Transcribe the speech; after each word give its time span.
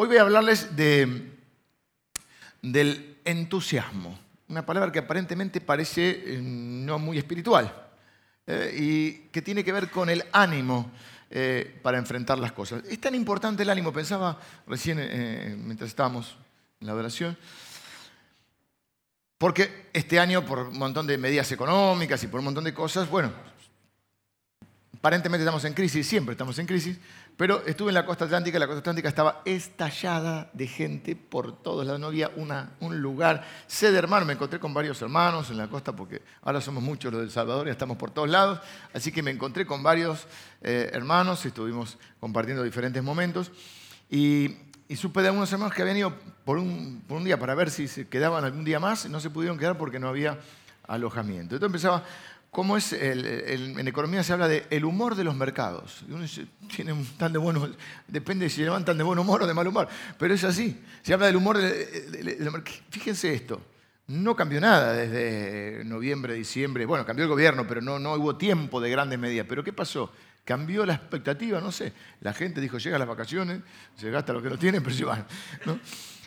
hoy 0.00 0.06
voy 0.06 0.18
a 0.18 0.22
hablarles 0.22 0.76
de, 0.76 1.32
del 2.62 3.16
entusiasmo, 3.24 4.16
una 4.48 4.64
palabra 4.64 4.92
que 4.92 5.00
aparentemente 5.00 5.60
parece 5.60 6.10
eh, 6.24 6.40
no 6.40 7.00
muy 7.00 7.18
espiritual 7.18 7.74
eh, 8.46 8.76
y 8.78 9.12
que 9.32 9.42
tiene 9.42 9.64
que 9.64 9.72
ver 9.72 9.90
con 9.90 10.08
el 10.08 10.24
ánimo 10.30 10.92
eh, 11.30 11.80
para 11.82 11.98
enfrentar 11.98 12.38
las 12.38 12.52
cosas. 12.52 12.84
Es 12.88 13.00
tan 13.00 13.16
importante 13.16 13.64
el 13.64 13.70
ánimo, 13.70 13.92
pensaba 13.92 14.40
recién 14.68 14.98
mientras 15.66 15.90
estábamos 15.90 16.36
en 16.80 16.86
la 16.86 16.94
oración, 16.94 17.36
porque 19.36 19.88
este 19.92 20.20
año, 20.20 20.46
por 20.46 20.60
un 20.60 20.78
montón 20.78 21.08
de 21.08 21.18
medidas 21.18 21.50
económicas 21.50 22.22
y 22.22 22.28
por 22.28 22.38
un 22.38 22.44
montón 22.44 22.62
de 22.62 22.72
cosas, 22.72 23.10
bueno, 23.10 23.32
aparentemente 24.96 25.42
estamos 25.42 25.64
en 25.64 25.74
crisis, 25.74 26.06
siempre 26.06 26.34
estamos 26.34 26.56
en 26.60 26.66
crisis, 26.66 26.98
pero 27.38 27.64
estuve 27.66 27.90
en 27.90 27.94
la 27.94 28.04
costa 28.04 28.24
atlántica 28.24 28.56
y 28.56 28.60
la 28.60 28.66
costa 28.66 28.80
atlántica 28.80 29.08
estaba 29.08 29.42
estallada 29.44 30.50
de 30.52 30.66
gente 30.66 31.14
por 31.14 31.62
todos 31.62 31.86
lados, 31.86 32.00
no 32.00 32.08
había 32.08 32.32
un 32.34 33.00
lugar. 33.00 33.44
Sé 33.68 33.92
de 33.92 33.98
hermano, 33.98 34.26
me 34.26 34.32
encontré 34.32 34.58
con 34.58 34.74
varios 34.74 35.00
hermanos 35.02 35.48
en 35.48 35.56
la 35.56 35.68
costa 35.68 35.94
porque 35.94 36.20
ahora 36.42 36.60
somos 36.60 36.82
muchos 36.82 37.12
los 37.12 37.20
del 37.20 37.30
Salvador 37.30 37.68
y 37.68 37.70
estamos 37.70 37.96
por 37.96 38.10
todos 38.10 38.28
lados, 38.28 38.58
así 38.92 39.12
que 39.12 39.22
me 39.22 39.30
encontré 39.30 39.64
con 39.66 39.84
varios 39.84 40.26
eh, 40.62 40.90
hermanos 40.92 41.46
estuvimos 41.46 41.96
compartiendo 42.18 42.64
diferentes 42.64 43.04
momentos. 43.04 43.52
Y, 44.10 44.56
supe 44.96 45.22
de 45.22 45.28
algunos 45.28 45.52
hermanos 45.52 45.76
que 45.76 45.82
habían 45.82 45.98
ido 45.98 46.14
por 46.44 46.58
un 46.58 47.24
día 47.24 47.38
para 47.38 47.54
ver 47.54 47.70
si 47.70 47.86
se 47.86 48.08
quedaban 48.08 48.44
algún 48.44 48.64
día 48.64 48.80
más, 48.80 49.04
y 49.04 49.08
no 49.08 49.20
se 49.20 49.30
pudieron 49.30 49.58
quedar 49.58 49.78
porque 49.78 50.00
no 50.00 50.08
había 50.08 50.40
alojamiento. 50.88 51.54
Entonces 51.54 51.66
empezaba 51.66 52.02
cómo 52.50 52.76
es, 52.76 52.92
en 52.92 53.86
economía 53.86 54.22
se 54.22 54.32
habla 54.32 54.48
de 54.48 54.66
el 54.70 54.84
humor 54.84 55.14
de 55.14 55.24
los 55.24 55.36
mercados. 55.36 56.04
Uno 56.08 56.24
tiene 56.74 56.94
tan 57.16 57.32
de 57.32 57.38
bueno, 57.38 57.68
depende 58.06 58.48
si 58.50 58.62
levantan 58.62 58.96
de 58.96 59.04
buen 59.04 59.18
humor 59.18 59.42
o 59.42 59.46
de 59.46 59.54
mal 59.54 59.66
humor, 59.66 59.88
pero 60.18 60.34
es 60.34 60.44
así. 60.44 60.82
Se 61.02 61.14
habla 61.14 61.26
del 61.26 61.36
humor 61.36 61.58
de, 61.58 62.62
Fíjense 62.90 63.32
esto, 63.32 63.60
no 64.08 64.34
cambió 64.34 64.60
nada 64.60 64.92
desde 64.94 65.84
noviembre, 65.84 66.34
diciembre. 66.34 66.86
Bueno, 66.86 67.04
cambió 67.04 67.24
el 67.24 67.30
gobierno, 67.30 67.66
pero 67.66 67.80
no, 67.80 67.98
no 67.98 68.14
hubo 68.14 68.36
tiempo 68.36 68.80
de 68.80 68.90
grandes 68.90 69.18
medidas. 69.18 69.46
¿Pero 69.48 69.62
qué 69.62 69.72
pasó? 69.72 70.10
Cambió 70.44 70.86
la 70.86 70.94
expectativa, 70.94 71.60
no 71.60 71.70
sé. 71.70 71.92
La 72.22 72.32
gente 72.32 72.60
dijo, 72.60 72.78
llega 72.78 72.98
las 72.98 73.06
vacaciones, 73.06 73.60
se 73.96 74.10
gasta 74.10 74.32
lo 74.32 74.42
que 74.42 74.48
no 74.48 74.56
tienen, 74.56 74.82
pero 74.82 74.96
se 74.96 75.04
van. 75.04 75.26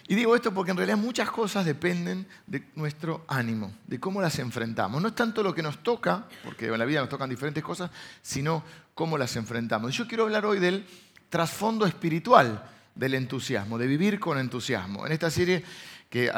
Y 0.07 0.15
digo 0.15 0.35
esto 0.35 0.53
porque 0.53 0.71
en 0.71 0.77
realidad 0.77 0.97
muchas 0.97 1.29
cosas 1.29 1.65
dependen 1.65 2.27
de 2.47 2.63
nuestro 2.75 3.23
ánimo, 3.27 3.73
de 3.87 3.99
cómo 3.99 4.21
las 4.21 4.39
enfrentamos. 4.39 5.01
No 5.01 5.09
es 5.09 5.15
tanto 5.15 5.43
lo 5.43 5.53
que 5.53 5.61
nos 5.61 5.83
toca, 5.83 6.25
porque 6.43 6.67
en 6.67 6.79
la 6.79 6.85
vida 6.85 6.99
nos 6.99 7.09
tocan 7.09 7.29
diferentes 7.29 7.63
cosas, 7.63 7.91
sino 8.21 8.63
cómo 8.93 9.17
las 9.17 9.35
enfrentamos. 9.35 9.95
Yo 9.95 10.07
quiero 10.07 10.23
hablar 10.23 10.45
hoy 10.45 10.59
del 10.59 10.85
trasfondo 11.29 11.85
espiritual 11.85 12.63
del 12.95 13.13
entusiasmo, 13.13 13.77
de 13.77 13.87
vivir 13.87 14.19
con 14.19 14.37
entusiasmo. 14.37 15.05
En 15.05 15.13
esta 15.13 15.29
serie 15.29 15.63
que, 16.09 16.29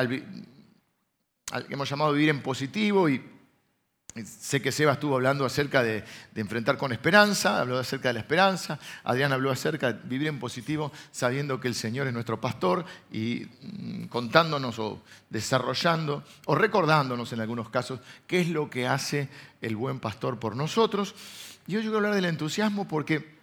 que 1.68 1.74
hemos 1.74 1.90
llamado 1.90 2.14
Vivir 2.14 2.30
en 2.30 2.42
Positivo 2.42 3.10
y 3.10 3.24
Sé 4.26 4.62
que 4.62 4.72
Seba 4.72 4.94
estuvo 4.94 5.16
hablando 5.16 5.44
acerca 5.44 5.82
de, 5.82 6.04
enfrentar 6.36 6.78
con 6.78 6.92
esperanza, 6.92 7.60
habló 7.60 7.80
acerca 7.80 8.10
de 8.10 8.14
la 8.14 8.20
esperanza, 8.20 8.78
Adrián 9.04 9.34
habló 9.34 9.50
acerca 9.50 9.92
de 9.92 10.08
vivir 10.08 10.28
en 10.28 10.40
positivo 10.40 10.92
sabiendo 11.12 11.60
que 11.60 11.68
el 11.68 11.74
Señor 11.74 12.06
es 12.06 12.14
nuestro 12.14 12.40
pastor 12.40 12.86
y 13.12 13.48
mm, 13.62 14.04
contándonos 14.06 14.78
o 14.78 15.02
desarrollando 15.32 16.24
o 16.46 16.54
recordándonos 16.54 17.34
en 17.34 17.42
algunos 17.42 17.70
casos 17.70 18.02
qué 18.28 18.42
es 18.42 18.50
lo 18.50 18.70
que 18.70 18.88
hace 18.88 19.30
el 19.62 19.76
buen 19.76 20.00
pastor 20.00 20.40
por 20.40 20.56
nosotros. 20.56 21.16
Y 21.66 21.76
hoy 21.76 21.82
yo 21.82 21.90
quiero 21.90 21.98
hablar 21.98 22.14
del 22.14 22.26
entusiasmo 22.26 22.88
porque 22.88 23.43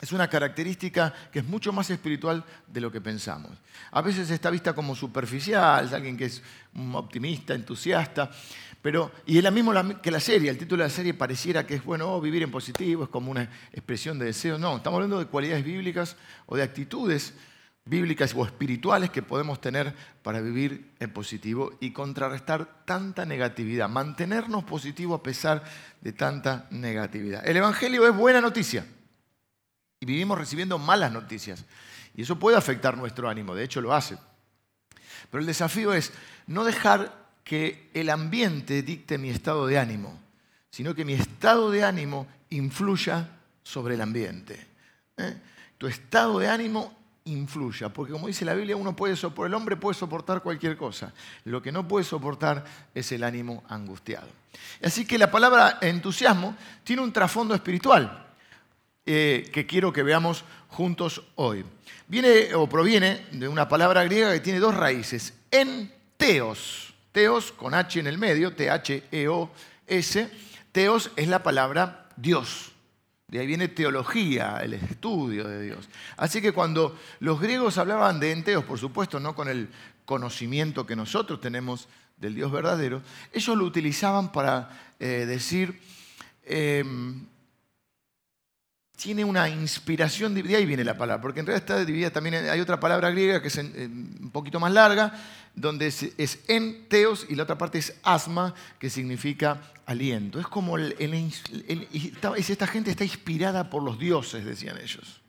es 0.00 0.12
una 0.12 0.28
característica 0.28 1.12
que 1.30 1.40
es 1.40 1.44
mucho 1.44 1.72
más 1.72 1.90
espiritual 1.90 2.42
de 2.66 2.80
lo 2.80 2.90
que 2.90 3.00
pensamos. 3.00 3.52
A 3.90 4.00
veces 4.00 4.30
está 4.30 4.50
vista 4.50 4.72
como 4.72 4.96
superficial, 4.96 5.92
alguien 5.92 6.16
que 6.16 6.24
es 6.24 6.42
un 6.74 6.94
optimista, 6.94 7.54
entusiasta, 7.54 8.30
pero, 8.80 9.12
y 9.26 9.36
es 9.36 9.44
la 9.44 9.50
misma 9.50 10.00
que 10.00 10.10
la 10.10 10.20
serie, 10.20 10.48
el 10.48 10.56
título 10.56 10.82
de 10.82 10.88
la 10.88 10.94
serie 10.94 11.12
pareciera 11.12 11.66
que 11.66 11.74
es, 11.74 11.84
bueno, 11.84 12.14
oh, 12.14 12.20
vivir 12.20 12.42
en 12.42 12.50
positivo, 12.50 13.04
es 13.04 13.10
como 13.10 13.30
una 13.30 13.42
expresión 13.72 14.18
de 14.18 14.24
deseo. 14.24 14.58
No, 14.58 14.78
estamos 14.78 14.96
hablando 14.96 15.18
de 15.18 15.26
cualidades 15.26 15.64
bíblicas 15.64 16.16
o 16.46 16.56
de 16.56 16.62
actitudes 16.62 17.34
bíblicas 17.84 18.34
o 18.34 18.44
espirituales 18.44 19.10
que 19.10 19.20
podemos 19.20 19.60
tener 19.60 19.94
para 20.22 20.40
vivir 20.40 20.92
en 20.98 21.12
positivo 21.12 21.76
y 21.80 21.90
contrarrestar 21.90 22.84
tanta 22.86 23.26
negatividad, 23.26 23.90
mantenernos 23.90 24.64
positivos 24.64 25.20
a 25.20 25.22
pesar 25.22 25.62
de 26.00 26.12
tanta 26.12 26.66
negatividad. 26.70 27.46
El 27.46 27.58
Evangelio 27.58 28.08
es 28.08 28.16
buena 28.16 28.40
noticia 28.40 28.86
y 30.00 30.06
vivimos 30.06 30.38
recibiendo 30.38 30.78
malas 30.78 31.12
noticias 31.12 31.64
y 32.14 32.22
eso 32.22 32.38
puede 32.38 32.56
afectar 32.56 32.96
nuestro 32.96 33.28
ánimo, 33.28 33.54
de 33.54 33.64
hecho 33.64 33.80
lo 33.80 33.94
hace. 33.94 34.16
Pero 35.30 35.40
el 35.40 35.46
desafío 35.46 35.92
es 35.92 36.12
no 36.46 36.64
dejar 36.64 37.28
que 37.44 37.90
el 37.94 38.10
ambiente 38.10 38.82
dicte 38.82 39.18
mi 39.18 39.28
estado 39.28 39.66
de 39.66 39.78
ánimo, 39.78 40.18
sino 40.70 40.94
que 40.94 41.04
mi 41.04 41.12
estado 41.12 41.70
de 41.70 41.84
ánimo 41.84 42.26
influya 42.48 43.28
sobre 43.62 43.94
el 43.94 44.00
ambiente. 44.00 44.66
¿eh? 45.18 45.36
Tu 45.76 45.86
estado 45.86 46.38
de 46.38 46.48
ánimo 46.48 46.96
influya, 47.24 47.90
porque 47.90 48.12
como 48.12 48.26
dice 48.26 48.44
la 48.44 48.54
Biblia, 48.54 48.76
uno 48.76 48.96
puede 48.96 49.14
soportar, 49.16 49.48
el 49.48 49.54
hombre 49.54 49.76
puede 49.76 49.94
soportar 49.94 50.42
cualquier 50.42 50.76
cosa. 50.76 51.12
Lo 51.44 51.60
que 51.60 51.70
no 51.70 51.86
puede 51.86 52.04
soportar 52.04 52.64
es 52.94 53.12
el 53.12 53.22
ánimo 53.22 53.62
angustiado. 53.68 54.28
Así 54.82 55.04
que 55.04 55.18
la 55.18 55.30
palabra 55.30 55.78
entusiasmo 55.82 56.56
tiene 56.82 57.02
un 57.02 57.12
trasfondo 57.12 57.54
espiritual 57.54 58.29
eh, 59.06 59.50
que 59.52 59.66
quiero 59.66 59.92
que 59.92 60.02
veamos 60.02 60.44
juntos 60.68 61.22
hoy. 61.36 61.64
Viene 62.08 62.54
o 62.54 62.68
proviene 62.68 63.26
de 63.32 63.48
una 63.48 63.68
palabra 63.68 64.04
griega 64.04 64.32
que 64.32 64.40
tiene 64.40 64.58
dos 64.58 64.74
raíces, 64.74 65.34
en 65.50 65.92
teos 66.16 66.90
Teos 67.12 67.50
con 67.52 67.74
H 67.74 67.98
en 67.98 68.06
el 68.06 68.18
medio, 68.18 68.54
T-H-E-O-S. 68.54 70.30
Teos 70.72 71.10
es 71.16 71.28
la 71.28 71.42
palabra 71.42 72.08
Dios. 72.16 72.72
De 73.26 73.40
ahí 73.40 73.46
viene 73.46 73.68
teología, 73.68 74.58
el 74.62 74.74
estudio 74.74 75.46
de 75.46 75.62
Dios. 75.62 75.88
Así 76.16 76.40
que 76.40 76.52
cuando 76.52 76.96
los 77.20 77.40
griegos 77.40 77.78
hablaban 77.78 78.20
de 78.20 78.32
enteos, 78.32 78.64
por 78.64 78.78
supuesto, 78.78 79.18
no 79.18 79.34
con 79.34 79.48
el 79.48 79.68
conocimiento 80.04 80.86
que 80.86 80.96
nosotros 80.96 81.40
tenemos 81.40 81.88
del 82.16 82.34
Dios 82.34 82.50
verdadero, 82.52 83.02
ellos 83.32 83.56
lo 83.56 83.64
utilizaban 83.64 84.30
para 84.30 84.94
eh, 84.98 85.26
decir, 85.26 85.80
em, 86.44 87.26
tiene 89.00 89.24
una 89.24 89.48
inspiración, 89.48 90.34
de 90.34 90.56
ahí 90.56 90.66
viene 90.66 90.84
la 90.84 90.96
palabra, 90.96 91.22
porque 91.22 91.40
en 91.40 91.46
realidad 91.46 91.62
está 91.62 91.84
dividida 91.84 92.10
también, 92.10 92.34
hay 92.34 92.60
otra 92.60 92.78
palabra 92.78 93.10
griega 93.10 93.40
que 93.40 93.48
es 93.48 93.56
un 93.56 94.30
poquito 94.32 94.60
más 94.60 94.72
larga, 94.72 95.12
donde 95.54 95.86
es, 95.86 96.38
en 96.48 96.86
teos 96.88 97.26
y 97.28 97.34
la 97.34 97.44
otra 97.44 97.56
parte 97.56 97.78
es 97.78 97.98
asma, 98.02 98.54
que 98.78 98.90
significa 98.90 99.62
aliento. 99.86 100.38
Es 100.38 100.46
como 100.46 100.76
esta 100.78 102.66
gente 102.66 102.90
está 102.90 103.04
inspirada 103.04 103.70
por 103.70 103.82
los 103.82 103.98
dioses, 103.98 104.44
decían 104.44 104.76
ellos. 104.78 105.22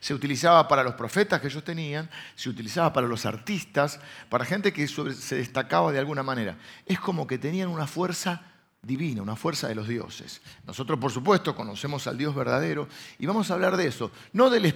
Se 0.00 0.14
utilizaba 0.14 0.68
para 0.68 0.84
los 0.84 0.94
profetas 0.94 1.40
que 1.40 1.48
ellos 1.48 1.64
tenían, 1.64 2.08
se 2.36 2.48
utilizaba 2.48 2.92
para 2.92 3.08
los 3.08 3.26
artistas, 3.26 3.98
para 4.28 4.44
gente 4.44 4.72
que 4.72 4.86
se 4.86 5.36
destacaba 5.36 5.90
de 5.90 5.98
alguna 5.98 6.22
manera. 6.22 6.56
Es 6.86 7.00
como 7.00 7.26
que 7.26 7.38
tenían 7.38 7.68
una 7.68 7.86
fuerza 7.86 8.53
divina, 8.84 9.22
una 9.22 9.36
fuerza 9.36 9.68
de 9.68 9.74
los 9.74 9.88
dioses. 9.88 10.40
Nosotros, 10.66 10.98
por 10.98 11.10
supuesto, 11.10 11.54
conocemos 11.54 12.06
al 12.06 12.18
Dios 12.18 12.34
verdadero 12.34 12.88
y 13.18 13.26
vamos 13.26 13.50
a 13.50 13.54
hablar 13.54 13.76
de 13.76 13.86
eso, 13.86 14.10
no 14.32 14.50
del, 14.50 14.74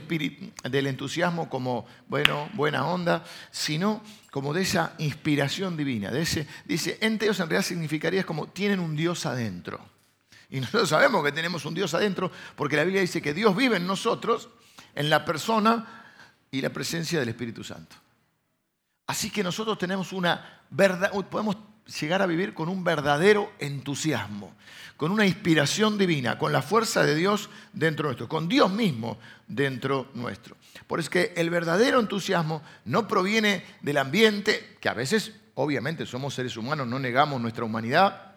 del 0.63 0.87
entusiasmo 0.87 1.49
como, 1.49 1.87
bueno, 2.09 2.49
buena 2.55 2.87
onda, 2.87 3.25
sino 3.51 4.03
como 4.31 4.53
de 4.53 4.63
esa 4.63 4.95
inspiración 4.99 5.77
divina. 5.77 6.11
De 6.11 6.23
ese, 6.23 6.47
dice, 6.65 6.99
enteos 7.01 7.41
en 7.41 7.49
realidad 7.49 7.67
significaría 7.67 8.25
como 8.25 8.49
tienen 8.49 8.81
un 8.81 8.97
Dios 8.97 9.27
adentro. 9.27 9.81
Y 10.51 10.61
nosotros 10.61 10.89
sabemos 10.89 11.23
que 11.25 11.33
tenemos 11.33 11.65
un 11.65 11.75
Dios 11.75 11.93
adentro 11.95 12.31
porque 12.57 12.77
la 12.77 12.85
Biblia 12.85 13.03
dice 13.03 13.21
que 13.21 13.35
Dios 13.35 13.55
vive 13.55 13.77
en 13.77 13.87
nosotros, 13.87 14.49
en 14.95 15.11
la 15.11 15.25
persona 15.25 16.05
y 16.51 16.61
la 16.61 16.71
presencia 16.71 17.21
del 17.21 17.29
Espíritu 17.29 17.63
Santo. 17.63 17.97
Así 19.07 19.31
que 19.31 19.43
nosotros 19.43 19.79
tenemos 19.79 20.13
una 20.13 20.63
verdad, 20.71 21.13
podemos 21.31 21.57
llegar 22.01 22.23
a 22.23 22.27
vivir 22.27 22.55
con 22.55 22.69
un 22.69 22.85
verdadero 22.85 23.53
entusiasmo, 23.59 24.53
con 24.97 25.11
una 25.11 25.27
inspiración 25.27 25.97
divina, 25.97 26.39
con 26.39 26.53
la 26.53 26.63
fuerza 26.63 27.05
de 27.05 27.15
Dios 27.15 27.49
dentro 27.73 28.07
nuestro, 28.07 28.29
con 28.29 28.49
Dios 28.49 28.71
mismo 28.71 29.19
dentro 29.47 30.09
nuestro. 30.15 30.57
Por 30.87 31.01
eso 31.01 31.11
que 31.11 31.33
el 31.37 31.51
verdadero 31.51 32.01
entusiasmo 32.01 32.63
no 32.85 33.09
proviene 33.09 33.65
del 33.81 33.99
ambiente, 33.99 34.77
que 34.81 34.89
a 34.89 34.95
veces, 34.95 35.33
obviamente, 35.55 36.05
somos 36.07 36.35
seres 36.35 36.57
humanos, 36.57 36.87
no 36.87 36.99
negamos 36.99 37.41
nuestra 37.41 37.65
humanidad. 37.65 38.33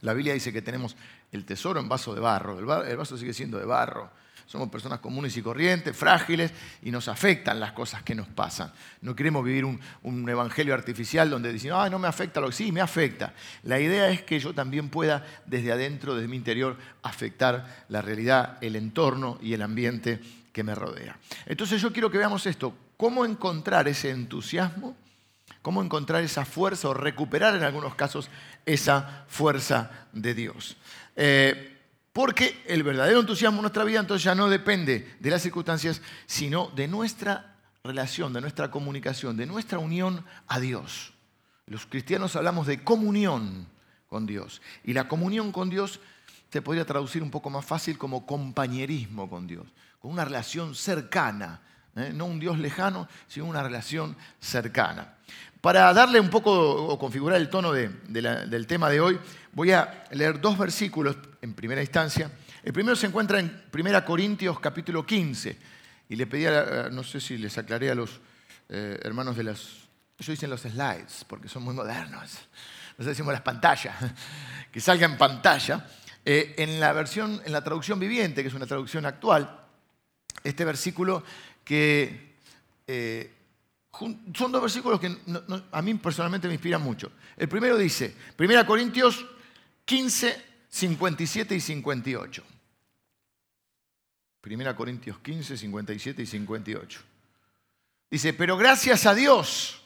La 0.00 0.12
Biblia 0.12 0.34
dice 0.34 0.52
que 0.52 0.62
tenemos 0.62 0.96
el 1.32 1.44
tesoro 1.44 1.80
en 1.80 1.88
vaso 1.88 2.14
de 2.14 2.20
barro, 2.20 2.58
el 2.58 2.96
vaso 2.96 3.16
sigue 3.16 3.32
siendo 3.32 3.58
de 3.58 3.64
barro 3.64 4.10
somos 4.46 4.68
personas 4.68 5.00
comunes 5.00 5.36
y 5.36 5.42
corrientes, 5.42 5.96
frágiles, 5.96 6.52
y 6.82 6.90
nos 6.90 7.08
afectan 7.08 7.58
las 7.58 7.72
cosas 7.72 8.02
que 8.02 8.14
nos 8.14 8.28
pasan. 8.28 8.72
No 9.00 9.14
queremos 9.14 9.44
vivir 9.44 9.64
un, 9.64 10.28
evangelio 10.28 10.74
artificial 10.74 11.30
donde 11.30 11.52
decimos, 11.52 11.78
ah, 11.80 11.90
no 11.90 11.98
me 11.98 12.08
afecta 12.08 12.40
lo 12.40 12.48
que 12.48 12.54
sí, 12.54 12.72
me 12.72 12.80
afecta. 12.80 13.34
La 13.62 13.80
idea 13.80 14.08
es 14.10 14.22
que 14.22 14.38
yo 14.38 14.54
también 14.54 14.88
pueda, 14.88 15.24
desde 15.46 15.72
adentro, 15.72 16.14
desde 16.14 16.28
mi 16.28 16.36
interior, 16.36 16.76
afectar 17.02 17.84
la 17.88 18.02
realidad, 18.02 18.58
el 18.60 18.76
entorno 18.76 19.38
y 19.40 19.54
el 19.54 19.62
ambiente 19.62 20.20
que 20.52 20.62
me 20.62 20.74
rodea. 20.74 21.18
Entonces 21.46 21.80
yo 21.82 21.92
quiero 21.92 22.10
que 22.10 22.18
veamos 22.18 22.46
esto. 22.46 22.76
cómo 22.96 23.24
encontrar 23.24 23.88
ese 23.88 24.10
entusiasmo, 24.10 24.96
cómo 25.62 25.82
encontrar 25.82 26.22
esa 26.22 26.44
fuerza 26.44 26.88
o 26.88 26.94
recuperar 26.94 27.56
en 27.56 27.64
algunos 27.64 27.94
casos 27.94 28.30
esa 28.64 29.24
fuerza 29.28 30.06
de 30.12 30.34
Dios. 30.34 30.76
Eh, 31.16 31.73
porque 32.14 32.62
el 32.68 32.84
verdadero 32.84 33.20
entusiasmo 33.20 33.58
en 33.58 33.62
nuestra 33.62 33.82
vida 33.82 33.98
entonces 33.98 34.22
ya 34.22 34.36
no 34.36 34.48
depende 34.48 35.16
de 35.18 35.30
las 35.30 35.42
circunstancias, 35.42 36.00
sino 36.26 36.68
de 36.68 36.86
nuestra 36.86 37.56
relación, 37.82 38.32
de 38.32 38.40
nuestra 38.40 38.70
comunicación, 38.70 39.36
de 39.36 39.46
nuestra 39.46 39.80
unión 39.80 40.24
a 40.46 40.60
Dios. 40.60 41.12
Los 41.66 41.86
cristianos 41.86 42.36
hablamos 42.36 42.68
de 42.68 42.84
comunión 42.84 43.66
con 44.08 44.26
Dios. 44.26 44.62
Y 44.84 44.92
la 44.92 45.08
comunión 45.08 45.50
con 45.50 45.68
Dios 45.68 45.98
se 46.52 46.62
podría 46.62 46.84
traducir 46.84 47.20
un 47.20 47.32
poco 47.32 47.50
más 47.50 47.64
fácil 47.64 47.98
como 47.98 48.24
compañerismo 48.24 49.28
con 49.28 49.48
Dios, 49.48 49.66
con 49.98 50.12
una 50.12 50.24
relación 50.24 50.76
cercana, 50.76 51.62
¿eh? 51.96 52.12
no 52.14 52.26
un 52.26 52.38
Dios 52.38 52.60
lejano, 52.60 53.08
sino 53.26 53.46
una 53.46 53.64
relación 53.64 54.16
cercana. 54.38 55.16
Para 55.60 55.92
darle 55.92 56.20
un 56.20 56.30
poco 56.30 56.52
o 56.52 56.96
configurar 56.96 57.40
el 57.40 57.48
tono 57.48 57.72
del 57.72 58.66
tema 58.68 58.88
de 58.88 59.00
hoy, 59.00 59.18
voy 59.52 59.72
a 59.72 60.04
leer 60.12 60.40
dos 60.40 60.56
versículos 60.56 61.16
en 61.44 61.52
primera 61.52 61.82
instancia. 61.82 62.30
El 62.62 62.72
primero 62.72 62.96
se 62.96 63.06
encuentra 63.06 63.38
en 63.38 63.64
1 63.70 64.04
Corintios 64.06 64.58
capítulo 64.60 65.04
15. 65.04 65.58
Y 66.08 66.16
le 66.16 66.26
pedía, 66.26 66.88
no 66.90 67.04
sé 67.04 67.20
si 67.20 67.36
les 67.36 67.56
aclaré 67.58 67.90
a 67.90 67.94
los 67.94 68.18
eh, 68.70 68.98
hermanos 69.02 69.36
de 69.36 69.44
las, 69.44 69.60
ellos 70.18 70.28
dicen 70.28 70.48
los 70.48 70.62
slides, 70.62 71.26
porque 71.28 71.48
son 71.48 71.62
muy 71.62 71.74
modernos. 71.74 72.22
Nosotros 72.22 73.06
decimos 73.08 73.34
las 73.34 73.42
pantallas, 73.42 73.94
que 74.72 74.80
salga 74.80 75.04
en 75.04 75.18
pantalla. 75.18 75.86
Eh, 76.24 76.54
en 76.56 76.80
la 76.80 76.94
versión, 76.94 77.42
en 77.44 77.52
la 77.52 77.62
traducción 77.62 77.98
viviente, 77.98 78.40
que 78.40 78.48
es 78.48 78.54
una 78.54 78.66
traducción 78.66 79.04
actual, 79.04 79.66
este 80.42 80.64
versículo 80.64 81.22
que 81.62 82.36
eh, 82.86 83.34
son 84.34 84.50
dos 84.50 84.62
versículos 84.62 84.98
que 84.98 85.14
a 85.70 85.82
mí 85.82 85.94
personalmente 85.94 86.48
me 86.48 86.54
inspiran 86.54 86.80
mucho. 86.80 87.12
El 87.36 87.48
primero 87.50 87.76
dice, 87.76 88.14
1 88.38 88.66
Corintios 88.66 89.26
15, 89.84 90.53
57 90.74 91.54
y 91.54 91.60
58. 91.60 92.42
1 94.44 94.76
Corintios 94.76 95.18
15, 95.20 95.56
57 95.56 96.22
y 96.22 96.26
58. 96.26 97.00
Dice, 98.10 98.32
pero 98.32 98.56
gracias 98.56 99.06
a 99.06 99.14
Dios, 99.14 99.80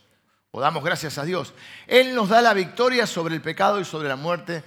o 0.50 0.62
damos 0.62 0.82
gracias 0.82 1.18
a 1.18 1.26
Dios, 1.26 1.52
Él 1.86 2.14
nos 2.14 2.30
da 2.30 2.40
la 2.40 2.54
victoria 2.54 3.06
sobre 3.06 3.34
el 3.34 3.42
pecado 3.42 3.78
y 3.78 3.84
sobre 3.84 4.08
la 4.08 4.16
muerte 4.16 4.64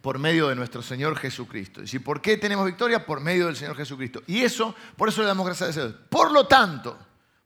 por 0.00 0.18
medio 0.18 0.48
de 0.48 0.56
nuestro 0.56 0.82
Señor 0.82 1.16
Jesucristo. 1.16 1.82
¿Y 1.84 1.98
por 2.00 2.20
qué 2.20 2.36
tenemos 2.36 2.66
victoria? 2.66 3.06
Por 3.06 3.20
medio 3.20 3.46
del 3.46 3.54
Señor 3.54 3.76
Jesucristo. 3.76 4.24
Y 4.26 4.40
eso, 4.40 4.74
por 4.96 5.08
eso 5.08 5.20
le 5.20 5.28
damos 5.28 5.46
gracias 5.46 5.76
a 5.76 5.86
Dios. 5.86 5.94
Por 6.08 6.32
lo 6.32 6.48
tanto, 6.48 6.98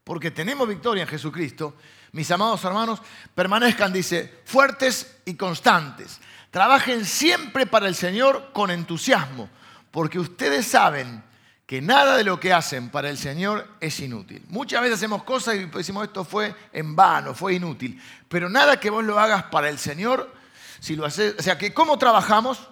porque 0.03 0.31
tenemos 0.31 0.67
victoria 0.67 1.03
en 1.03 1.09
Jesucristo, 1.09 1.75
mis 2.11 2.31
amados 2.31 2.63
hermanos, 2.63 2.99
permanezcan, 3.35 3.93
dice, 3.93 4.41
fuertes 4.45 5.17
y 5.25 5.35
constantes. 5.35 6.19
Trabajen 6.53 7.03
siempre 7.03 7.65
para 7.65 7.87
el 7.87 7.95
Señor 7.95 8.51
con 8.53 8.69
entusiasmo, 8.69 9.49
porque 9.89 10.19
ustedes 10.19 10.67
saben 10.67 11.23
que 11.65 11.81
nada 11.81 12.15
de 12.15 12.23
lo 12.23 12.39
que 12.39 12.53
hacen 12.53 12.91
para 12.91 13.09
el 13.09 13.17
Señor 13.17 13.67
es 13.79 13.99
inútil. 13.99 14.45
Muchas 14.49 14.79
veces 14.79 14.97
hacemos 14.97 15.23
cosas 15.23 15.55
y 15.55 15.65
decimos 15.65 16.05
esto 16.05 16.23
fue 16.23 16.53
en 16.71 16.95
vano, 16.95 17.33
fue 17.33 17.55
inútil, 17.55 17.99
pero 18.29 18.49
nada 18.49 18.79
que 18.79 18.91
vos 18.91 19.03
lo 19.03 19.19
hagas 19.19 19.45
para 19.45 19.67
el 19.67 19.79
Señor, 19.79 20.31
si 20.79 20.95
lo 20.95 21.07
haces, 21.07 21.33
o 21.39 21.41
sea, 21.41 21.57
que 21.57 21.73
cómo 21.73 21.97
trabajamos 21.97 22.69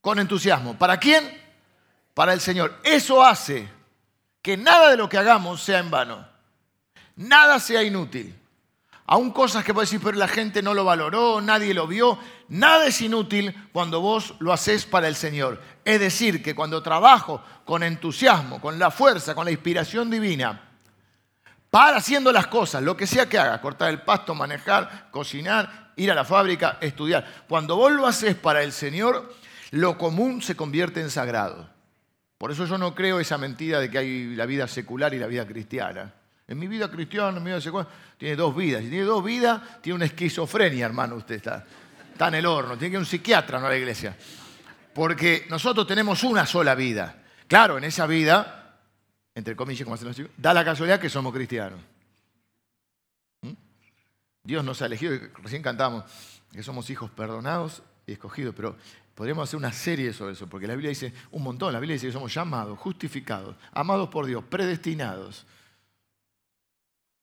con 0.00 0.18
entusiasmo. 0.18 0.76
¿Para 0.76 0.98
quién? 0.98 1.40
Para 2.12 2.32
el 2.32 2.40
Señor. 2.40 2.80
Eso 2.82 3.24
hace 3.24 3.68
que 4.42 4.56
nada 4.56 4.90
de 4.90 4.96
lo 4.96 5.08
que 5.08 5.16
hagamos 5.16 5.62
sea 5.62 5.78
en 5.78 5.92
vano. 5.92 6.26
Nada 7.14 7.60
sea 7.60 7.84
inútil. 7.84 8.36
Aún 9.10 9.30
cosas 9.30 9.64
que 9.64 9.72
puedes 9.72 9.88
decir, 9.88 10.04
pero 10.04 10.18
la 10.18 10.28
gente 10.28 10.60
no 10.60 10.74
lo 10.74 10.84
valoró, 10.84 11.40
nadie 11.40 11.72
lo 11.72 11.86
vio. 11.86 12.18
Nada 12.48 12.84
es 12.84 13.00
inútil 13.00 13.54
cuando 13.72 14.02
vos 14.02 14.34
lo 14.38 14.52
haces 14.52 14.84
para 14.84 15.08
el 15.08 15.16
Señor. 15.16 15.62
Es 15.82 15.98
decir, 15.98 16.42
que 16.42 16.54
cuando 16.54 16.82
trabajo 16.82 17.42
con 17.64 17.82
entusiasmo, 17.82 18.60
con 18.60 18.78
la 18.78 18.90
fuerza, 18.90 19.34
con 19.34 19.46
la 19.46 19.50
inspiración 19.50 20.10
divina, 20.10 20.60
para 21.70 21.96
haciendo 21.96 22.30
las 22.32 22.48
cosas, 22.48 22.82
lo 22.82 22.98
que 22.98 23.06
sea 23.06 23.26
que 23.26 23.38
haga, 23.38 23.62
cortar 23.62 23.88
el 23.88 24.02
pasto, 24.02 24.34
manejar, 24.34 25.08
cocinar, 25.10 25.92
ir 25.96 26.10
a 26.10 26.14
la 26.14 26.26
fábrica, 26.26 26.76
estudiar. 26.82 27.44
Cuando 27.48 27.76
vos 27.76 27.90
lo 27.90 28.06
haces 28.06 28.34
para 28.34 28.62
el 28.62 28.72
Señor, 28.72 29.34
lo 29.70 29.96
común 29.96 30.42
se 30.42 30.54
convierte 30.54 31.00
en 31.00 31.08
sagrado. 31.08 31.70
Por 32.36 32.52
eso 32.52 32.66
yo 32.66 32.76
no 32.76 32.94
creo 32.94 33.20
esa 33.20 33.38
mentira 33.38 33.80
de 33.80 33.90
que 33.90 33.96
hay 33.96 34.36
la 34.36 34.44
vida 34.44 34.68
secular 34.68 35.14
y 35.14 35.18
la 35.18 35.28
vida 35.28 35.46
cristiana. 35.46 36.12
En 36.48 36.58
mi 36.58 36.66
vida 36.66 36.90
cristiana, 36.90 37.36
en 37.36 37.44
mi 37.44 37.50
vida 37.50 37.60
secular, 37.60 37.86
tiene 38.16 38.34
dos 38.34 38.56
vidas. 38.56 38.82
Si 38.82 38.88
tiene 38.88 39.04
dos 39.04 39.22
vidas, 39.22 39.82
tiene 39.82 39.96
una 39.96 40.06
esquizofrenia, 40.06 40.86
hermano, 40.86 41.16
usted 41.16 41.34
está. 41.34 41.66
Está 42.10 42.28
en 42.28 42.36
el 42.36 42.46
horno, 42.46 42.78
tiene 42.78 42.90
que 42.90 42.94
ir 42.94 43.00
un 43.00 43.06
psiquiatra, 43.06 43.60
no 43.60 43.66
a 43.66 43.70
la 43.70 43.76
iglesia. 43.76 44.16
Porque 44.94 45.46
nosotros 45.50 45.86
tenemos 45.86 46.24
una 46.24 46.46
sola 46.46 46.74
vida. 46.74 47.22
Claro, 47.46 47.76
en 47.76 47.84
esa 47.84 48.06
vida, 48.06 48.78
entre 49.34 49.54
comillas, 49.54 49.86
da 50.38 50.54
la 50.54 50.64
casualidad 50.64 50.98
que 50.98 51.10
somos 51.10 51.34
cristianos. 51.34 51.80
¿Mm? 53.42 53.52
Dios 54.42 54.64
nos 54.64 54.80
ha 54.80 54.86
elegido, 54.86 55.18
recién 55.42 55.62
cantamos, 55.62 56.04
que 56.50 56.62
somos 56.62 56.88
hijos 56.88 57.10
perdonados 57.10 57.82
y 58.06 58.12
escogidos, 58.12 58.54
pero 58.54 58.74
podríamos 59.14 59.46
hacer 59.46 59.58
una 59.58 59.72
serie 59.72 60.14
sobre 60.14 60.32
eso, 60.32 60.46
porque 60.46 60.66
la 60.66 60.72
Biblia 60.72 60.88
dice 60.88 61.12
un 61.30 61.42
montón, 61.42 61.74
la 61.74 61.78
Biblia 61.78 61.94
dice 61.94 62.06
que 62.06 62.12
somos 62.12 62.32
llamados, 62.32 62.78
justificados, 62.78 63.54
amados 63.72 64.08
por 64.08 64.24
Dios, 64.24 64.42
predestinados 64.48 65.44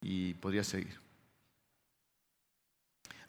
y 0.08 0.34
podría 0.34 0.62
seguir. 0.62 1.00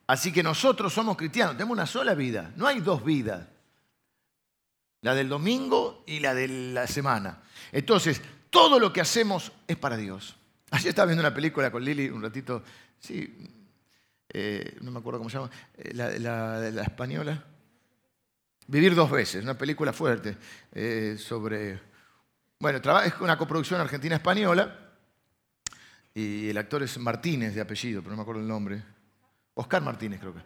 Así 0.06 0.31
que 0.31 0.44
nosotros 0.44 0.94
somos 0.94 1.18
cristianos, 1.18 1.56
tenemos 1.56 1.74
una 1.74 1.88
sola 1.88 2.13
vida, 2.13 2.53
no 2.56 2.68
hay 2.68 2.81
dos 2.81 3.03
vidas. 3.03 3.47
La 5.01 5.15
del 5.15 5.27
domingo 5.27 6.03
y 6.06 6.19
la 6.19 6.35
de 6.35 6.47
la 6.47 6.85
semana. 6.85 7.41
Entonces, 7.71 8.21
todo 8.51 8.79
lo 8.79 8.94
que 8.94 9.01
hacemos 9.01 9.51
es 9.68 9.75
para 9.75 9.97
Dios. 9.97 10.35
Ayer 10.71 10.89
estaba 10.89 11.07
viendo 11.07 11.21
una 11.21 11.33
película 11.33 11.71
con 11.71 11.83
Lili 11.83 12.09
un 12.09 12.21
ratito, 12.21 12.62
sí, 13.00 13.35
eh, 14.30 14.77
no 14.81 14.91
me 14.91 15.00
acuerdo 15.00 15.18
cómo 15.18 15.31
se 15.31 15.38
llama, 15.38 15.50
eh, 15.77 15.94
la, 15.95 16.59
la, 16.59 16.83
española. 16.83 17.44
Vivir 18.68 18.94
dos 18.94 19.09
veces, 19.09 19.44
una 19.44 19.57
película 19.57 19.94
fuerte 19.94 20.38
eh, 20.73 21.15
sobre, 21.18 21.80
bueno, 22.59 22.80
es 23.01 23.13
una 23.19 23.35
coproducción 23.35 23.81
argentina-española 23.81 24.86
y 26.19 26.49
el 26.49 26.57
actor 26.57 26.81
es 26.81 26.97
Martínez 26.97 27.53
de 27.53 27.61
apellido, 27.61 28.01
pero 28.01 28.09
no 28.09 28.18
me 28.18 28.21
acuerdo 28.23 28.42
el 28.42 28.47
nombre. 28.47 28.81
Oscar 29.53 29.83
Martínez 29.83 30.19
creo 30.19 30.33
que. 30.33 30.42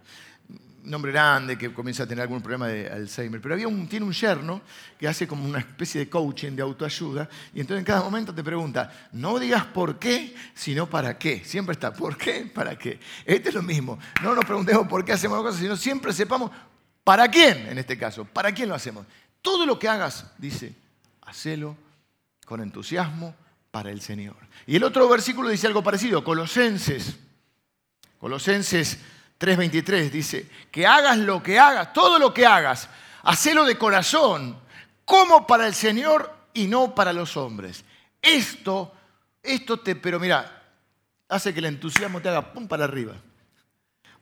Nombre 0.83 1.13
grande 1.13 1.57
que 1.57 1.71
comienza 1.73 2.03
a 2.03 2.07
tener 2.07 2.23
algún 2.23 2.41
problema 2.41 2.67
de 2.67 2.89
Alzheimer. 2.89 3.39
Pero 3.39 3.53
había 3.53 3.69
un, 3.69 3.87
tiene 3.87 4.05
un 4.05 4.11
yerno 4.11 4.61
que 4.99 5.07
hace 5.07 5.25
como 5.25 5.45
una 5.45 5.59
especie 5.59 6.01
de 6.01 6.09
coaching, 6.09 6.57
de 6.57 6.61
autoayuda, 6.61 7.29
y 7.53 7.61
entonces 7.61 7.79
en 7.79 7.85
cada 7.85 8.01
momento 8.01 8.35
te 8.35 8.43
pregunta, 8.43 8.91
no 9.13 9.39
digas 9.39 9.63
por 9.63 9.97
qué, 9.97 10.35
sino 10.53 10.89
para 10.89 11.17
qué. 11.17 11.41
Siempre 11.45 11.71
está, 11.71 11.93
¿por 11.93 12.17
qué? 12.17 12.51
¿Para 12.53 12.77
qué? 12.77 12.99
Este 13.23 13.47
es 13.47 13.55
lo 13.55 13.61
mismo. 13.61 13.97
No 14.21 14.35
nos 14.35 14.43
preguntemos 14.43 14.87
por 14.89 15.05
qué 15.05 15.13
hacemos 15.13 15.37
las 15.37 15.45
cosas, 15.45 15.61
sino 15.61 15.77
siempre 15.77 16.11
sepamos 16.11 16.51
para 17.01 17.29
quién, 17.29 17.67
en 17.69 17.77
este 17.77 17.97
caso, 17.97 18.25
para 18.25 18.51
quién 18.51 18.67
lo 18.67 18.75
hacemos. 18.75 19.05
Todo 19.41 19.65
lo 19.65 19.79
que 19.79 19.87
hagas, 19.87 20.25
dice, 20.37 20.75
hacelo 21.21 21.77
con 22.45 22.59
entusiasmo, 22.59 23.35
para 23.71 23.89
el 23.89 24.01
Señor. 24.01 24.35
Y 24.67 24.75
el 24.75 24.83
otro 24.83 25.07
versículo 25.09 25.49
dice 25.49 25.67
algo 25.67 25.81
parecido, 25.81 26.23
Colosenses. 26.23 27.17
Colosenses 28.19 28.99
3:23 29.39 30.11
dice, 30.11 30.49
que 30.69 30.85
hagas 30.85 31.17
lo 31.17 31.41
que 31.41 31.57
hagas, 31.57 31.93
todo 31.93 32.19
lo 32.19 32.33
que 32.33 32.45
hagas, 32.45 32.89
hacelo 33.23 33.65
de 33.65 33.77
corazón, 33.77 34.59
como 35.05 35.47
para 35.47 35.65
el 35.65 35.73
Señor 35.73 36.31
y 36.53 36.67
no 36.67 36.93
para 36.93 37.13
los 37.13 37.35
hombres. 37.37 37.83
Esto, 38.21 38.93
esto 39.41 39.79
te, 39.79 39.95
pero 39.95 40.19
mira, 40.19 40.63
hace 41.27 41.53
que 41.53 41.59
el 41.59 41.65
entusiasmo 41.65 42.21
te 42.21 42.29
haga 42.29 42.53
pum 42.53 42.67
para 42.67 42.83
arriba. 42.83 43.15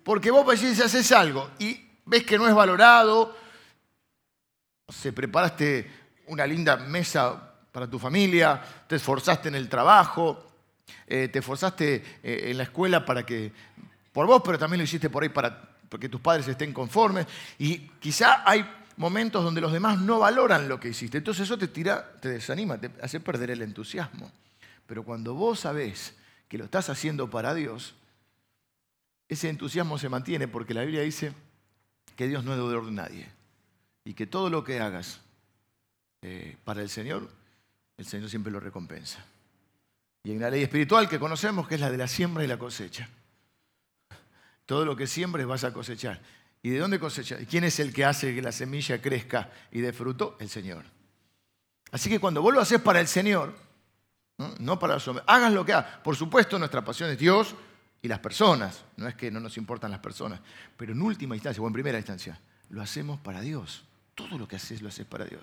Porque 0.04 0.32
vos 0.32 0.58
si 0.58 0.82
haces 0.82 1.12
algo 1.12 1.52
y 1.60 1.90
ves 2.06 2.24
que 2.24 2.38
no 2.38 2.48
es 2.48 2.56
valorado, 2.56 3.36
se 4.88 5.12
preparaste 5.12 5.92
una 6.28 6.48
linda 6.48 6.78
mesa 6.78 7.49
para 7.72 7.90
tu 7.90 8.00
familia, 8.00 8.62
te 8.88 8.96
esforzaste 8.96 9.50
en 9.50 9.56
el 9.56 9.70
trabajo, 9.70 10.48
eh, 11.08 11.28
te 11.28 11.40
esforzaste 11.40 12.20
eh, 12.24 12.52
en 12.52 12.58
la 12.58 12.64
escuela 12.64 13.06
para 13.06 13.26
que, 13.26 13.52
por 14.12 14.26
vos, 14.26 14.42
pero 14.44 14.58
también 14.58 14.80
lo 14.80 14.84
hiciste 14.84 15.10
por 15.10 15.24
ahí 15.24 15.30
para 15.30 15.70
que 16.00 16.10
tus 16.10 16.22
padres 16.22 16.48
estén 16.48 16.74
conformes. 16.74 17.28
Y 17.58 17.78
quizá 18.00 18.44
hay 18.50 18.66
momentos 18.98 19.44
donde 19.44 19.62
los 19.62 19.72
demás 19.72 20.00
no 20.00 20.20
valoran 20.20 20.68
lo 20.68 20.80
que 20.80 20.90
hiciste. 20.90 21.20
Entonces 21.20 21.46
eso 21.46 21.58
te 21.58 21.68
tira, 21.68 22.14
te 22.20 22.30
desanima, 22.30 22.78
te 22.78 22.92
hace 23.02 23.20
perder 23.20 23.52
el 23.52 23.62
entusiasmo. 23.62 24.32
Pero 24.86 25.04
cuando 25.04 25.34
vos 25.34 25.62
sabés 25.62 26.16
que 26.48 26.58
lo 26.58 26.66
estás 26.66 26.90
haciendo 26.90 27.30
para 27.30 27.54
Dios, 27.54 27.96
ese 29.30 29.50
entusiasmo 29.50 29.98
se 29.98 30.10
mantiene 30.10 30.48
porque 30.48 30.74
la 30.74 30.82
Biblia 30.82 31.02
dice 31.02 31.32
que 32.16 32.28
Dios 32.28 32.44
no 32.44 32.52
es 32.52 32.58
deudor 32.58 32.86
de 32.86 32.92
nadie 32.92 33.30
y 34.04 34.16
que 34.16 34.28
todo 34.28 34.50
lo 34.50 34.64
que 34.64 34.80
hagas 34.80 35.22
eh, 36.22 36.58
para 36.66 36.82
el 36.82 36.90
Señor 36.90 37.30
el 38.00 38.06
Señor 38.06 38.30
siempre 38.30 38.52
lo 38.52 38.62
recompensa. 38.62 39.24
Y 40.24 40.32
hay 40.32 40.38
una 40.38 40.50
ley 40.50 40.64
espiritual 40.64 41.10
que 41.10 41.20
conocemos 41.20 41.68
que 41.68 41.76
es 41.76 41.82
la 41.82 41.92
de 41.92 41.98
la 41.98 42.08
siembra 42.08 42.44
y 42.46 42.48
la 42.48 42.58
cosecha. 42.58 43.10
Todo 44.66 44.86
lo 44.86 44.96
que 44.96 45.06
siembres 45.06 45.46
vas 45.46 45.66
a 45.66 45.74
cosechar. 45.74 46.22
¿Y 46.62 46.70
de 46.70 46.80
dónde 46.80 46.98
cosecha? 46.98 47.38
¿Quién 47.50 47.66
es 47.66 47.78
el 47.82 47.94
que 47.94 48.06
hace 48.06 48.34
que 48.34 48.42
la 48.42 48.54
semilla 48.54 49.02
crezca 49.02 49.52
y 49.72 49.82
dé 49.82 49.92
fruto? 49.92 50.38
El 50.40 50.48
Señor. 50.48 50.86
Así 51.92 52.10
que 52.10 52.20
cuando 52.20 52.42
vos 52.42 52.54
lo 52.54 52.62
haces 52.62 52.80
para 52.80 53.02
el 53.02 53.08
Señor, 53.08 53.54
no, 54.60 54.80
para 54.80 54.94
los 54.94 55.08
hombres, 55.10 55.26
hagas 55.28 55.52
lo 55.52 55.66
que 55.66 55.74
hagas. 55.74 55.98
Por 55.98 56.16
supuesto, 56.16 56.58
nuestra 56.58 56.84
pasión 56.86 57.10
es 57.10 57.20
Dios 57.20 57.54
y 58.02 58.08
las 58.08 58.20
personas. 58.20 58.86
No 58.96 59.10
es 59.10 59.16
que 59.16 59.30
no 59.30 59.42
nos 59.42 59.58
importan 59.58 59.92
las 59.92 60.00
personas. 60.00 60.40
Pero 60.78 60.94
en 60.94 61.02
última 61.02 61.36
instancia, 61.36 61.62
o 61.62 61.68
en 61.68 61.74
primera 61.74 61.98
instancia, 61.98 62.40
lo 62.70 62.82
hacemos 62.82 63.20
para 63.20 63.42
Dios. 63.42 63.84
Todo 64.16 64.38
lo 64.38 64.48
que 64.48 64.56
haces 64.56 64.82
lo 64.82 64.88
haces 64.88 65.06
para 65.06 65.26
Dios. 65.26 65.42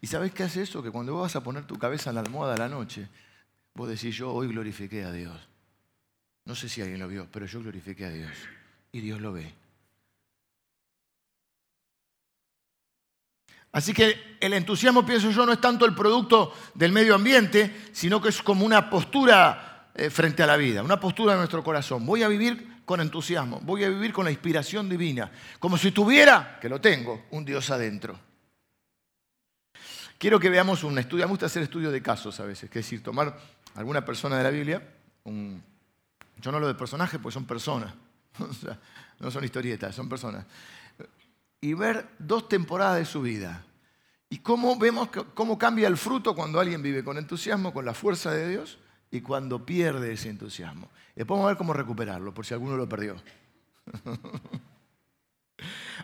¿Y 0.00 0.06
sabés 0.06 0.32
qué 0.32 0.44
hace 0.44 0.62
eso? 0.62 0.82
Que 0.82 0.90
cuando 0.90 1.12
vos 1.12 1.22
vas 1.22 1.36
a 1.36 1.42
poner 1.42 1.66
tu 1.66 1.78
cabeza 1.78 2.10
en 2.10 2.16
la 2.16 2.22
almohada 2.22 2.54
a 2.54 2.58
la 2.58 2.68
noche, 2.68 3.08
vos 3.74 3.88
decís, 3.88 4.16
yo 4.16 4.32
hoy 4.32 4.48
glorifiqué 4.48 5.04
a 5.04 5.12
Dios. 5.12 5.36
No 6.44 6.54
sé 6.54 6.68
si 6.68 6.80
alguien 6.80 7.00
lo 7.00 7.08
vio, 7.08 7.28
pero 7.30 7.46
yo 7.46 7.60
glorifiqué 7.60 8.06
a 8.06 8.10
Dios. 8.10 8.32
Y 8.92 9.00
Dios 9.00 9.20
lo 9.20 9.32
ve. 9.32 9.52
Así 13.72 13.92
que 13.92 14.36
el 14.40 14.52
entusiasmo, 14.54 15.06
pienso 15.06 15.30
yo, 15.30 15.46
no 15.46 15.52
es 15.52 15.60
tanto 15.60 15.84
el 15.84 15.94
producto 15.94 16.52
del 16.74 16.92
medio 16.92 17.14
ambiente, 17.14 17.88
sino 17.92 18.20
que 18.20 18.30
es 18.30 18.42
como 18.42 18.64
una 18.64 18.90
postura 18.90 19.90
eh, 19.94 20.10
frente 20.10 20.42
a 20.42 20.46
la 20.46 20.56
vida, 20.56 20.82
una 20.82 20.98
postura 20.98 21.32
de 21.32 21.38
nuestro 21.38 21.62
corazón. 21.62 22.04
Voy 22.04 22.22
a 22.24 22.28
vivir 22.28 22.82
con 22.84 23.00
entusiasmo, 23.00 23.60
voy 23.62 23.84
a 23.84 23.88
vivir 23.88 24.12
con 24.12 24.24
la 24.24 24.32
inspiración 24.32 24.88
divina, 24.88 25.30
como 25.60 25.78
si 25.78 25.92
tuviera, 25.92 26.58
que 26.60 26.68
lo 26.68 26.80
tengo, 26.80 27.26
un 27.30 27.44
Dios 27.44 27.70
adentro. 27.70 28.18
Quiero 30.20 30.38
que 30.38 30.50
veamos 30.50 30.84
un 30.84 30.98
estudio, 30.98 31.24
me 31.24 31.30
gusta 31.30 31.46
hacer 31.46 31.62
estudio 31.62 31.90
de 31.90 32.02
casos 32.02 32.38
a 32.40 32.44
veces, 32.44 32.68
que 32.68 32.80
es 32.80 32.84
decir, 32.84 33.02
tomar 33.02 33.38
alguna 33.74 34.04
persona 34.04 34.36
de 34.36 34.44
la 34.44 34.50
Biblia, 34.50 34.86
yo 35.24 36.50
no 36.50 36.56
hablo 36.56 36.68
de 36.68 36.74
personajes 36.74 37.18
porque 37.18 37.32
son 37.32 37.46
personas, 37.46 37.94
no 39.18 39.30
son 39.30 39.44
historietas, 39.44 39.94
son 39.94 40.10
personas 40.10 40.44
y 41.62 41.72
ver 41.72 42.06
dos 42.18 42.50
temporadas 42.50 42.98
de 42.98 43.06
su 43.06 43.22
vida. 43.22 43.64
Y 44.28 44.40
cómo 44.40 44.76
vemos 44.76 45.08
cómo 45.32 45.56
cambia 45.58 45.88
el 45.88 45.96
fruto 45.96 46.34
cuando 46.34 46.60
alguien 46.60 46.82
vive 46.82 47.02
con 47.02 47.16
entusiasmo, 47.16 47.72
con 47.72 47.86
la 47.86 47.94
fuerza 47.94 48.30
de 48.30 48.46
Dios, 48.46 48.78
y 49.10 49.22
cuando 49.22 49.64
pierde 49.64 50.12
ese 50.12 50.28
entusiasmo. 50.28 50.90
después 51.16 51.36
vamos 51.36 51.46
a 51.46 51.48
ver 51.48 51.56
cómo 51.56 51.72
recuperarlo, 51.72 52.34
por 52.34 52.44
si 52.44 52.52
alguno 52.52 52.76
lo 52.76 52.86
perdió. 52.86 53.16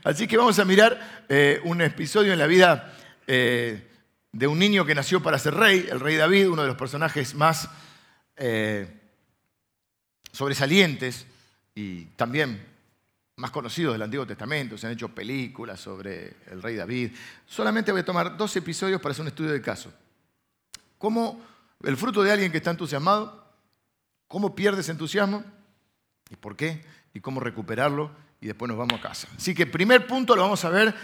Así 0.05 0.27
que 0.27 0.39
vamos 0.39 0.59
a 0.59 0.65
mirar 0.65 1.27
eh, 1.29 1.61
un 1.65 1.83
episodio 1.83 2.33
en 2.33 2.39
la 2.39 2.47
vida 2.47 2.97
eh, 3.27 3.96
de 4.37 4.47
un 4.47 4.59
niño 4.59 4.85
que 4.85 4.95
nació 4.95 5.23
para 5.23 5.39
ser 5.39 5.55
rey, 5.55 5.87
el 5.91 5.99
rey 5.99 6.17
David, 6.17 6.51
uno 6.51 6.61
de 6.61 6.69
los 6.69 6.77
personajes 6.77 7.35
más 7.35 7.71
eh, 8.37 8.87
sobresalientes 10.31 11.27
y 11.75 12.05
también 12.17 12.63
más 13.37 13.51
conocidos 13.51 13.95
del 13.95 14.03
Antiguo 14.03 14.27
Testamento, 14.27 14.77
se 14.77 14.87
han 14.87 14.93
hecho 14.93 15.09
películas 15.09 15.81
sobre 15.81 16.37
el 16.51 16.63
rey 16.63 16.77
David. 16.77 17.13
Solamente 17.47 17.93
voy 17.93 18.03
a 18.03 18.05
tomar 18.05 18.37
dos 18.37 18.55
episodios 18.57 19.01
para 19.01 19.13
hacer 19.13 19.23
un 19.23 19.29
estudio 19.29 19.53
de 19.53 19.63
caso. 19.63 19.91
¿Cómo 20.99 21.43
el 21.83 21.97
fruto 21.97 22.23
de 22.23 22.33
alguien 22.33 22.53
que 22.53 22.59
está 22.59 22.71
entusiasmado, 22.71 23.43
cómo 24.29 24.55
pierde 24.55 24.83
ese 24.83 24.93
entusiasmo 24.93 25.45
y 26.29 26.37
por 26.37 26.57
qué, 26.57 26.85
y 27.15 27.21
cómo 27.21 27.41
recuperarlo, 27.41 28.11
y 28.43 28.49
después 28.49 28.69
nos 28.69 28.77
vamos 28.77 28.99
a 29.01 29.03
casa. 29.03 29.29
Así 29.35 29.55
que 29.55 29.65
primer 29.67 30.07
punto 30.07 30.37
lo 30.37 30.43
vamos 30.43 30.63
a 30.67 30.69
ver, 30.69 30.95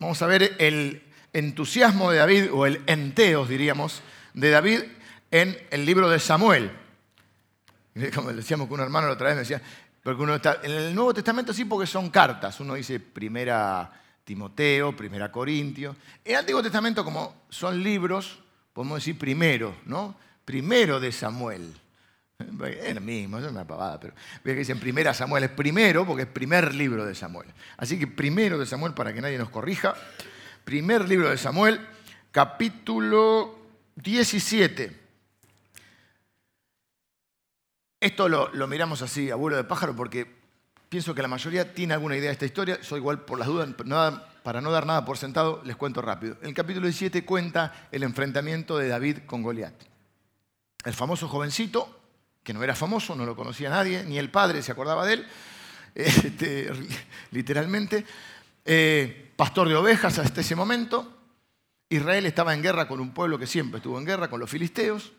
vamos 0.00 0.20
a 0.22 0.26
ver 0.26 0.56
el 0.58 1.04
entusiasmo 1.32 2.10
de 2.10 2.18
David, 2.18 2.52
o 2.52 2.66
el 2.66 2.82
enteos 2.86 3.48
diríamos, 3.48 4.02
de 4.34 4.50
David 4.50 4.80
en 5.30 5.56
el 5.70 5.86
libro 5.86 6.08
de 6.10 6.18
Samuel. 6.18 6.70
Como 8.14 8.32
decíamos 8.32 8.68
con 8.68 8.80
un 8.80 8.84
hermano 8.84 9.06
la 9.08 9.14
otra 9.14 9.28
vez, 9.28 9.36
me 9.36 9.40
decía, 9.40 9.62
porque 10.02 10.22
uno 10.22 10.36
está, 10.36 10.60
en 10.62 10.70
el 10.72 10.94
Nuevo 10.94 11.14
Testamento 11.14 11.52
sí, 11.52 11.64
porque 11.64 11.86
son 11.86 12.10
cartas. 12.10 12.58
Uno 12.60 12.74
dice 12.74 13.00
primera 13.00 13.90
Timoteo, 14.24 14.96
primera 14.96 15.30
Corintio. 15.30 15.96
En 16.24 16.32
el 16.32 16.38
Antiguo 16.38 16.62
Testamento, 16.62 17.04
como 17.04 17.44
son 17.48 17.82
libros, 17.82 18.38
podemos 18.72 18.98
decir 18.98 19.18
primero, 19.18 19.76
¿no? 19.86 20.16
Primero 20.44 21.00
de 21.00 21.12
Samuel. 21.12 21.74
Es 22.38 22.94
lo 22.94 23.00
mismo, 23.02 23.38
es 23.38 23.44
una 23.44 23.66
pavada, 23.66 24.00
pero 24.00 24.14
que 24.42 24.54
dicen 24.54 24.80
primera 24.80 25.12
Samuel, 25.12 25.44
es 25.44 25.50
primero 25.50 26.06
porque 26.06 26.22
es 26.22 26.28
primer 26.28 26.74
libro 26.74 27.04
de 27.04 27.14
Samuel. 27.14 27.48
Así 27.76 27.98
que 27.98 28.06
primero 28.06 28.58
de 28.58 28.64
Samuel, 28.64 28.94
para 28.94 29.12
que 29.12 29.20
nadie 29.20 29.36
nos 29.36 29.50
corrija, 29.50 29.94
primer 30.64 31.08
libro 31.08 31.30
de 31.30 31.38
Samuel, 31.38 31.80
capítulo 32.30 33.58
17. 33.96 35.00
Esto 38.00 38.28
lo, 38.28 38.66
miramos 38.66 39.02
así, 39.02 39.30
abuelo 39.30 39.56
de 39.56 39.64
pájaro, 39.64 39.94
porque 39.94 40.26
pienso 40.88 41.14
que 41.14 41.22
la 41.22 41.28
mayoría 41.28 41.74
tiene 41.74 41.94
alguna 41.94 42.16
idea 42.16 42.28
de 42.28 42.32
esta 42.32 42.46
historia. 42.46 42.78
Soy 42.82 42.98
igual 42.98 43.20
por 43.20 43.38
las 43.38 43.46
dudas, 43.46 43.68
para 44.42 44.60
no 44.60 44.70
dar 44.70 44.86
nada 44.86 45.04
por 45.04 45.18
sentado, 45.18 45.60
les 45.64 45.76
cuento 45.76 46.00
rápido. 46.00 46.36
El 46.42 46.54
capítulo 46.54 46.86
17 46.86 47.24
cuenta 47.24 47.88
el 47.92 48.02
enfrentamiento 48.02 48.78
de 48.78 48.88
David 48.88 49.18
con 49.26 49.42
Goliat. 49.42 49.74
El 50.84 50.94
famoso 50.94 51.28
jovencito, 51.28 52.00
que 52.42 52.54
no 52.54 52.62
era 52.62 52.74
famoso, 52.74 53.14
no 53.14 53.26
lo 53.26 53.36
conocía 53.36 53.68
nadie, 53.68 54.02
ni 54.04 54.18
el 54.18 54.30
padre 54.30 54.62
se 54.62 54.72
acordaba 54.72 55.04
de 55.04 55.14
él, 55.14 55.26
este, 55.94 56.70
literalmente, 57.32 58.06
eh, 58.64 59.32
pastor 59.36 59.68
de 59.68 59.76
ovejas 59.76 60.18
hasta 60.18 60.40
ese 60.40 60.56
momento. 60.56 61.16
Israel 61.88 62.26
estaba 62.26 62.54
en 62.54 62.62
guerra 62.62 62.86
con 62.86 63.00
un 63.00 63.12
pueblo 63.12 63.38
que 63.38 63.46
siempre 63.46 63.78
estuvo 63.78 63.98
en 63.98 64.04
guerra, 64.04 64.30
con 64.30 64.40
los 64.40 64.48
filisteos. 64.48 65.12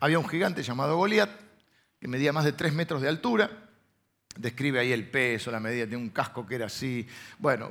Había 0.00 0.18
un 0.18 0.28
gigante 0.28 0.62
llamado 0.62 0.96
Goliat, 0.96 1.30
que 1.98 2.08
medía 2.08 2.32
más 2.32 2.44
de 2.44 2.52
tres 2.52 2.72
metros 2.72 3.00
de 3.00 3.08
altura. 3.08 3.50
Describe 4.36 4.78
ahí 4.78 4.92
el 4.92 5.10
peso, 5.10 5.50
la 5.50 5.58
medida 5.60 5.86
de 5.86 5.96
un 5.96 6.10
casco 6.10 6.46
que 6.46 6.56
era 6.56 6.66
así, 6.66 7.06
bueno, 7.38 7.70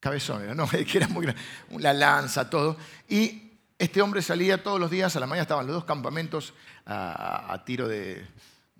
cabezón 0.00 0.56
¿no? 0.56 0.68
era 0.94 1.08
muy 1.08 1.26
grande, 1.26 1.42
la 1.78 1.92
lanza, 1.92 2.48
todo. 2.48 2.76
Y 3.08 3.50
este 3.78 4.00
hombre 4.00 4.22
salía 4.22 4.62
todos 4.62 4.78
los 4.78 4.90
días, 4.90 5.14
a 5.16 5.20
la 5.20 5.26
mañana 5.26 5.42
estaban 5.42 5.66
los 5.66 5.74
dos 5.74 5.84
campamentos 5.84 6.54
a, 6.86 7.62
tiro 7.66 7.88
de, 7.88 8.26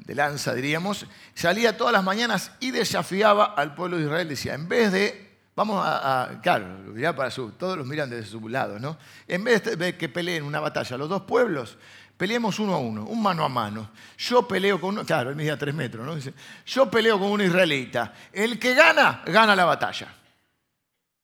lanza, 0.07 0.55
diríamos. 0.55 1.07
Salía 1.35 1.77
todas 1.77 1.93
las 1.93 2.05
mañanas 2.05 2.53
y 2.61 2.71
desafiaba 2.71 3.45
al 3.45 3.75
pueblo 3.75 3.97
de 3.97 4.05
Israel. 4.05 4.29
Decía, 4.29 4.55
en 4.55 4.69
vez 4.69 4.93
de 4.93 5.33
Vamos 5.55 5.85
a, 5.85 6.41
claro, 6.43 6.67
para 7.15 7.31
su, 7.31 7.51
todos 7.51 7.77
los 7.77 7.87
miran 7.87 8.09
desde 8.09 8.31
su 8.31 8.49
lado, 8.49 8.79
¿no? 8.79 8.97
En 9.29 9.45
vez 9.45 9.63
de 9.79 9.99
que 9.99 10.09
peleen 10.09 10.45
una 10.45 10.61
batalla 10.61 10.97
los 10.97 11.11
dos 11.11 11.23
pueblos, 11.23 11.77
Peleemos 12.23 12.61
uno 12.61 12.75
a 12.75 12.79
uno, 12.79 13.05
un 13.05 13.21
mano 13.21 13.45
a 13.45 13.49
mano. 13.49 13.91
Yo 14.17 14.47
peleo 14.47 14.81
con 14.81 14.91
uno, 14.91 15.05
claro, 15.05 15.31
él 15.31 15.35
medía 15.35 15.59
tres 15.59 15.75
metros, 15.75 16.07
¿no? 16.07 16.15
Dice, 16.15 16.33
yo 16.67 16.89
peleo 16.89 17.19
con 17.19 17.33
un 17.33 17.41
israelita. 17.41 18.15
El 18.33 18.61
que 18.61 18.75
gana, 18.75 19.23
gana 19.27 19.57
la 19.57 19.65
batalla. 19.65 20.15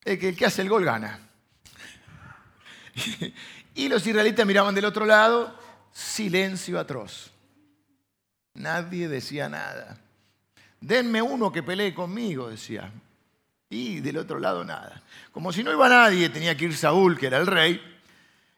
El 0.05 0.19
que, 0.19 0.31
el 0.31 0.37
que 0.37 0.47
hace 0.47 0.63
el 0.63 0.69
gol 0.69 0.85
gana. 0.85 1.21
y 3.77 3.89
los 3.89 4.05
israelitas 4.05 4.45
miraban 4.45 4.75
del 4.75 4.87
otro 4.87 5.07
lado, 5.07 5.57
silencio 5.93 6.81
atroz. 6.81 7.31
Nadie 8.59 9.09
decía 9.09 9.49
nada. 9.49 9.97
Denme 10.81 11.23
uno 11.23 11.51
que 11.51 11.63
pelee 11.63 11.95
conmigo, 11.95 12.49
decía. 12.49 12.91
Y 13.71 14.01
del 14.01 14.19
otro 14.19 14.39
lado 14.39 14.65
nada. 14.65 15.03
Como 15.33 15.53
si 15.53 15.63
no 15.63 15.73
iba 15.73 15.89
nadie, 15.89 16.29
tenía 16.29 16.57
que 16.57 16.67
ir 16.67 16.77
Saúl, 16.77 17.19
que 17.19 17.27
era 17.27 17.39
el 17.39 17.47
rey, 17.47 17.81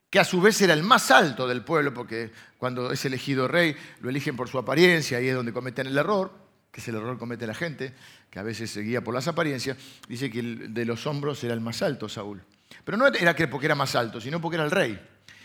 que 0.09 0.19
a 0.19 0.25
su 0.25 0.41
vez 0.41 0.61
era 0.63 0.75
el 0.75 0.83
más 0.83 1.11
alto 1.11 1.47
del 1.47 1.63
pueblo, 1.63 1.93
porque 1.93 2.31
cuando 2.59 2.93
es 2.93 3.05
elegido 3.05 3.49
rey 3.49 3.77
lo 4.01 4.11
eligen 4.11 4.37
por 4.37 4.49
su 4.49 4.59
apariencia, 4.59 5.21
y 5.21 5.29
es 5.29 5.35
donde 5.35 5.53
cometen 5.53 5.87
el 5.87 5.99
error, 5.99 6.33
que 6.71 6.81
es 6.81 6.89
el 6.89 6.95
error 6.97 7.15
que 7.15 7.19
comete 7.19 7.47
la 7.47 7.55
gente, 7.55 7.93
que 8.31 8.39
a 8.39 8.43
veces 8.43 8.71
se 8.71 8.81
guía 8.83 9.03
por 9.03 9.15
las 9.15 9.29
apariencias, 9.29 9.77
dice 10.09 10.31
que 10.31 10.43
de 10.43 10.85
los 10.85 11.07
hombros 11.07 11.43
era 11.45 11.55
el 11.55 11.61
más 11.61 11.83
alto, 11.83 12.09
Saúl. 12.09 12.41
Pero 12.85 12.97
no 12.97 13.07
era 13.07 13.35
porque 13.51 13.67
era 13.67 13.75
más 13.75 13.95
alto, 13.97 14.21
sino 14.21 14.41
porque 14.41 14.57
era 14.57 14.65
el 14.65 14.71
rey. 14.71 15.01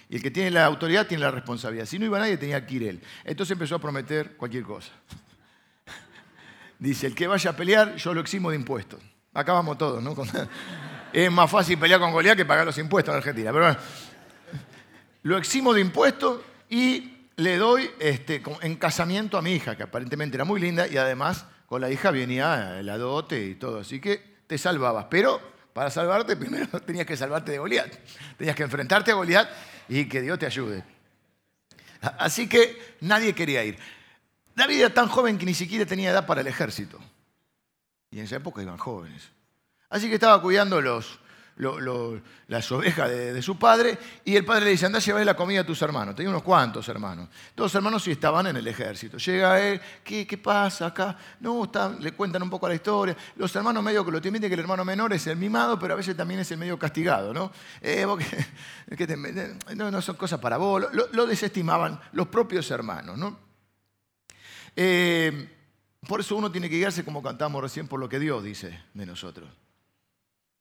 Y 0.09 0.17
el 0.17 0.21
que 0.21 0.31
tiene 0.31 0.51
la 0.51 0.65
autoridad 0.65 1.07
tiene 1.07 1.23
la 1.23 1.31
responsabilidad. 1.31 1.85
Si 1.85 1.97
no 1.97 2.05
iba 2.05 2.19
nadie, 2.19 2.37
tenía 2.37 2.65
que 2.65 2.75
ir 2.75 2.83
él. 2.83 3.01
Entonces 3.23 3.53
empezó 3.53 3.75
a 3.75 3.79
prometer 3.79 4.35
cualquier 4.37 4.63
cosa. 4.63 4.91
Dice, 6.79 7.07
el 7.07 7.15
que 7.15 7.27
vaya 7.27 7.51
a 7.51 7.55
pelear, 7.55 7.95
yo 7.95 8.13
lo 8.13 8.21
eximo 8.21 8.49
de 8.49 8.55
impuestos. 8.57 9.01
Acabamos 9.33 9.77
todos, 9.77 10.01
¿no? 10.01 10.15
Es 11.13 11.31
más 11.31 11.49
fácil 11.49 11.77
pelear 11.77 11.99
con 12.01 12.11
Goliat 12.11 12.35
que 12.35 12.43
pagar 12.43 12.65
los 12.65 12.77
impuestos 12.77 13.13
en 13.13 13.17
Argentina. 13.17 13.53
Pero 13.53 13.65
bueno, 13.65 13.79
lo 15.23 15.37
eximo 15.37 15.73
de 15.73 15.79
impuestos 15.79 16.41
y 16.69 17.29
le 17.37 17.57
doy 17.57 17.89
este, 17.99 18.43
en 18.61 18.75
casamiento 18.75 19.37
a 19.37 19.41
mi 19.41 19.53
hija, 19.53 19.77
que 19.77 19.83
aparentemente 19.83 20.35
era 20.35 20.43
muy 20.43 20.59
linda, 20.59 20.87
y 20.87 20.97
además 20.97 21.45
con 21.67 21.81
la 21.81 21.89
hija 21.89 22.11
venía 22.11 22.81
la 22.83 22.97
dote 22.97 23.45
y 23.45 23.55
todo, 23.55 23.79
así 23.79 23.99
que 23.99 24.35
te 24.47 24.57
salvabas. 24.57 25.05
Pero 25.09 25.54
para 25.75 25.91
salvarte 25.91 26.37
primero 26.37 26.79
tenías 26.79 27.05
que 27.05 27.17
salvarte 27.17 27.51
de 27.51 27.57
Goliat, 27.57 27.93
tenías 28.37 28.55
que 28.55 28.63
enfrentarte 28.63 29.11
a 29.11 29.15
Goliat 29.15 29.49
y 29.89 30.07
que 30.07 30.21
Dios 30.21 30.39
te 30.39 30.45
ayude. 30.45 30.85
Así 32.17 32.47
que 32.47 32.95
nadie 33.01 33.35
quería 33.35 33.61
ir. 33.61 33.77
David 34.55 34.79
era 34.79 34.93
tan 34.93 35.09
joven 35.09 35.37
que 35.37 35.45
ni 35.45 35.53
siquiera 35.53 35.85
tenía 35.85 36.11
edad 36.11 36.25
para 36.25 36.39
el 36.39 36.47
ejército. 36.47 36.97
Y 38.09 38.19
en 38.19 38.25
esa 38.25 38.37
época 38.37 38.61
iban 38.61 38.77
jóvenes. 38.77 39.29
Así 39.89 40.07
que 40.07 40.13
estaba 40.13 40.41
cuidando 40.41 40.79
los, 40.79 41.19
las 41.57 42.71
ovejas 42.71 43.09
de, 43.09 43.41
su 43.41 43.57
padre, 43.57 43.97
y 44.25 44.35
el 44.35 44.43
padre 44.43 44.65
le 44.65 44.71
dice, 44.71 44.85
anda 44.85 44.99
a 44.99 45.01
llevar 45.01 45.25
la 45.25 45.35
comida 45.35 45.61
a 45.61 45.65
tus 45.65 45.81
hermanos. 45.81 46.13
Tenía 46.15 46.29
unos 46.29 46.43
cuantos 46.43 46.87
hermanos. 46.89 47.29
Todos 47.53 47.73
hermanos 47.75 48.03
sí 48.03 48.11
estaban 48.11 48.47
en 48.47 48.57
el 48.57 48.67
ejército. 48.67 49.17
Llega 49.17 49.59
él, 49.61 49.79
¿qué, 50.03 50.37
pasa 50.37 50.87
acá? 50.87 51.17
No, 51.39 51.69
le 51.99 52.11
cuentan 52.11 52.43
un 52.43 52.49
poco 52.49 52.67
la 52.67 52.75
historia. 52.75 53.15
Los 53.37 53.55
hermanos 53.55 53.81
medio 53.83 54.03
que 54.03 54.11
lo 54.11 54.21
tienen 54.21 54.41
que 54.41 54.53
el 54.53 54.59
hermano 54.59 54.83
menor 54.83 55.13
es 55.13 55.27
el 55.27 55.37
mimado, 55.37 55.79
pero 55.79 55.93
a 55.93 55.97
veces 55.97 56.15
también 56.17 56.41
es 56.41 56.51
el 56.51 56.57
medio 56.57 56.77
castigado, 56.77 57.33
¿no? 57.33 57.51
Eh, 57.81 58.05
no, 59.75 59.91
no, 59.91 60.01
son 60.01 60.15
cosas 60.17 60.39
para 60.39 60.57
vos. 60.57 60.87
Lo, 60.91 61.25
desestimaban 61.25 61.99
los 62.11 62.27
propios 62.27 62.69
hermanos, 62.69 63.17
¿no? 63.17 63.39
Eh, 64.75 65.49
por 66.05 66.19
eso 66.19 66.35
uno 66.35 66.51
tiene 66.51 66.69
que 66.69 66.75
guiarse, 66.75 67.05
como 67.05 67.23
cantamos 67.23 67.61
recién, 67.61 67.87
por 67.87 67.99
lo 67.99 68.09
que 68.09 68.19
Dios 68.19 68.43
dice 68.43 68.83
de 68.93 69.05
nosotros. 69.05 69.49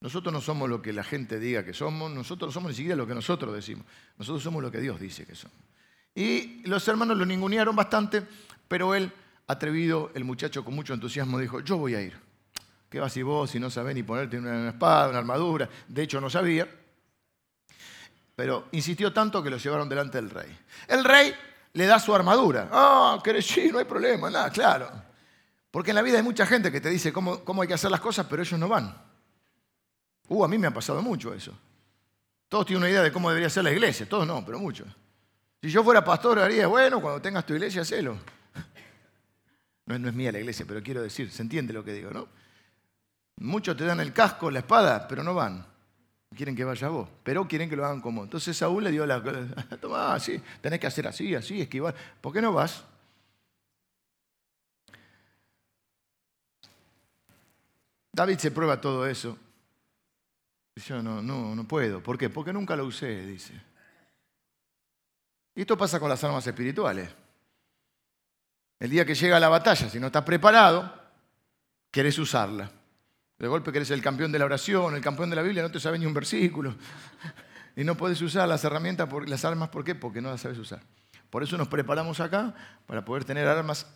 Nosotros 0.04 0.34
no 0.34 0.42
somos 0.42 0.68
lo 0.68 0.82
que 0.82 0.92
la 0.92 1.02
gente 1.02 1.40
diga 1.40 1.64
que 1.64 1.72
somos, 1.72 2.10
nosotros 2.10 2.48
no 2.48 2.52
somos 2.52 2.72
ni 2.72 2.76
siquiera 2.76 2.94
lo 2.94 3.06
que 3.06 3.14
nosotros 3.14 3.54
decimos. 3.54 3.86
Nosotros 4.18 4.42
somos 4.42 4.62
lo 4.62 4.70
que 4.70 4.78
Dios 4.78 5.00
dice 5.00 5.24
que 5.24 5.34
somos. 5.34 5.56
Y 6.14 6.60
los 6.68 6.86
hermanos 6.88 7.16
lo 7.16 7.24
ningunearon 7.24 7.74
bastante, 7.74 8.22
pero 8.68 8.94
él, 8.94 9.10
atrevido, 9.46 10.10
el 10.14 10.24
muchacho 10.24 10.62
con 10.62 10.74
mucho 10.74 10.92
entusiasmo, 10.92 11.38
dijo, 11.38 11.60
yo 11.60 11.78
voy 11.78 11.94
a 11.94 12.02
ir. 12.02 12.20
¿Qué 12.90 13.00
vas 13.00 13.16
y 13.16 13.22
vos 13.22 13.50
si 13.50 13.58
no 13.58 13.70
sabés 13.70 13.94
ni 13.94 14.02
ponerte 14.02 14.36
una 14.36 14.68
espada, 14.68 15.08
una 15.08 15.20
armadura? 15.20 15.70
De 15.88 16.02
hecho, 16.02 16.20
no 16.20 16.28
sabía. 16.28 16.68
Pero 18.36 18.68
insistió 18.72 19.10
tanto 19.10 19.42
que 19.42 19.48
lo 19.48 19.56
llevaron 19.56 19.88
delante 19.88 20.18
del 20.18 20.28
rey. 20.28 20.54
El 20.86 21.02
rey 21.02 21.34
le 21.72 21.86
da 21.86 21.98
su 21.98 22.14
armadura. 22.14 22.68
Ah, 22.70 23.18
querés 23.24 23.46
sí, 23.46 23.70
no 23.72 23.78
hay 23.78 23.86
problema, 23.86 24.28
nada, 24.28 24.50
claro. 24.50 24.90
Porque 25.70 25.92
en 25.92 25.94
la 25.94 26.02
vida 26.02 26.18
hay 26.18 26.22
mucha 26.22 26.44
gente 26.44 26.70
que 26.70 26.82
te 26.82 26.90
dice 26.90 27.10
cómo, 27.10 27.62
hay 27.62 27.68
que 27.68 27.72
hacer 27.72 27.90
las 27.90 28.00
cosas, 28.02 28.26
pero 28.28 28.42
ellos 28.42 28.60
no 28.60 28.68
van. 28.68 29.03
Uh, 30.28 30.44
a 30.44 30.48
mí 30.48 30.58
me 30.58 30.66
ha 30.66 30.70
pasado 30.70 31.02
mucho 31.02 31.34
eso. 31.34 31.52
Todos 32.48 32.66
tienen 32.66 32.82
una 32.82 32.90
idea 32.90 33.02
de 33.02 33.12
cómo 33.12 33.28
debería 33.28 33.50
ser 33.50 33.64
la 33.64 33.72
iglesia, 33.72 34.08
todos 34.08 34.26
no, 34.26 34.44
pero 34.44 34.58
muchos. 34.58 34.86
Si 35.60 35.70
yo 35.70 35.82
fuera 35.82 36.04
pastor, 36.04 36.38
haría, 36.38 36.66
bueno, 36.66 37.00
cuando 37.00 37.20
tengas 37.20 37.44
tu 37.44 37.54
iglesia, 37.54 37.82
hacelo. 37.82 38.18
No, 39.86 39.98
no 39.98 40.08
es 40.08 40.14
mía 40.14 40.32
la 40.32 40.38
iglesia, 40.38 40.64
pero 40.66 40.82
quiero 40.82 41.02
decir, 41.02 41.30
se 41.30 41.42
entiende 41.42 41.74
lo 41.74 41.84
que 41.84 41.92
digo, 41.92 42.10
¿no? 42.10 42.26
Muchos 43.36 43.76
te 43.76 43.84
dan 43.84 44.00
el 44.00 44.14
casco, 44.14 44.50
la 44.50 44.60
espada, 44.60 45.06
pero 45.06 45.22
no 45.22 45.34
van. 45.34 45.66
Quieren 46.34 46.56
que 46.56 46.64
vaya 46.64 46.88
vos, 46.88 47.08
pero 47.22 47.46
quieren 47.46 47.68
que 47.68 47.76
lo 47.76 47.84
hagan 47.84 48.00
como. 48.00 48.24
Entonces 48.24 48.56
Saúl 48.56 48.82
le 48.82 48.90
dio 48.90 49.04
la. 49.04 49.22
Toma, 49.80 50.18
sí, 50.20 50.40
tenés 50.62 50.80
que 50.80 50.86
hacer 50.86 51.06
así, 51.06 51.34
así, 51.34 51.60
esquivar. 51.60 51.94
¿Por 52.20 52.32
qué 52.32 52.40
no 52.40 52.52
vas? 52.52 52.82
David 58.12 58.38
se 58.38 58.50
prueba 58.50 58.80
todo 58.80 59.06
eso. 59.06 59.36
Yo 60.76 61.02
no, 61.02 61.22
no, 61.22 61.54
no 61.54 61.64
puedo. 61.68 62.02
¿Por 62.02 62.18
qué? 62.18 62.28
Porque 62.30 62.52
nunca 62.52 62.74
lo 62.74 62.84
usé, 62.84 63.24
dice. 63.26 63.54
Y 65.54 65.60
esto 65.60 65.76
pasa 65.76 66.00
con 66.00 66.08
las 66.08 66.22
armas 66.24 66.46
espirituales. 66.46 67.08
El 68.80 68.90
día 68.90 69.04
que 69.04 69.14
llega 69.14 69.38
la 69.38 69.48
batalla, 69.48 69.88
si 69.88 70.00
no 70.00 70.08
estás 70.08 70.24
preparado, 70.24 70.92
querés 71.90 72.18
usarla. 72.18 72.70
De 73.38 73.46
golpe 73.46 73.70
que 73.70 73.78
eres 73.78 73.90
el 73.90 74.02
campeón 74.02 74.32
de 74.32 74.38
la 74.38 74.44
oración, 74.46 74.94
el 74.94 75.00
campeón 75.00 75.30
de 75.30 75.36
la 75.36 75.42
Biblia, 75.42 75.62
no 75.62 75.70
te 75.70 75.78
sabes 75.78 76.00
ni 76.00 76.06
un 76.06 76.14
versículo. 76.14 76.74
Y 77.76 77.84
no 77.84 77.96
puedes 77.96 78.20
usar 78.22 78.48
las 78.48 78.62
herramientas, 78.64 79.08
las 79.26 79.44
armas, 79.44 79.68
¿por 79.68 79.84
qué? 79.84 79.94
Porque 79.94 80.20
no 80.20 80.30
las 80.30 80.40
sabes 80.40 80.58
usar. 80.58 80.80
Por 81.30 81.42
eso 81.42 81.56
nos 81.56 81.68
preparamos 81.68 82.20
acá 82.20 82.54
para 82.86 83.04
poder 83.04 83.24
tener 83.24 83.48
armas, 83.48 83.86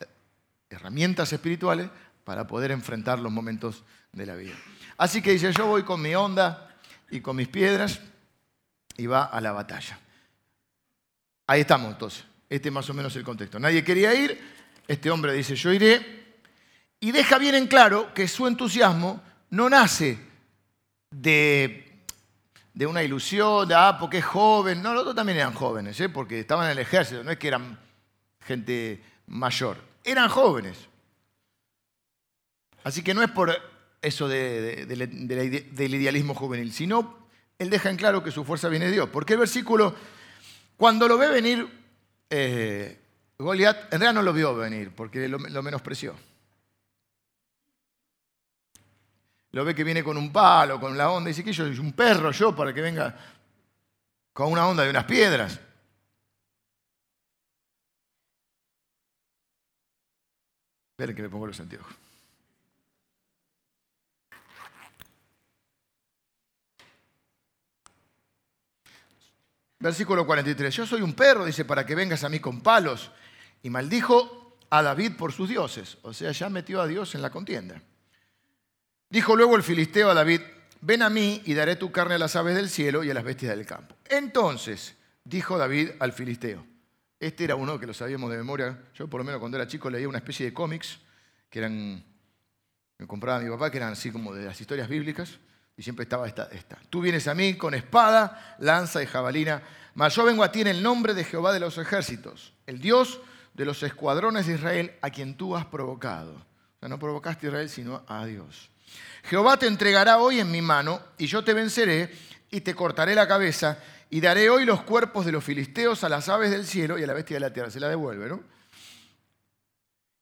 herramientas 0.71 1.33
espirituales 1.33 1.89
para 2.25 2.47
poder 2.47 2.73
enfrentar 2.73 3.19
los 3.21 3.33
momentos 3.33 3.85
de 4.13 4.27
la 4.27 4.35
vida. 4.35 4.55
Así 4.97 5.23
que 5.23 5.33
dice, 5.33 5.53
yo 5.53 5.67
voy 5.67 5.83
con 5.85 6.03
mi 6.03 6.15
onda 6.15 6.68
y 7.11 7.21
con 7.21 7.37
mis 7.37 7.49
piedras 7.49 8.01
y 8.97 9.07
va 9.07 9.25
a 9.25 9.41
la 9.41 9.53
batalla. 9.53 9.99
Ahí 11.47 11.63
estamos 11.63 11.93
entonces. 11.93 12.25
Este 12.49 12.69
es 12.69 12.75
más 12.75 12.89
o 12.91 12.95
menos 12.95 13.15
el 13.17 13.25
contexto. 13.25 13.59
Nadie 13.59 13.85
quería 13.85 14.15
ir, 14.15 14.39
este 14.87 15.11
hombre 15.11 15.33
dice, 15.33 15.55
yo 15.55 15.73
iré, 15.73 16.19
y 17.01 17.13
deja 17.13 17.39
bien 17.39 17.55
en 17.55 17.67
claro 17.67 18.13
que 18.13 18.27
su 18.27 18.47
entusiasmo 18.47 19.23
no 19.51 19.69
nace 19.69 20.19
de, 21.11 22.03
de 22.75 22.87
una 22.87 23.03
ilusión, 23.03 23.69
de, 23.69 23.75
ah, 23.75 23.97
porque 23.99 24.19
es 24.19 24.25
joven. 24.25 24.83
No, 24.83 24.93
los 24.93 25.03
otros 25.03 25.17
también 25.17 25.39
eran 25.39 25.55
jóvenes, 25.55 26.01
¿eh? 26.01 26.09
porque 26.09 26.41
estaban 26.41 26.67
en 26.67 26.73
el 26.73 26.79
ejército, 26.79 27.23
no 27.23 27.31
es 27.31 27.39
que 27.39 27.49
eran 27.49 27.79
gente 28.41 29.03
mayor, 29.27 29.79
eran 30.05 30.29
jóvenes. 30.29 30.79
Así 32.83 33.03
que 33.03 33.15
no 33.15 33.23
es 33.23 33.31
por 33.31 33.78
eso 34.01 34.29
del 34.29 35.95
idealismo 35.95 36.35
juvenil, 36.35 36.73
sino 36.73 37.29
él 37.59 37.71
deja 37.71 37.91
en 37.91 37.97
claro 37.97 38.23
que 38.23 38.31
su 38.31 38.45
fuerza 38.45 38.69
viene 38.69 38.87
de 38.87 38.93
Dios. 38.93 39.09
Porque 39.09 39.33
el 39.35 39.41
versículo, 39.41 39.95
cuando 40.77 41.09
lo 41.09 41.19
ve 41.19 41.29
venir, 41.29 41.69
eh, 42.31 43.01
Goliat, 43.37 43.93
en 43.93 44.01
realidad 44.01 44.15
no 44.15 44.23
lo 44.23 44.33
vio 44.33 44.55
venir, 44.55 44.95
porque 44.95 45.29
lo, 45.29 45.39
menospreció. 45.39 46.15
Lo 49.53 49.65
ve 49.65 49.75
que 49.75 49.85
viene 49.85 50.05
con 50.05 50.17
un 50.17 50.33
palo, 50.33 50.79
con 50.79 50.97
la 50.97 51.11
onda, 51.11 51.31
y 51.31 51.33
dice 51.33 51.43
que 51.43 51.53
yo 51.53 51.65
soy 51.65 51.79
un 51.79 51.93
perro 51.93 52.31
yo 52.31 52.55
para 52.55 52.73
que 52.73 52.81
venga 52.81 53.17
con 54.33 54.53
una 54.53 54.67
onda 54.67 54.85
de 54.85 54.91
unas 54.91 55.05
piedras. 55.05 55.61
Esperen 60.93 61.17
que 61.17 61.23
me 61.23 61.29
pongo 61.29 61.47
los 61.47 61.59
anteojos. 61.59 62.08
Versículo 69.81 70.27
43. 70.27 70.75
Yo 70.75 70.87
soy 70.87 71.03
un 71.03 71.15
perro, 71.15 71.45
dice, 71.45 71.65
para 71.65 71.87
que 71.87 71.95
vengas 71.95 72.25
a 72.25 72.29
mí 72.29 72.41
con 72.41 72.61
palos. 72.61 73.11
Y 73.63 73.71
maldijo 73.71 74.57
a 74.71 74.83
David 74.83 75.13
por 75.17 75.33
sus 75.33 75.49
dioses. 75.49 75.99
O 76.03 76.13
sea, 76.13 76.33
ya 76.33 76.49
metió 76.49 76.81
a 76.81 76.87
Dios 76.87 77.15
en 77.15 77.23
la 77.23 77.31
contienda. 77.31 77.81
Dijo 79.11 79.37
luego 79.37 79.57
el 79.57 79.63
filisteo 79.63 80.11
a 80.11 80.15
David, 80.15 80.43
ven 80.81 81.03
a 81.03 81.11
mí 81.11 81.43
y 81.45 81.55
daré 81.55 81.77
tu 81.77 81.91
carne 81.91 82.17
a 82.17 82.19
las 82.19 82.37
aves 82.37 82.55
del 82.55 82.69
cielo 82.69 83.03
y 83.03 83.11
a 83.11 83.15
las 83.15 83.25
bestias 83.25 83.57
del 83.57 83.65
campo. 83.65 83.97
Entonces 84.09 84.97
dijo 85.25 85.57
David 85.57 85.91
al 85.99 86.13
filisteo. 86.13 86.65
Este 87.19 87.45
era 87.45 87.57
uno 87.57 87.81
que 87.81 87.87
lo 87.87 87.95
sabíamos 87.95 88.31
de 88.31 88.37
memoria. 88.37 88.79
Yo 88.95 89.09
por 89.09 89.21
lo 89.21 89.25
menos 89.25 89.41
cuando 89.41 89.57
era 89.57 89.67
chico 89.67 89.91
leía 89.91 90.09
una 90.09 90.19
especie 90.19 90.47
de 90.47 90.53
cómics 90.53 90.99
que 91.49 91.59
eran, 91.59 92.05
me 92.99 93.07
compraba 93.07 93.41
mi 93.41 93.51
papá, 93.51 93.71
que 93.71 93.79
eran 93.79 93.93
así 93.93 94.11
como 94.11 94.35
de 94.35 94.45
las 94.45 94.61
historias 94.61 94.89
bíblicas. 94.89 95.39
Y 95.79 95.83
siempre 95.85 96.03
estaba 96.03 96.27
esta. 96.27 96.49
Tú 96.91 97.01
vienes 97.01 97.29
a 97.29 97.35
mí 97.35 97.55
con 97.55 97.73
espada, 97.73 98.57
lanza 98.59 99.01
y 99.01 99.07
jabalina, 99.07 99.63
mas 99.95 100.13
yo 100.17 100.25
vengo 100.25 100.43
a 100.43 100.51
ti 100.51 100.61
en 100.61 100.67
el 100.67 100.83
nombre 100.83 101.15
de 101.15 101.23
Jehová 101.23 101.53
de 101.53 101.61
los 101.61 101.79
ejércitos, 101.79 102.53
el 102.67 102.81
Dios 102.81 103.21
de 103.55 103.65
los 103.65 103.81
escuadrones 103.85 104.49
de 104.49 104.55
Israel, 104.55 104.97
a 105.03 105.11
quien 105.11 105.37
tú 105.37 105.57
has 105.57 105.65
provocado. 105.67 106.33
O 106.33 106.79
sea, 106.81 106.89
no 106.89 106.99
provocaste 106.99 107.47
a 107.47 107.51
Israel, 107.51 107.71
sino 107.71 108.03
a 108.09 108.27
Dios. 108.27 108.71
Jehová 109.23 109.57
te 109.57 109.69
entregará 109.69 110.19
hoy 110.19 110.41
en 110.41 110.51
mi 110.51 110.61
mano, 110.61 111.01
y 111.17 111.29
yo 111.29 111.45
te 111.45 111.55
venceré, 111.55 112.13
y 112.51 112.61
te 112.61 112.75
cortaré 112.75 113.15
la 113.15 113.29
cabeza, 113.29 113.79
y 114.11 114.21
daré 114.21 114.51
hoy 114.51 114.65
los 114.65 114.83
cuerpos 114.83 115.27
de 115.27 115.33
los 115.33 115.45
filisteos 115.45 116.03
a 116.03 116.09
las 116.09 116.29
aves 116.29 116.51
del 116.51 116.67
cielo 116.67 116.99
y 116.99 117.05
a 117.05 117.07
la 117.07 117.15
bestia 117.15 117.37
de 117.37 117.41
la 117.41 117.53
tierra. 117.53 117.71
Se 117.71 117.79
la 117.79 117.89
devuelve, 117.89 118.29
¿no? 118.29 118.41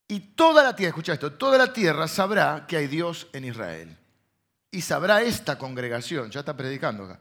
Y 0.07 0.21
toda 0.21 0.63
la 0.63 0.77
tierra, 0.77 0.91
escucha 0.91 1.15
esto, 1.15 1.33
toda 1.33 1.57
la 1.57 1.73
tierra 1.73 2.07
sabrá 2.09 2.67
que 2.69 2.77
hay 2.77 2.89
Dios 2.89 3.29
en 3.33 3.47
Israel 3.47 3.97
y 4.77 4.83
sabrá 4.83 5.23
esta 5.23 5.57
congregación, 5.57 6.31
ya 6.31 6.41
está 6.41 6.55
predicando 6.55 7.05
acá, 7.05 7.19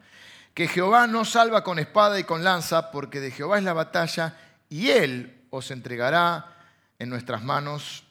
que 0.54 0.68
Jehová 0.68 1.08
no 1.08 1.24
salva 1.24 1.64
con 1.64 1.80
espada 1.80 2.20
y 2.20 2.26
con 2.26 2.44
lanza, 2.44 2.92
porque 2.92 3.22
de 3.22 3.32
Jehová 3.32 3.58
es 3.58 3.64
la 3.64 3.72
batalla, 3.72 4.36
y 4.68 4.90
él 4.90 5.46
os 5.52 5.72
entregará 5.72 6.54
en 7.00 7.08
nuestras 7.08 7.42
manos. 7.44 8.04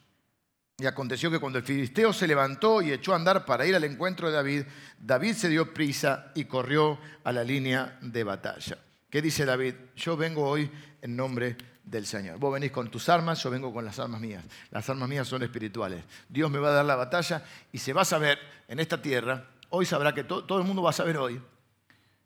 Y 0.79 0.87
aconteció 0.87 1.31
que 1.31 1.41
cuando 1.41 1.59
el 1.59 1.65
filisteo 1.65 2.15
se 2.15 2.27
levantó 2.27 2.81
y 2.81 2.91
echó 2.91 3.13
a 3.13 3.17
andar 3.17 3.45
para 3.45 3.67
ir 3.67 3.77
al 3.77 3.85
encuentro 3.85 4.29
de 4.29 4.35
David, 4.35 4.63
David 4.99 5.35
se 5.35 5.51
dio 5.51 5.75
prisa 5.75 6.33
y 6.35 6.47
corrió 6.47 6.99
a 7.23 7.31
la 7.31 7.45
línea 7.45 7.99
de 8.01 8.25
batalla. 8.25 8.79
¿Qué 9.11 9.21
dice 9.21 9.45
David? 9.45 9.75
Yo 9.95 10.17
vengo 10.17 10.49
hoy 10.49 10.71
en 11.03 11.15
nombre 11.15 11.49
de 11.49 11.74
del 11.85 12.07
Señor. 12.07 12.39
Vos 12.39 12.53
venís 12.53 12.71
con 12.71 12.91
tus 12.91 13.09
armas, 13.09 13.43
yo 13.43 13.51
vengo 13.51 13.73
con 13.73 13.85
las 13.85 13.99
armas 13.99 14.21
mías. 14.21 14.45
Las 14.71 14.89
armas 14.89 15.09
mías 15.09 15.29
son 15.29 15.43
espirituales. 15.43 16.03
Dios 16.29 16.51
me 16.51 16.59
va 16.59 16.69
a 16.69 16.73
dar 16.73 16.85
la 16.85 16.97
batalla 16.97 17.45
y 17.73 17.79
se 17.79 17.93
va 17.93 18.03
a 18.03 18.07
saber 18.07 18.39
en 18.69 18.81
esta 18.81 19.01
tierra, 19.01 19.47
hoy 19.71 19.87
sabrá 19.87 20.15
que 20.15 20.25
todo 20.25 20.59
el 20.59 20.65
mundo 20.65 20.83
va 20.83 20.91
a 20.91 20.95
saber 20.95 21.17
hoy 21.17 21.41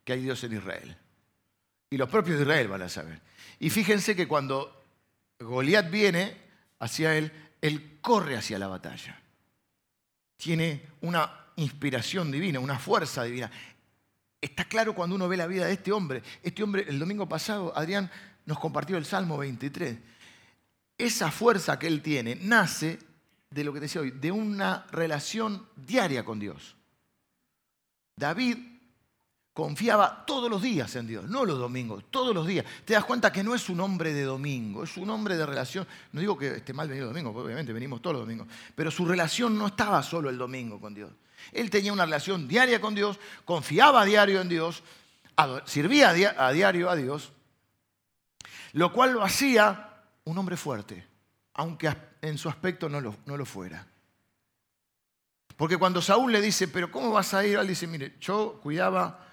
que 0.04 0.12
hay 0.12 0.22
Dios 0.22 0.42
en 0.44 0.54
Israel. 0.54 0.96
Y 1.90 1.96
los 1.96 2.08
propios 2.08 2.36
de 2.36 2.44
Israel 2.44 2.68
van 2.68 2.82
a 2.82 2.88
saber. 2.88 3.20
Y 3.58 3.70
fíjense 3.70 4.14
que 4.14 4.28
cuando 4.28 4.82
Goliat 5.40 5.90
viene 5.90 6.36
hacia 6.78 7.16
él, 7.16 7.32
él 7.60 7.98
corre 8.00 8.36
hacia 8.36 8.58
la 8.58 8.68
batalla. 8.68 9.20
Tiene 10.36 10.82
una 11.00 11.46
inspiración 11.56 12.30
divina, 12.30 12.60
una 12.60 12.78
fuerza 12.78 13.24
divina. 13.24 13.50
Está 14.40 14.64
claro 14.66 14.94
cuando 14.94 15.16
uno 15.16 15.28
ve 15.28 15.36
la 15.36 15.46
vida 15.46 15.66
de 15.66 15.72
este 15.72 15.90
hombre. 15.90 16.22
Este 16.42 16.62
hombre, 16.62 16.84
el 16.88 16.98
domingo 16.98 17.28
pasado, 17.28 17.72
Adrián 17.76 18.10
nos 18.48 18.58
compartió 18.58 18.96
el 18.96 19.04
Salmo 19.04 19.36
23. 19.36 19.98
Esa 20.96 21.30
fuerza 21.30 21.78
que 21.78 21.86
él 21.86 22.00
tiene 22.00 22.34
nace 22.34 22.98
de 23.50 23.62
lo 23.62 23.74
que 23.74 23.80
decía 23.80 24.00
hoy, 24.00 24.10
de 24.10 24.32
una 24.32 24.86
relación 24.90 25.68
diaria 25.76 26.24
con 26.24 26.38
Dios. 26.38 26.74
David 28.16 28.56
confiaba 29.52 30.24
todos 30.24 30.50
los 30.50 30.62
días 30.62 30.96
en 30.96 31.06
Dios, 31.06 31.28
no 31.28 31.44
los 31.44 31.58
domingos, 31.58 32.04
todos 32.10 32.34
los 32.34 32.46
días. 32.46 32.64
Te 32.86 32.94
das 32.94 33.04
cuenta 33.04 33.30
que 33.30 33.44
no 33.44 33.54
es 33.54 33.68
un 33.68 33.80
hombre 33.80 34.14
de 34.14 34.22
domingo, 34.22 34.82
es 34.82 34.96
un 34.96 35.10
hombre 35.10 35.36
de 35.36 35.44
relación. 35.44 35.86
No 36.12 36.20
digo 36.20 36.38
que 36.38 36.56
esté 36.56 36.72
mal 36.72 36.88
venir 36.88 37.04
domingo, 37.04 37.30
obviamente 37.30 37.74
venimos 37.74 38.00
todos 38.00 38.14
los 38.14 38.22
domingos, 38.22 38.48
pero 38.74 38.90
su 38.90 39.04
relación 39.04 39.58
no 39.58 39.66
estaba 39.66 40.02
solo 40.02 40.30
el 40.30 40.38
domingo 40.38 40.80
con 40.80 40.94
Dios. 40.94 41.12
Él 41.52 41.68
tenía 41.68 41.92
una 41.92 42.06
relación 42.06 42.48
diaria 42.48 42.80
con 42.80 42.94
Dios, 42.94 43.20
confiaba 43.44 44.00
a 44.00 44.04
diario 44.06 44.40
en 44.40 44.48
Dios, 44.48 44.82
servía 45.66 46.08
a 46.38 46.50
diario 46.50 46.88
a 46.88 46.96
Dios, 46.96 47.32
lo 48.78 48.92
cual 48.92 49.12
lo 49.12 49.24
hacía 49.24 50.04
un 50.22 50.38
hombre 50.38 50.56
fuerte, 50.56 51.04
aunque 51.54 51.92
en 52.22 52.38
su 52.38 52.48
aspecto 52.48 52.88
no 52.88 53.00
lo, 53.00 53.44
fuera. 53.44 53.84
Porque 55.56 55.76
cuando 55.76 56.00
Saúl 56.00 56.30
le 56.30 56.40
dice, 56.40 56.68
pero 56.68 56.88
¿cómo 56.92 57.10
vas 57.10 57.34
a 57.34 57.44
ir? 57.44 57.58
Él 57.58 57.66
dice, 57.66 57.88
mire, 57.88 58.14
yo 58.20 58.60
cuidaba 58.62 59.26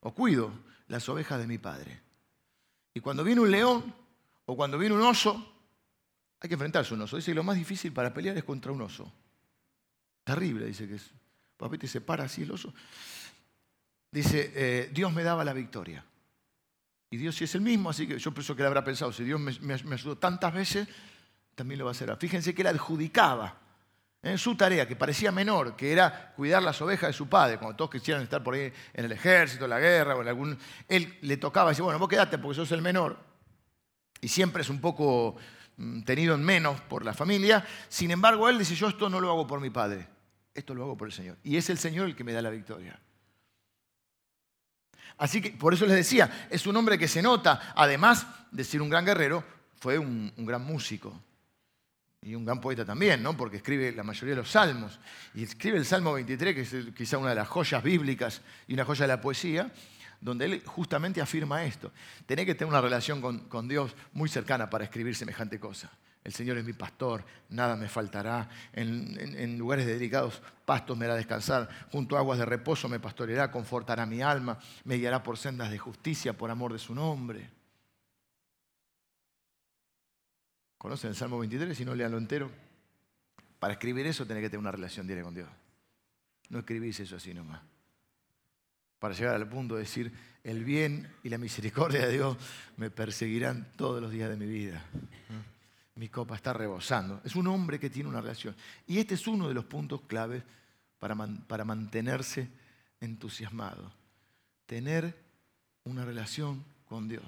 o 0.00 0.12
cuido 0.12 0.52
las 0.88 1.08
ovejas 1.08 1.40
de 1.40 1.46
mi 1.46 1.56
padre. 1.56 1.98
Y 2.92 3.00
cuando 3.00 3.24
viene 3.24 3.40
un 3.40 3.50
león 3.50 3.94
o 4.44 4.54
cuando 4.54 4.76
viene 4.76 4.94
un 4.94 5.02
oso, 5.02 5.50
hay 6.38 6.48
que 6.48 6.54
enfrentarse 6.54 6.92
a 6.92 6.96
un 6.96 7.02
oso. 7.02 7.16
Dice 7.16 7.30
que 7.30 7.36
lo 7.36 7.42
más 7.42 7.56
difícil 7.56 7.94
para 7.94 8.12
pelear 8.12 8.36
es 8.36 8.44
contra 8.44 8.70
un 8.70 8.82
oso. 8.82 9.10
Terrible, 10.24 10.66
dice 10.66 10.86
que 10.86 10.96
es. 10.96 11.10
Papete 11.56 11.88
se 11.88 12.02
para 12.02 12.24
así 12.24 12.42
el 12.42 12.50
oso. 12.50 12.74
Dice, 14.10 14.52
eh, 14.54 14.90
Dios 14.92 15.10
me 15.10 15.22
daba 15.22 15.42
la 15.42 15.54
victoria. 15.54 16.04
Y 17.10 17.16
Dios 17.16 17.34
sí 17.34 17.44
es 17.44 17.54
el 17.56 17.60
mismo, 17.60 17.90
así 17.90 18.06
que 18.06 18.18
yo 18.18 18.32
pienso 18.32 18.54
que 18.54 18.62
le 18.62 18.68
habrá 18.68 18.84
pensado, 18.84 19.12
si 19.12 19.24
Dios 19.24 19.40
me, 19.40 19.74
ayudó 19.74 20.16
tantas 20.16 20.54
veces, 20.54 20.86
también 21.56 21.78
lo 21.78 21.84
va 21.84 21.90
a 21.90 21.92
hacer. 21.92 22.16
Fíjense 22.16 22.54
que 22.54 22.62
él 22.62 22.68
adjudicaba 22.68 23.58
en 24.22 24.38
su 24.38 24.54
tarea, 24.54 24.86
que 24.86 24.94
parecía 24.94 25.32
menor, 25.32 25.74
que 25.74 25.90
era 25.90 26.32
cuidar 26.36 26.62
las 26.62 26.80
ovejas 26.80 27.08
de 27.08 27.12
su 27.12 27.28
padre, 27.28 27.58
cuando 27.58 27.76
todos 27.76 27.90
quisieran 27.90 28.22
estar 28.22 28.44
por 28.44 28.54
ahí 28.54 28.72
en 28.94 29.04
el 29.04 29.12
ejército, 29.12 29.64
en 29.64 29.70
la 29.70 29.80
guerra 29.80 30.14
o 30.14 30.22
en 30.22 30.28
algún... 30.28 30.58
Él 30.86 31.18
le 31.22 31.36
tocaba 31.36 31.70
decir, 31.70 31.82
bueno, 31.82 31.98
vos 31.98 32.08
quedate 32.08 32.38
porque 32.38 32.56
sos 32.56 32.70
el 32.70 32.82
menor, 32.82 33.18
y 34.20 34.28
siempre 34.28 34.62
es 34.62 34.68
un 34.68 34.80
poco 34.80 35.36
mm, 35.78 36.02
tenido 36.02 36.36
en 36.36 36.44
menos 36.44 36.80
por 36.82 37.04
la 37.04 37.12
familia, 37.12 37.66
sin 37.88 38.12
embargo 38.12 38.48
él 38.48 38.58
dice, 38.58 38.76
yo 38.76 38.88
esto 38.88 39.10
no 39.10 39.20
lo 39.20 39.30
hago 39.30 39.48
por 39.48 39.60
mi 39.60 39.70
padre, 39.70 40.06
esto 40.54 40.74
lo 40.74 40.84
hago 40.84 40.96
por 40.96 41.08
el 41.08 41.12
Señor. 41.12 41.38
Y 41.42 41.56
es 41.56 41.70
el 41.70 41.78
Señor 41.78 42.06
el 42.06 42.14
que 42.14 42.22
me 42.22 42.32
da 42.32 42.40
la 42.40 42.50
victoria. 42.50 43.00
Así 45.20 45.40
que 45.40 45.50
por 45.52 45.72
eso 45.72 45.86
les 45.86 45.94
decía, 45.94 46.48
es 46.50 46.66
un 46.66 46.76
hombre 46.76 46.98
que 46.98 47.06
se 47.06 47.22
nota, 47.22 47.72
además 47.76 48.26
de 48.50 48.64
ser 48.64 48.82
un 48.82 48.90
gran 48.90 49.04
guerrero, 49.04 49.44
fue 49.78 49.98
un 49.98 50.32
gran 50.36 50.64
músico 50.64 51.14
y 52.22 52.34
un 52.34 52.44
gran 52.44 52.60
poeta 52.60 52.84
también, 52.84 53.22
¿no? 53.22 53.34
porque 53.34 53.56
escribe 53.56 53.92
la 53.92 54.02
mayoría 54.02 54.34
de 54.34 54.42
los 54.42 54.50
salmos. 54.50 54.98
Y 55.34 55.44
escribe 55.44 55.78
el 55.78 55.86
Salmo 55.86 56.12
23, 56.12 56.54
que 56.54 56.60
es 56.60 56.94
quizá 56.94 57.16
una 57.16 57.30
de 57.30 57.36
las 57.36 57.48
joyas 57.48 57.82
bíblicas 57.82 58.42
y 58.68 58.74
una 58.74 58.84
joya 58.84 59.02
de 59.04 59.08
la 59.08 59.20
poesía, 59.20 59.72
donde 60.20 60.44
él 60.44 60.62
justamente 60.66 61.22
afirma 61.22 61.64
esto. 61.64 61.90
Tenés 62.26 62.44
que 62.44 62.54
tener 62.54 62.70
una 62.70 62.82
relación 62.82 63.22
con, 63.22 63.68
Dios 63.68 63.94
muy 64.12 64.28
cercana 64.28 64.68
para 64.68 64.84
escribir 64.84 65.16
semejante 65.16 65.58
cosa. 65.58 65.90
El 66.22 66.32
Señor 66.32 66.58
es 66.58 66.64
mi 66.64 66.74
pastor, 66.74 67.24
nada 67.48 67.76
me 67.76 67.88
faltará. 67.88 68.48
En, 68.72 69.58
lugares 69.58 69.86
dedicados, 69.86 70.42
pastos 70.64 70.96
me 70.96 71.06
hará 71.06 71.14
descansar. 71.14 71.68
Junto 71.90 72.16
a 72.16 72.20
aguas 72.20 72.38
de 72.38 72.44
reposo 72.44 72.88
me 72.88 73.00
pastoreará, 73.00 73.50
confortará 73.50 74.04
mi 74.04 74.20
alma, 74.20 74.58
me 74.84 74.96
guiará 74.96 75.22
por 75.22 75.38
sendas 75.38 75.70
de 75.70 75.78
justicia 75.78 76.36
por 76.36 76.50
amor 76.50 76.72
de 76.72 76.78
su 76.78 76.94
nombre. 76.94 77.50
¿Conocen 80.76 81.10
el 81.10 81.16
Salmo 81.16 81.38
23? 81.38 81.76
Si 81.76 81.84
no, 81.84 81.94
leanlo 81.94 82.18
entero. 82.18 82.50
Para 83.58 83.74
escribir 83.74 84.06
eso 84.06 84.26
tenés 84.26 84.42
que 84.42 84.50
tener 84.50 84.60
una 84.60 84.72
relación 84.72 85.06
diaria 85.06 85.24
con 85.24 85.34
Dios. 85.34 85.48
No 86.48 86.58
escribís 86.58 87.00
eso 87.00 87.16
así 87.16 87.32
nomás. 87.32 87.60
Para 88.98 89.14
llegar 89.14 89.34
al 89.34 89.48
punto 89.48 89.76
de 89.76 89.82
decir, 89.82 90.12
el 90.44 90.64
bien 90.64 91.10
y 91.22 91.30
la 91.30 91.38
misericordia 91.38 92.06
de 92.06 92.12
Dios 92.12 92.36
me 92.76 92.90
perseguirán 92.90 93.72
todos 93.76 94.02
los 94.02 94.10
días 94.10 94.28
de 94.28 94.36
mi 94.36 94.46
vida. 94.46 94.84
Mi 96.00 96.08
copa 96.08 96.34
está 96.34 96.54
rebosando. 96.54 97.20
Es 97.24 97.36
un 97.36 97.46
hombre 97.46 97.78
que 97.78 97.90
tiene 97.90 98.08
una 98.08 98.22
relación. 98.22 98.56
Y 98.86 98.96
este 98.96 99.16
es 99.16 99.26
uno 99.26 99.48
de 99.48 99.52
los 99.52 99.66
puntos 99.66 100.00
claves 100.06 100.42
para, 100.98 101.14
para 101.46 101.62
mantenerse 101.66 102.48
entusiasmado. 103.02 103.92
Tener 104.64 105.14
una 105.84 106.06
relación 106.06 106.64
con 106.88 107.06
Dios. 107.06 107.24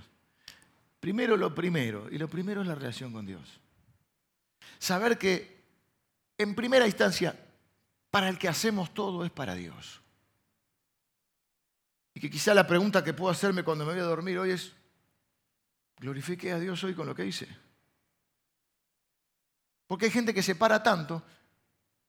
Primero 1.00 1.36
lo 1.36 1.54
primero, 1.54 2.08
y 2.10 2.16
lo 2.16 2.28
primero 2.28 2.62
es 2.62 2.66
la 2.66 2.74
relación 2.74 3.12
con 3.12 3.26
Dios. 3.26 3.60
Saber 4.78 5.18
que, 5.18 5.54
en 6.38 6.54
primera 6.54 6.86
instancia, 6.86 7.38
para 8.10 8.30
el 8.30 8.38
que 8.38 8.48
hacemos 8.48 8.94
todo 8.94 9.26
es 9.26 9.30
para 9.30 9.54
Dios. 9.54 10.00
Y 12.14 12.20
que 12.20 12.30
quizá 12.30 12.54
la 12.54 12.66
pregunta 12.66 13.04
que 13.04 13.12
puedo 13.12 13.30
hacerme 13.30 13.64
cuando 13.64 13.84
me 13.84 13.92
voy 13.92 14.00
a 14.00 14.04
dormir 14.04 14.38
hoy 14.38 14.52
es, 14.52 14.72
¿glorifique 15.98 16.52
a 16.52 16.58
Dios 16.58 16.82
hoy 16.84 16.94
con 16.94 17.06
lo 17.06 17.14
que 17.14 17.26
hice? 17.26 17.48
Porque 19.92 20.06
hay 20.06 20.10
gente 20.10 20.32
que 20.32 20.42
se 20.42 20.54
para 20.54 20.82
tanto, 20.82 21.22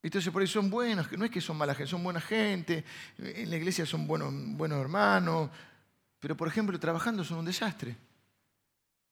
entonces 0.02 0.32
por 0.32 0.42
ahí 0.42 0.48
son 0.48 0.70
buenos, 0.70 1.12
no 1.12 1.26
es 1.26 1.32
que 1.32 1.42
son 1.42 1.58
mala 1.58 1.76
gente, 1.76 1.92
son 1.92 2.02
buena 2.02 2.22
gente, 2.22 2.86
en 3.18 3.50
la 3.50 3.58
iglesia 3.58 3.86
son 3.86 4.08
buenos, 4.08 4.34
buenos 4.34 4.80
hermanos, 4.80 5.50
pero 6.18 6.38
por 6.38 6.48
ejemplo 6.48 6.80
trabajando 6.80 7.26
son 7.26 7.40
un 7.40 7.46
desastre 7.46 7.98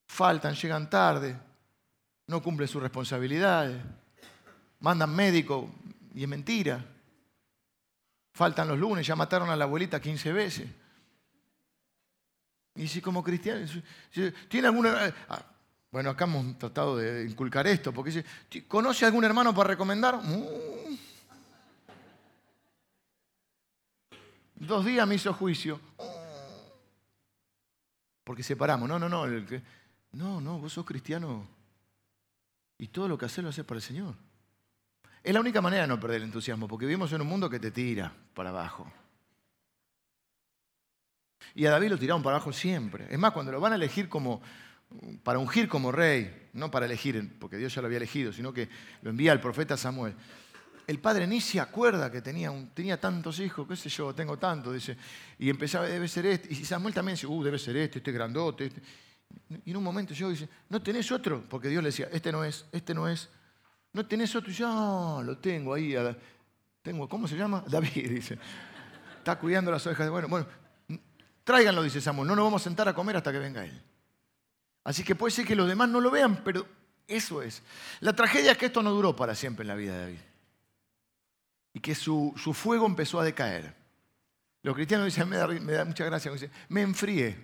faltan, 0.08 0.56
llegan 0.56 0.90
tarde, 0.90 1.38
no 2.28 2.42
cumplen 2.42 2.70
sus 2.70 2.82
responsabilidades, 2.82 3.78
mandan 4.80 5.14
médico 5.14 5.70
y 6.16 6.24
es 6.24 6.30
mentira. 6.30 6.82
Faltan 8.32 8.70
los 8.70 8.80
lunes, 8.80 9.06
ya 9.06 9.18
mataron 9.18 9.50
a 9.50 9.58
la 9.58 9.66
abuelita 9.66 10.00
15 10.00 10.32
veces. 10.32 10.70
Y 12.76 12.88
si 12.88 13.02
como 13.02 13.22
cristiano, 13.22 13.68
¿tiene 14.48 14.68
alguna... 14.70 15.14
Bueno, 15.92 16.10
acá 16.10 16.24
hemos 16.24 16.58
tratado 16.58 16.98
de 16.98 17.26
inculcar 17.26 17.68
esto, 17.68 17.92
porque 17.92 18.12
dice, 18.12 18.64
¿conoce 18.68 19.06
algún 19.06 19.26
hermano 19.26 19.54
para 19.54 19.70
recomendar? 19.70 20.22
Mm. 20.24 20.98
Dos 24.56 24.86
días 24.86 25.06
me 25.06 25.16
hizo 25.16 25.34
juicio. 25.34 25.80
Porque 28.24 28.44
separamos. 28.44 28.88
No, 28.88 28.98
no, 28.98 29.10
no. 29.10 29.26
No, 30.14 30.40
no, 30.40 30.60
vos 30.60 30.74
sos 30.74 30.86
cristiano 30.86 31.48
y 32.78 32.88
todo 32.88 33.08
lo 33.08 33.18
que 33.18 33.26
haces 33.26 33.44
lo 33.44 33.50
haces 33.50 33.66
para 33.66 33.78
el 33.78 33.84
Señor. 33.84 34.16
Es 35.24 35.34
la 35.34 35.40
única 35.40 35.62
manera 35.62 35.84
de 35.84 35.88
no 35.88 36.00
perder 36.00 36.18
el 36.18 36.24
entusiasmo, 36.24 36.68
porque 36.68 36.86
vivimos 36.86 37.12
en 37.14 37.22
un 37.22 37.28
mundo 37.28 37.50
que 37.50 37.60
te 37.60 37.70
tira 37.70 38.14
para 38.34 38.50
abajo. 38.50 38.92
Y 41.54 41.66
a 41.66 41.72
David 41.72 41.90
lo 41.90 41.98
tiraron 41.98 42.24
para 42.24 42.38
abajo 42.38 42.54
siempre. 42.54 43.08
Es 43.10 43.20
más, 43.20 43.32
cuando 43.32 43.52
lo 43.52 43.60
van 43.60 43.74
a 43.74 43.76
elegir 43.76 44.10
como, 44.10 44.42
para 45.24 45.40
ungir 45.40 45.68
como 45.68 45.92
rey, 45.92 46.50
no 46.54 46.70
para 46.70 46.86
elegir, 46.86 47.38
porque 47.40 47.58
Dios 47.58 47.74
ya 47.74 47.82
lo 47.82 47.88
había 47.88 47.98
elegido, 47.98 48.34
sino 48.34 48.54
que 48.54 48.70
lo 49.02 49.10
envía 49.10 49.32
al 49.32 49.40
profeta 49.40 49.78
Samuel. 49.78 50.14
El 50.88 51.00
padre 51.00 51.28
ni 51.28 51.40
se 51.40 51.60
acuerda 51.60 52.12
que 52.12 52.22
tenía, 52.22 52.52
tantos 53.00 53.40
hijos, 53.40 53.68
qué 53.68 53.76
sé 53.76 53.90
yo, 53.90 54.14
tengo 54.14 54.38
tantos, 54.38 54.74
dice. 54.74 54.98
Y 55.40 55.50
empezaba, 55.50 55.86
debe 55.86 56.08
ser 56.08 56.26
este. 56.26 56.52
Y 56.52 56.66
Samuel 56.66 56.94
también 56.94 57.16
dice, 57.16 57.28
uh, 57.28 57.44
debe 57.44 57.58
ser 57.58 57.78
este, 57.78 58.00
este 58.00 58.12
grandote. 58.12 58.66
Este. 58.66 58.82
Y 59.64 59.72
en 59.72 59.78
un 59.78 59.84
momento 59.84 60.14
yo 60.14 60.30
dice, 60.30 60.50
¿no 60.70 60.82
tenés 60.82 61.12
otro? 61.12 61.46
Porque 61.48 61.70
Dios 61.70 61.82
le 61.84 61.90
decía, 61.90 62.10
este 62.12 62.32
no 62.32 62.44
es, 62.44 62.66
este 62.72 62.94
no 62.94 63.08
es. 63.08 63.30
¿No 63.94 64.06
tenés 64.06 64.36
otro? 64.36 64.52
Y 64.52 64.54
yo, 64.54 64.68
ah, 64.70 65.22
lo 65.24 65.38
tengo 65.38 65.74
ahí. 65.74 65.96
Tengo, 66.82 67.08
¿Cómo 67.08 67.28
se 67.28 67.38
llama? 67.38 67.64
David, 67.68 68.10
dice. 68.10 68.38
Está 69.18 69.38
cuidando 69.38 69.72
las 69.72 69.86
ovejas. 69.86 70.10
Bueno, 70.10 70.28
bueno, 70.28 70.48
tráiganlo, 71.44 71.84
dice 71.84 72.02
Samuel. 72.02 72.28
No 72.28 72.36
nos 72.36 72.46
vamos 72.46 72.62
a 72.62 72.64
sentar 72.64 72.88
a 72.90 72.94
comer 72.94 73.16
hasta 73.16 73.32
que 73.32 73.40
venga 73.40 73.64
él. 73.64 73.82
Así 74.84 75.04
que 75.04 75.16
puede 75.16 75.32
ser 75.32 75.46
que 75.46 75.56
los 75.56 75.68
demás 75.68 75.90
no 75.90 76.00
lo 76.00 76.10
vean, 76.10 76.44
pero 76.44 76.66
eso 77.08 77.42
es. 77.42 77.62
La 78.00 78.14
tragedia 78.14 78.54
es 78.54 78.58
que 78.58 78.68
esto 78.68 78.82
no 78.82 78.92
duró 78.92 79.16
para 79.16 79.36
siempre 79.36 79.64
en 79.64 79.68
la 79.68 79.76
vida 79.76 79.94
de 79.94 80.00
David. 80.00 80.20
Y 81.74 81.80
que 81.80 81.96
su, 81.96 82.34
fuego 82.54 82.86
empezó 82.86 83.20
a 83.20 83.24
decaer. 83.24 83.76
Los 84.64 84.76
cristianos 84.76 85.06
dicen, 85.06 85.28
me 85.30 85.38
da, 85.38 85.48
me 85.48 85.74
da 85.74 85.86
mucha 85.86 86.06
gracia, 86.06 86.32
me, 86.70 86.82
enfríe. 86.82 87.38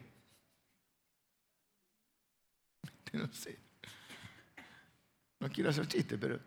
no 3.14 3.32
sé. 3.32 3.58
No 5.40 5.50
quiero 5.50 5.70
hacer 5.70 5.88
chiste, 5.88 6.18
pero... 6.18 6.40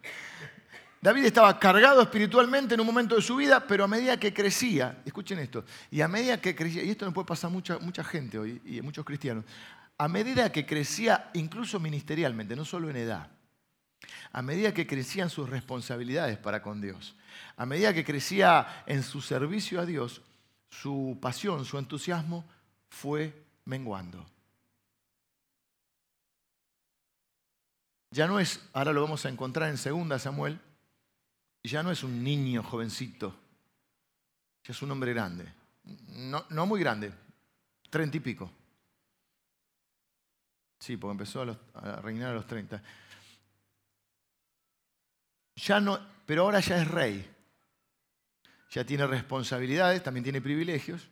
David 1.03 1.25
estaba 1.25 1.59
cargado 1.59 2.03
espiritualmente 2.03 2.75
en 2.75 2.81
un 2.81 2.87
momento 2.87 3.17
de 3.17 3.23
su 3.23 3.37
vida, 3.37 3.67
pero 3.67 3.85
a 3.85 3.89
medida 3.89 4.19
que 4.19 4.35
crecía, 4.35 5.01
escuchen 5.07 5.39
esto, 5.39 5.65
y 5.91 6.03
a 6.03 6.09
medida 6.09 6.39
que 6.39 6.55
crecía, 6.55 6.85
y 6.85 6.91
esto 6.91 7.07
no 7.07 7.15
puede 7.15 7.27
pasar 7.27 7.51
mucha, 7.51 7.79
mucha 7.79 8.05
gente 8.05 8.39
hoy, 8.39 8.61
y 8.67 8.83
muchos 8.83 9.03
cristianos, 9.03 9.47
a 10.01 10.09
medida 10.09 10.51
que 10.51 10.65
crecía 10.65 11.31
incluso 11.35 11.79
ministerialmente, 11.79 12.57
no 12.57 12.65
solo 12.65 12.89
en 12.89 12.97
edad, 12.97 13.29
a 14.33 14.41
medida 14.41 14.73
que 14.73 14.87
crecían 14.87 15.29
sus 15.29 15.51
responsabilidades 15.51 16.39
para 16.39 16.63
con 16.63 16.81
Dios, 16.81 17.15
a 17.59 17.67
medida 17.67 17.93
que 17.93 18.03
crecía 18.03 18.83
en 18.87 19.03
su 19.03 19.21
servicio 19.21 19.79
a 19.79 19.85
Dios, 19.85 20.23
su 20.71 21.19
pasión, 21.21 21.67
su 21.67 21.77
entusiasmo 21.77 22.47
fue 22.89 23.45
menguando. 23.67 24.25
Ya 28.11 28.27
no 28.27 28.41
es, 28.41 28.59
ahora 28.73 28.95
lo 28.95 29.03
vamos 29.03 29.27
a 29.27 29.29
encontrar 29.29 29.69
en 29.69 29.77
segunda 29.77 30.19
Samuel, 30.19 30.59
ya 31.63 31.83
no 31.83 31.91
es 31.91 32.03
un 32.03 32.25
niño 32.25 32.63
jovencito, 32.63 33.39
ya 34.65 34.73
es 34.73 34.81
un 34.81 34.93
hombre 34.93 35.13
grande. 35.13 35.53
No, 35.85 36.47
no 36.49 36.65
muy 36.65 36.81
grande, 36.81 37.13
treinta 37.91 38.17
y 38.17 38.21
pico. 38.21 38.51
Sí, 40.81 40.97
porque 40.97 41.13
empezó 41.13 41.43
a, 41.75 41.97
reinar 42.01 42.31
a 42.31 42.35
los 42.35 42.47
30. 42.47 42.83
Ya 45.57 45.79
no, 45.79 46.01
pero 46.25 46.43
ahora 46.43 46.61
ya 46.61 46.81
es 46.81 46.89
rey. 46.89 47.31
Ya 48.71 48.85
tiene 48.85 49.07
responsabilidades, 49.07 50.03
también 50.03 50.25
tiene 50.25 50.41
privilegios. 50.41 51.11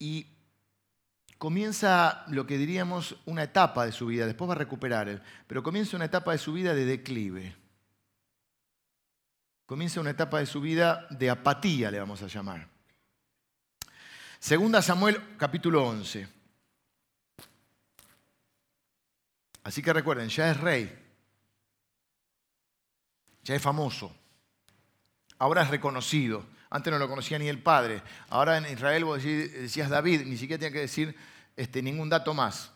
Y 0.00 0.26
comienza 1.38 2.24
lo 2.26 2.44
que 2.44 2.58
diríamos 2.58 3.16
una 3.24 3.44
etapa 3.44 3.86
de 3.86 3.92
su 3.92 4.06
vida, 4.06 4.26
después 4.26 4.48
va 4.48 4.54
a 4.54 4.58
recuperar 4.58 5.22
pero 5.46 5.62
comienza 5.62 5.96
una 5.96 6.06
etapa 6.06 6.32
de 6.32 6.38
su 6.38 6.52
vida 6.52 6.74
de 6.74 6.84
declive. 6.84 7.56
Comienza 9.64 10.00
una 10.00 10.10
etapa 10.10 10.40
de 10.40 10.46
su 10.46 10.60
vida 10.60 11.06
de 11.10 11.30
apatía, 11.30 11.90
le 11.90 12.00
vamos 12.00 12.22
a 12.22 12.26
llamar. 12.26 12.77
Segunda 14.38 14.82
Samuel 14.82 15.20
capítulo 15.36 15.84
11. 15.84 16.28
Así 19.64 19.82
que 19.82 19.92
recuerden, 19.92 20.28
ya 20.28 20.50
es 20.50 20.56
rey, 20.58 20.96
ya 23.42 23.54
es 23.54 23.60
famoso, 23.60 24.14
ahora 25.38 25.62
es 25.62 25.68
reconocido. 25.68 26.46
Antes 26.70 26.92
no 26.92 26.98
lo 26.98 27.08
conocía 27.08 27.38
ni 27.38 27.48
el 27.48 27.62
padre. 27.62 28.02
Ahora 28.28 28.58
en 28.58 28.66
Israel 28.66 29.04
vos 29.04 29.22
decías 29.22 29.90
David, 29.90 30.22
ni 30.26 30.36
siquiera 30.36 30.60
tenía 30.60 30.72
que 30.72 30.80
decir 30.80 31.16
este, 31.56 31.82
ningún 31.82 32.08
dato 32.08 32.32
más. 32.32 32.70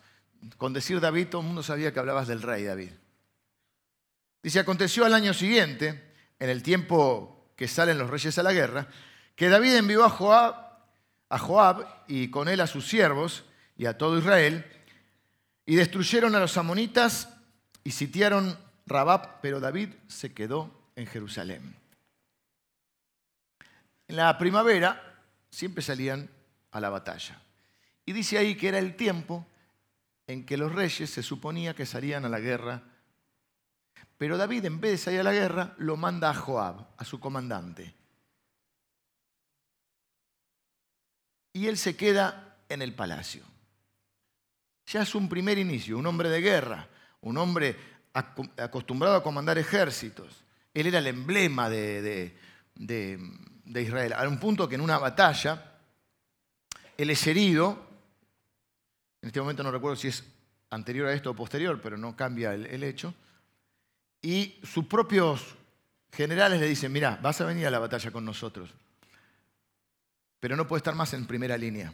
Con 0.57 0.73
decir 0.73 0.99
David 0.99 1.27
todo 1.27 1.41
el 1.41 1.47
mundo 1.47 1.63
sabía 1.63 1.93
que 1.93 1.99
hablabas 1.99 2.27
del 2.27 2.41
rey 2.41 2.63
David. 2.63 2.91
Dice, 4.41 4.59
aconteció 4.59 5.05
al 5.05 5.13
año 5.13 5.33
siguiente, 5.33 6.11
en 6.37 6.49
el 6.49 6.61
tiempo 6.61 7.53
que 7.55 7.67
salen 7.67 7.97
los 7.97 8.09
reyes 8.09 8.37
a 8.37 8.43
la 8.43 8.51
guerra, 8.51 8.87
que 9.35 9.47
David 9.47 9.75
envió 9.75 10.03
a 10.03 10.09
Joab 10.09 10.62
a 11.33 11.39
Joab 11.39 11.87
y 12.07 12.29
con 12.29 12.47
él 12.47 12.61
a 12.61 12.67
sus 12.67 12.87
siervos 12.87 13.43
y 13.75 13.87
a 13.87 13.97
todo 13.97 14.19
Israel, 14.19 14.63
y 15.65 15.75
destruyeron 15.75 16.35
a 16.35 16.39
los 16.39 16.57
amonitas 16.57 17.27
y 17.83 17.89
sitiaron 17.89 18.55
Rabab, 18.85 19.41
pero 19.41 19.59
David 19.59 19.89
se 20.07 20.31
quedó 20.31 20.69
en 20.95 21.07
Jerusalén. 21.07 21.75
En 24.07 24.15
la 24.15 24.37
primavera 24.37 25.23
siempre 25.49 25.81
salían 25.81 26.29
a 26.69 26.79
la 26.79 26.91
batalla. 26.91 27.41
Y 28.05 28.11
dice 28.11 28.37
ahí 28.37 28.53
que 28.53 28.67
era 28.67 28.77
el 28.77 28.95
tiempo 28.95 29.47
en 30.27 30.45
que 30.45 30.55
los 30.55 30.71
reyes 30.71 31.09
se 31.09 31.23
suponía 31.23 31.73
que 31.73 31.87
salían 31.87 32.25
a 32.25 32.29
la 32.29 32.41
guerra. 32.41 32.83
Pero 34.19 34.37
David, 34.37 34.65
en 34.65 34.79
vez 34.79 34.91
de 34.91 34.97
salir 34.99 35.21
a 35.21 35.23
la 35.23 35.33
guerra, 35.33 35.73
lo 35.79 35.97
manda 35.97 36.29
a 36.29 36.35
Joab, 36.35 36.89
a 36.95 37.03
su 37.03 37.19
comandante. 37.19 38.02
Y 41.53 41.67
él 41.67 41.77
se 41.77 41.95
queda 41.95 42.57
en 42.67 42.81
el 42.81 42.93
palacio. 42.93 43.43
Ya 44.87 45.03
es 45.03 45.15
un 45.15 45.29
primer 45.29 45.57
inicio, 45.57 45.97
un 45.97 46.05
hombre 46.07 46.29
de 46.29 46.41
guerra, 46.41 46.89
un 47.21 47.37
hombre 47.37 47.77
acostumbrado 48.57 49.15
a 49.15 49.23
comandar 49.23 49.57
ejércitos. 49.57 50.43
Él 50.73 50.87
era 50.87 50.99
el 50.99 51.07
emblema 51.07 51.69
de, 51.69 52.33
Israel. 53.65 54.13
A 54.13 54.27
un 54.27 54.39
punto 54.39 54.67
que 54.67 54.75
en 54.75 54.81
una 54.81 54.97
batalla, 54.97 55.77
él 56.97 57.09
es 57.11 57.25
herido, 57.27 57.87
en 59.21 59.27
este 59.27 59.39
momento 59.39 59.63
no 59.63 59.71
recuerdo 59.71 59.95
si 59.95 60.09
es 60.09 60.23
anterior 60.71 61.07
a 61.07 61.13
esto 61.13 61.31
o 61.31 61.35
posterior, 61.35 61.79
pero 61.81 61.97
no 61.97 62.15
cambia 62.15 62.53
el, 62.53 62.65
el 62.65 62.83
hecho, 62.83 63.13
y 64.21 64.59
sus 64.63 64.85
propios 64.85 65.55
generales 66.11 66.59
le 66.59 66.67
dicen, 66.67 66.91
mira, 66.91 67.19
vas 67.21 67.39
a 67.41 67.45
venir 67.45 67.67
a 67.67 67.71
la 67.71 67.79
batalla 67.79 68.11
con 68.11 68.25
nosotros 68.25 68.73
pero 70.43 70.57
no 70.57 70.67
puede 70.67 70.79
estar 70.79 70.93
más 70.93 71.13
en 71.13 71.25
primera 71.25 71.57
línea, 71.57 71.93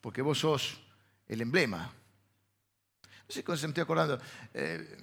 porque 0.00 0.22
vos 0.22 0.38
sos 0.38 0.80
el 1.26 1.40
emblema. 1.40 1.92
No 3.02 3.10
sé 3.26 3.42
cómo 3.42 3.58
me 3.60 3.66
estoy 3.66 3.82
acordando. 3.82 4.16
Eh, 4.54 4.96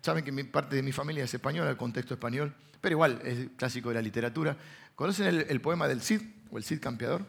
saben 0.00 0.24
que 0.24 0.32
parte 0.46 0.74
de 0.74 0.82
mi 0.82 0.92
familia 0.92 1.24
es 1.24 1.34
española, 1.34 1.68
el 1.68 1.76
contexto 1.76 2.14
español, 2.14 2.54
pero 2.80 2.94
igual 2.94 3.20
es 3.22 3.50
clásico 3.58 3.90
de 3.90 3.96
la 3.96 4.00
literatura. 4.00 4.56
¿Conocen 4.94 5.44
el, 5.46 5.60
poema 5.60 5.86
del 5.86 6.00
Cid 6.00 6.22
o 6.50 6.56
el 6.56 6.64
Cid 6.64 6.80
campeador? 6.80 7.26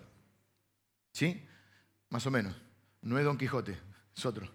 ¿Sí? 1.11 1.45
Más 2.09 2.25
o 2.25 2.31
menos. 2.31 2.55
No 3.01 3.19
es 3.19 3.25
Don 3.25 3.37
Quijote, 3.37 3.77
es 4.15 4.25
otro. 4.25 4.47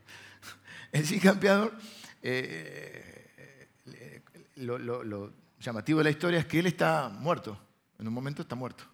El 0.91 1.05
Cid 1.05 1.23
campeador, 1.23 1.77
eh, 2.23 3.69
eh, 3.85 4.23
lo 4.57 5.35
llamativo 5.61 5.99
de 5.99 6.05
la 6.05 6.11
historia 6.11 6.39
es 6.39 6.47
que 6.47 6.61
él 6.61 6.67
está 6.67 7.11
muerto. 7.11 7.61
En 7.99 8.09
un 8.09 8.15
momento 8.15 8.41
está 8.41 8.55
muerto 8.55 8.85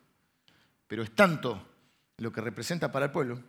pero 0.94 1.02
es 1.02 1.10
tanto 1.10 1.60
lo 2.18 2.30
que 2.30 2.40
representa 2.40 2.92
para 2.92 3.06
el 3.06 3.10
pueblo 3.10 3.42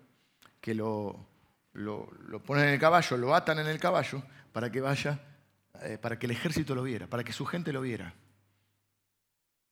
que 0.60 0.74
lo, 0.74 1.28
lo, 1.74 2.10
ponen 2.44 2.64
en 2.64 2.74
el 2.74 2.80
caballo, 2.80 3.18
lo 3.18 3.36
atan 3.36 3.60
en 3.60 3.68
el 3.68 3.80
caballo 3.80 4.24
para 4.52 4.72
que 4.72 4.82
vaya, 4.82 5.20
eh, 5.84 6.00
para 6.02 6.18
que 6.18 6.26
el 6.26 6.32
ejército 6.32 6.74
lo 6.74 6.82
viera, 6.82 7.06
para 7.06 7.24
que 7.24 7.32
su 7.32 7.46
gente 7.46 7.72
lo 7.72 7.82
viera. 7.82 8.16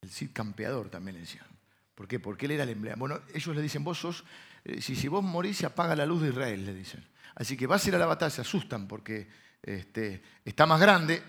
El 0.03 0.12
Cid 0.12 0.33
campeador 0.33 0.91
también 0.91 1.15
le 1.15 1.21
decían. 1.21 1.47
¿Por 1.95 2.07
qué? 2.07 2.19
Porque 2.19 2.45
él 2.45 2.51
era 2.51 2.62
el 2.62 2.69
emblema. 2.69 2.95
Bueno, 2.95 3.21
ellos 3.33 3.55
le 3.55 3.62
dicen, 3.63 3.83
vos 3.83 3.97
sos, 3.97 4.23
eh, 4.65 4.79
si, 4.79 4.95
si 4.95 5.07
vos 5.07 5.23
morís 5.23 5.57
se 5.57 5.65
apaga 5.65 5.95
la 5.95 6.05
luz 6.05 6.21
de 6.21 6.29
Israel, 6.29 6.67
le 6.67 6.75
dicen. 6.75 7.03
Así 7.33 7.57
que 7.57 7.65
vas 7.65 7.83
a 7.83 7.89
ir 7.89 7.95
a 7.95 7.97
la 7.97 8.05
batalla, 8.05 8.29
se 8.29 8.41
asustan 8.41 8.88
porque 8.88 9.27
este, 9.63 10.21
está 10.45 10.67
más 10.67 10.79
grande. 10.79 11.23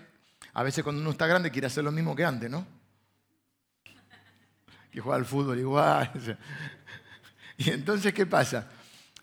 A 0.53 0.61
veces 0.61 0.83
cuando 0.83 1.01
uno 1.01 1.09
está 1.09 1.25
grande 1.25 1.49
quiere 1.49 1.65
hacer 1.65 1.83
lo 1.83 1.91
mismo 1.91 2.15
que 2.15 2.23
antes, 2.23 2.51
¿no? 2.51 2.67
Que 4.95 5.01
juega 5.01 5.17
al 5.17 5.25
fútbol 5.25 5.59
igual. 5.59 6.09
Y 7.57 7.69
entonces, 7.69 8.13
¿qué 8.13 8.25
pasa? 8.25 8.69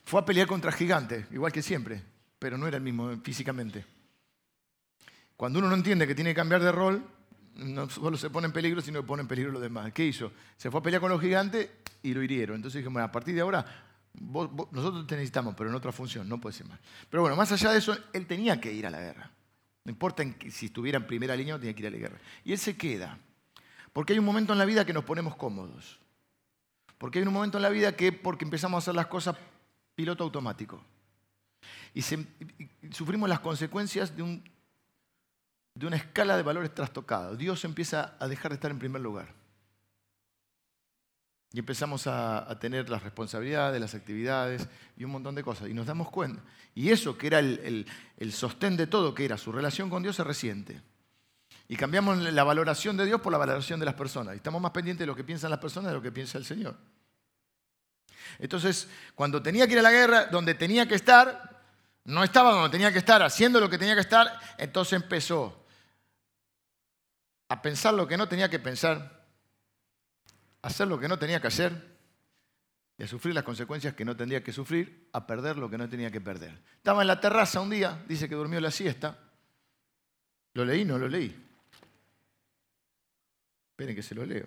Fue 0.04 0.18
a 0.18 0.24
pelear 0.24 0.46
contra 0.46 0.72
gigantes, 0.72 1.26
igual 1.32 1.52
que 1.52 1.60
siempre, 1.60 2.02
pero 2.38 2.56
no 2.56 2.66
era 2.66 2.78
el 2.78 2.82
mismo 2.82 3.14
físicamente. 3.22 3.84
Cuando 5.36 5.58
uno 5.58 5.68
no 5.68 5.74
entiende 5.74 6.06
que 6.06 6.14
tiene 6.14 6.30
que 6.30 6.36
cambiar 6.36 6.62
de 6.62 6.72
rol, 6.72 7.06
no 7.56 7.90
solo 7.90 8.16
se 8.16 8.30
pone 8.30 8.46
en 8.46 8.52
peligro, 8.54 8.80
sino 8.80 9.02
que 9.02 9.06
pone 9.06 9.20
en 9.20 9.28
peligro 9.28 9.52
los 9.52 9.60
demás. 9.60 9.92
¿Qué 9.92 10.06
hizo? 10.06 10.32
Se 10.56 10.70
fue 10.70 10.80
a 10.80 10.82
pelear 10.82 11.02
con 11.02 11.10
los 11.10 11.20
gigantes 11.20 11.68
y 12.02 12.14
lo 12.14 12.22
hirieron. 12.22 12.56
Entonces 12.56 12.78
dijimos, 12.78 12.94
bueno, 12.94 13.06
a 13.08 13.12
partir 13.12 13.34
de 13.34 13.42
ahora, 13.42 13.66
nosotros 14.14 15.06
te 15.06 15.16
necesitamos, 15.16 15.54
pero 15.54 15.68
en 15.68 15.76
otra 15.76 15.92
función, 15.92 16.26
no 16.26 16.40
puede 16.40 16.56
ser 16.56 16.68
más. 16.68 16.80
Pero 17.10 17.20
bueno, 17.20 17.36
más 17.36 17.52
allá 17.52 17.70
de 17.70 17.78
eso, 17.78 17.94
él 18.14 18.26
tenía 18.26 18.58
que 18.58 18.72
ir 18.72 18.86
a 18.86 18.90
la 18.90 19.00
guerra. 19.00 19.30
No 19.84 19.90
importa 19.90 20.24
si 20.48 20.66
estuviera 20.66 20.96
en 20.96 21.06
primera 21.06 21.36
línea, 21.36 21.58
tenía 21.58 21.74
que 21.74 21.80
ir 21.80 21.86
a 21.88 21.90
la 21.90 21.98
guerra. 21.98 22.18
Y 22.44 22.52
él 22.52 22.58
se 22.58 22.78
queda. 22.78 23.18
Porque 23.92 24.14
hay 24.14 24.18
un 24.18 24.24
momento 24.24 24.52
en 24.52 24.58
la 24.58 24.64
vida 24.64 24.84
que 24.84 24.92
nos 24.92 25.04
ponemos 25.04 25.36
cómodos. 25.36 26.00
Porque 26.98 27.18
hay 27.18 27.26
un 27.26 27.32
momento 27.32 27.58
en 27.58 27.62
la 27.62 27.68
vida 27.68 27.96
que 27.96 28.12
porque 28.12 28.44
empezamos 28.44 28.76
a 28.76 28.78
hacer 28.78 28.94
las 28.94 29.06
cosas 29.06 29.36
piloto 29.94 30.24
automático. 30.24 30.82
Y, 31.94 32.02
sufrimos 32.90 33.28
las 33.28 33.40
consecuencias 33.40 34.16
de, 34.16 34.22
una 34.22 35.96
escala 35.96 36.36
de 36.36 36.42
valores 36.42 36.74
trastocada. 36.74 37.34
Dios 37.34 37.64
empieza 37.64 38.16
a 38.18 38.28
dejar 38.28 38.52
de 38.52 38.54
estar 38.54 38.70
en 38.70 38.78
primer 38.78 39.02
lugar. 39.02 39.34
Y 41.52 41.58
empezamos 41.58 42.06
a, 42.06 42.58
tener 42.60 42.88
las 42.88 43.02
responsabilidades, 43.02 43.78
las 43.78 43.94
actividades 43.94 44.68
y 44.96 45.04
un 45.04 45.10
montón 45.10 45.34
de 45.34 45.42
cosas. 45.42 45.68
Y 45.68 45.74
nos 45.74 45.86
damos 45.86 46.10
cuenta. 46.10 46.42
Y 46.74 46.88
eso 46.88 47.18
que 47.18 47.26
era 47.26 47.40
el 47.40 48.32
sostén 48.32 48.78
de 48.78 48.86
todo, 48.86 49.12
que 49.14 49.26
era 49.26 49.36
su 49.36 49.52
relación 49.52 49.90
con 49.90 50.02
Dios, 50.02 50.16
se 50.16 50.24
resiente. 50.24 50.80
Y 51.72 51.76
cambiamos 51.76 52.18
la 52.18 52.44
valoración 52.44 52.98
de 52.98 53.06
Dios 53.06 53.18
por 53.22 53.32
la 53.32 53.38
valoración 53.38 53.80
de 53.80 53.86
las 53.86 53.94
personas. 53.94 54.36
Estamos 54.36 54.60
más 54.60 54.72
pendientes 54.72 55.04
de 55.04 55.06
lo 55.06 55.16
que 55.16 55.24
piensan 55.24 55.50
las 55.50 55.58
personas 55.58 55.90
de 55.90 55.96
lo 55.96 56.02
que 56.02 56.12
piensa 56.12 56.36
el 56.36 56.44
Señor. 56.44 56.76
Entonces, 58.38 58.90
cuando 59.14 59.42
tenía 59.42 59.66
que 59.66 59.72
ir 59.72 59.78
a 59.78 59.82
la 59.82 59.90
guerra, 59.90 60.26
donde 60.26 60.52
tenía 60.52 60.86
que 60.86 60.96
estar, 60.96 61.64
no 62.04 62.24
estaba 62.24 62.52
donde 62.52 62.68
tenía 62.68 62.92
que 62.92 62.98
estar, 62.98 63.22
haciendo 63.22 63.58
lo 63.58 63.70
que 63.70 63.78
tenía 63.78 63.94
que 63.94 64.02
estar, 64.02 64.38
entonces 64.58 65.00
empezó 65.00 65.64
a 67.48 67.62
pensar 67.62 67.94
lo 67.94 68.06
que 68.06 68.18
no 68.18 68.28
tenía 68.28 68.50
que 68.50 68.58
pensar, 68.58 69.24
a 70.60 70.66
hacer 70.66 70.88
lo 70.88 71.00
que 71.00 71.08
no 71.08 71.18
tenía 71.18 71.40
que 71.40 71.46
hacer 71.46 71.72
y 72.98 73.04
a 73.04 73.08
sufrir 73.08 73.34
las 73.34 73.44
consecuencias 73.44 73.94
que 73.94 74.04
no 74.04 74.14
tendría 74.14 74.44
que 74.44 74.52
sufrir, 74.52 75.08
a 75.14 75.26
perder 75.26 75.56
lo 75.56 75.70
que 75.70 75.78
no 75.78 75.88
tenía 75.88 76.10
que 76.10 76.20
perder. 76.20 76.52
Estaba 76.76 77.00
en 77.00 77.08
la 77.08 77.18
terraza 77.18 77.62
un 77.62 77.70
día, 77.70 78.04
dice 78.06 78.28
que 78.28 78.34
durmió 78.34 78.60
la 78.60 78.70
siesta. 78.70 79.16
¿Lo 80.52 80.66
leí? 80.66 80.84
No 80.84 80.98
lo 80.98 81.08
leí. 81.08 81.48
Esperen 83.82 83.96
que 83.96 84.02
se 84.04 84.14
lo 84.14 84.24
leo. 84.24 84.46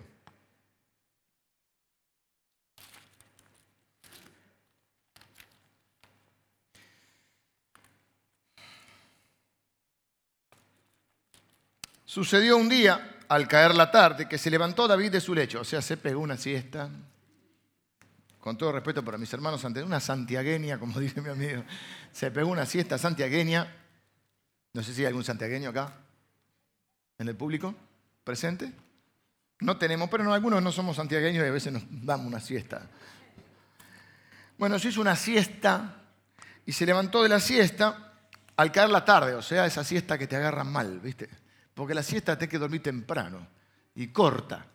Sucedió 12.05 12.55
un 12.55 12.69
día, 12.69 13.17
al 13.27 13.45
caer 13.49 13.75
la 13.75 13.91
tarde, 13.91 14.29
que 14.29 14.37
se 14.37 14.49
levantó 14.49 14.87
David 14.87 15.11
de 15.11 15.19
su 15.19 15.35
lecho, 15.35 15.59
o 15.59 15.65
sea, 15.65 15.81
se 15.81 15.97
pegó 15.97 16.21
una 16.21 16.37
siesta, 16.37 16.89
con 18.39 18.57
todo 18.57 18.71
respeto 18.71 19.03
para 19.03 19.17
mis 19.17 19.33
hermanos, 19.33 19.65
una 19.65 19.99
santiagueña, 19.99 20.79
como 20.79 20.97
dice 21.01 21.19
mi 21.19 21.27
amigo, 21.27 21.65
se 22.13 22.31
pegó 22.31 22.49
una 22.49 22.65
siesta 22.65 22.97
santiagueña, 22.97 23.69
no 24.71 24.81
sé 24.81 24.93
si 24.93 25.01
hay 25.01 25.07
algún 25.07 25.25
santiagueño 25.25 25.71
acá, 25.71 25.93
en 27.17 27.27
el 27.27 27.35
público, 27.35 27.75
presente. 28.23 28.84
No 29.59 29.77
tenemos, 29.77 30.09
pero 30.09 30.23
no, 30.23 30.33
algunos 30.33 30.61
no 30.61 30.71
somos 30.71 30.97
santiagueños 30.97 31.43
y 31.45 31.47
a 31.47 31.51
veces 31.51 31.71
nos 31.71 31.83
damos 31.89 32.27
una 32.27 32.39
siesta. 32.39 32.87
Bueno, 34.57 34.79
se 34.79 34.89
hizo 34.89 35.01
una 35.01 35.15
siesta 35.15 35.95
y 36.65 36.71
se 36.71 36.85
levantó 36.85 37.23
de 37.23 37.29
la 37.29 37.39
siesta 37.39 38.13
al 38.57 38.71
caer 38.71 38.89
la 38.89 39.03
tarde, 39.03 39.33
o 39.33 39.41
sea, 39.41 39.65
esa 39.65 39.83
siesta 39.83 40.17
que 40.17 40.27
te 40.27 40.35
agarra 40.35 40.63
mal, 40.63 40.99
¿viste? 40.99 41.29
Porque 41.73 41.93
la 41.93 42.03
siesta 42.03 42.37
te 42.37 42.47
que 42.47 42.57
dormir 42.57 42.81
temprano 42.81 43.45
y 43.95 44.07
corta. 44.07 44.65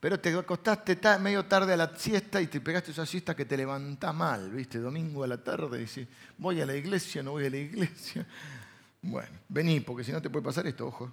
Pero 0.00 0.18
te 0.18 0.36
acostaste 0.36 0.98
medio 1.18 1.44
tarde 1.44 1.74
a 1.74 1.76
la 1.76 1.94
siesta 1.96 2.40
y 2.40 2.46
te 2.46 2.60
pegaste 2.60 2.90
esa 2.90 3.04
siesta 3.04 3.36
que 3.36 3.44
te 3.44 3.56
levanta 3.56 4.12
mal, 4.12 4.50
¿viste? 4.50 4.78
Domingo 4.78 5.22
a 5.22 5.26
la 5.26 5.44
tarde 5.44 5.78
y 5.78 5.80
dices, 5.82 6.08
voy 6.38 6.60
a 6.60 6.66
la 6.66 6.74
iglesia, 6.74 7.22
no 7.22 7.32
voy 7.32 7.46
a 7.46 7.50
la 7.50 7.58
iglesia. 7.58 8.26
Bueno, 9.02 9.30
vení, 9.48 9.80
porque 9.80 10.02
si 10.02 10.12
no 10.12 10.22
te 10.22 10.30
puede 10.30 10.44
pasar 10.44 10.66
esto, 10.66 10.86
ojo. 10.86 11.12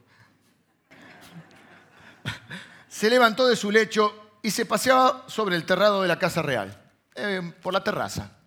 Se 2.98 3.12
levantó 3.12 3.48
de 3.48 3.56
su 3.56 3.70
lecho 3.70 4.40
y 4.42 4.50
se 4.50 4.66
paseaba 4.66 5.26
sobre 5.28 5.56
el 5.56 5.66
terrado 5.66 6.02
de 6.02 6.08
la 6.08 6.18
casa 6.18 6.42
real, 6.42 6.92
eh, 7.14 7.54
por 7.62 7.72
la 7.72 7.84
terraza 7.84 8.38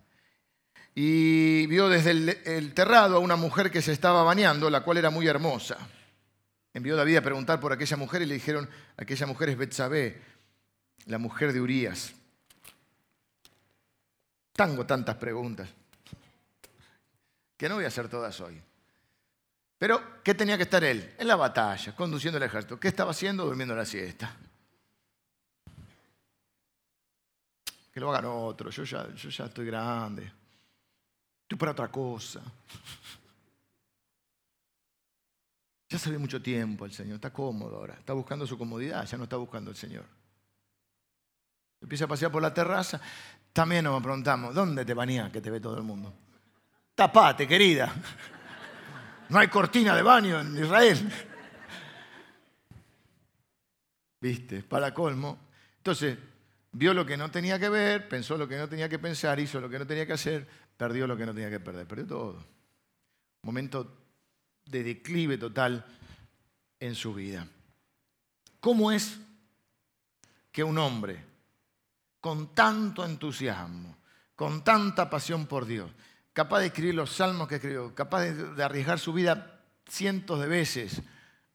y 0.93 1.67
vio 1.67 1.87
desde 1.87 2.11
el, 2.11 2.73
terrado 2.73 3.15
a 3.15 3.19
una 3.19 3.35
mujer 3.37 3.71
que 3.71 3.81
se 3.81 3.93
estaba 3.93 4.23
bañando, 4.23 4.69
la 4.69 4.81
cual 4.81 4.97
era 4.97 5.09
muy 5.09 5.25
hermosa. 5.25 5.77
Envió 6.73 6.97
David 6.97 7.17
a 7.17 7.21
preguntar 7.21 7.59
por 7.59 7.71
aquella 7.71 7.95
mujer 7.95 8.21
y 8.23 8.25
le 8.25 8.33
dijeron, 8.33 8.69
aquella 8.97 9.25
mujer 9.25 9.49
es 9.49 9.57
Betsabé, 9.57 10.21
la 11.05 11.17
mujer 11.17 11.53
de 11.53 11.61
Urías. 11.61 12.13
Tengo 14.51 14.85
tantas 14.85 15.15
preguntas 15.15 15.69
que 17.55 17.69
no 17.69 17.75
voy 17.75 17.85
a 17.85 17.87
hacer 17.87 18.09
todas 18.09 18.39
hoy. 18.41 18.61
Pero, 19.81 20.21
¿qué 20.23 20.35
tenía 20.35 20.57
que 20.57 20.63
estar 20.63 20.83
él? 20.83 21.15
En 21.17 21.27
la 21.27 21.35
batalla, 21.35 21.95
conduciendo 21.95 22.37
el 22.37 22.43
ejército. 22.43 22.79
¿Qué 22.79 22.87
estaba 22.87 23.09
haciendo? 23.09 23.45
Durmiendo 23.45 23.75
la 23.75 23.83
siesta. 23.83 24.31
Que 27.91 27.99
lo 27.99 28.11
hagan 28.11 28.25
otro, 28.25 28.69
yo 28.69 28.83
ya, 28.83 29.11
yo 29.15 29.29
ya 29.29 29.45
estoy 29.45 29.65
grande. 29.65 30.31
Estoy 31.41 31.57
para 31.57 31.71
otra 31.71 31.87
cosa. 31.87 32.41
Ya 35.89 35.97
se 35.97 36.15
mucho 36.15 36.39
tiempo 36.39 36.85
el 36.85 36.93
Señor, 36.93 37.15
está 37.15 37.33
cómodo 37.33 37.77
ahora, 37.77 37.95
está 37.95 38.13
buscando 38.13 38.45
su 38.45 38.59
comodidad, 38.59 39.03
ya 39.07 39.17
no 39.17 39.23
está 39.23 39.37
buscando 39.37 39.71
el 39.71 39.75
Señor. 39.75 40.05
Empieza 41.81 42.05
a 42.05 42.07
pasear 42.07 42.31
por 42.31 42.43
la 42.43 42.53
terraza, 42.53 43.01
también 43.51 43.85
nos 43.85 43.99
preguntamos, 44.03 44.53
¿dónde 44.53 44.85
te 44.85 44.93
bañás 44.93 45.31
que 45.31 45.41
te 45.41 45.49
ve 45.49 45.59
todo 45.59 45.75
el 45.75 45.83
mundo? 45.83 46.13
Tapate, 46.93 47.47
querida. 47.47 47.91
No 49.31 49.39
hay 49.39 49.47
cortina 49.47 49.95
de 49.95 50.01
baño 50.01 50.41
en 50.41 50.61
Israel. 50.61 51.09
¿Viste? 54.19 54.61
Para 54.61 54.93
colmo. 54.93 55.39
Entonces, 55.77 56.17
vio 56.73 56.93
lo 56.93 57.05
que 57.05 57.15
no 57.15 57.31
tenía 57.31 57.57
que 57.57 57.69
ver, 57.69 58.09
pensó 58.09 58.37
lo 58.37 58.45
que 58.45 58.57
no 58.57 58.67
tenía 58.67 58.89
que 58.89 58.99
pensar, 58.99 59.39
hizo 59.39 59.61
lo 59.61 59.69
que 59.69 59.79
no 59.79 59.87
tenía 59.87 60.05
que 60.05 60.11
hacer, 60.11 60.45
perdió 60.75 61.07
lo 61.07 61.15
que 61.15 61.25
no 61.25 61.33
tenía 61.33 61.49
que 61.49 61.61
perder, 61.61 61.87
perdió 61.87 62.07
todo. 62.07 62.45
Momento 63.43 63.97
de 64.65 64.83
declive 64.83 65.37
total 65.37 65.85
en 66.77 66.93
su 66.93 67.13
vida. 67.13 67.47
¿Cómo 68.59 68.91
es 68.91 69.17
que 70.51 70.61
un 70.61 70.77
hombre 70.77 71.23
con 72.19 72.53
tanto 72.53 73.05
entusiasmo, 73.05 73.95
con 74.35 74.61
tanta 74.61 75.09
pasión 75.09 75.45
por 75.47 75.65
Dios, 75.65 75.89
capaz 76.33 76.59
de 76.59 76.67
escribir 76.67 76.95
los 76.95 77.11
salmos 77.11 77.47
que 77.47 77.55
escribió, 77.55 77.93
capaz 77.93 78.25
de, 78.25 78.63
arriesgar 78.63 78.99
su 78.99 79.13
vida 79.13 79.59
cientos 79.87 80.39
de 80.39 80.47
veces 80.47 81.01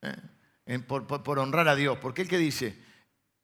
¿eh? 0.02 0.78
por, 0.80 1.38
honrar 1.38 1.68
a 1.68 1.76
Dios? 1.76 1.98
Porque 1.98 2.22
él 2.22 2.28
que 2.28 2.38
dice, 2.38 2.78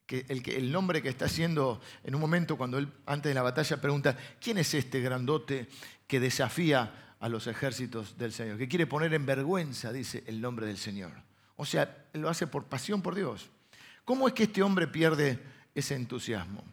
que 0.06 0.26
el, 0.28 0.42
el, 0.50 0.72
nombre 0.72 1.00
que 1.00 1.08
está 1.08 1.26
haciendo 1.26 1.80
en 2.04 2.14
un 2.14 2.20
momento 2.20 2.56
cuando 2.56 2.78
él 2.78 2.92
antes 3.06 3.30
de 3.30 3.34
la 3.34 3.42
batalla 3.42 3.80
pregunta, 3.80 4.16
¿quién 4.40 4.58
es 4.58 4.74
este 4.74 5.00
grandote 5.00 5.68
que 6.06 6.20
desafía 6.20 7.14
a 7.18 7.28
los 7.28 7.46
ejércitos 7.46 8.18
del 8.18 8.32
Señor? 8.32 8.58
Que 8.58 8.68
quiere 8.68 8.86
poner 8.86 9.14
en 9.14 9.24
vergüenza, 9.24 9.92
dice, 9.92 10.24
el 10.26 10.40
nombre 10.40 10.66
del 10.66 10.78
Señor. 10.78 11.12
O 11.56 11.64
sea, 11.64 12.06
lo 12.14 12.28
hace 12.28 12.46
por 12.46 12.64
pasión 12.64 13.02
por 13.02 13.14
Dios. 13.14 13.48
¿Cómo 14.04 14.26
es 14.26 14.34
que 14.34 14.44
este 14.44 14.62
hombre 14.62 14.88
pierde 14.88 15.38
ese 15.74 15.94
entusiasmo? 15.94 16.64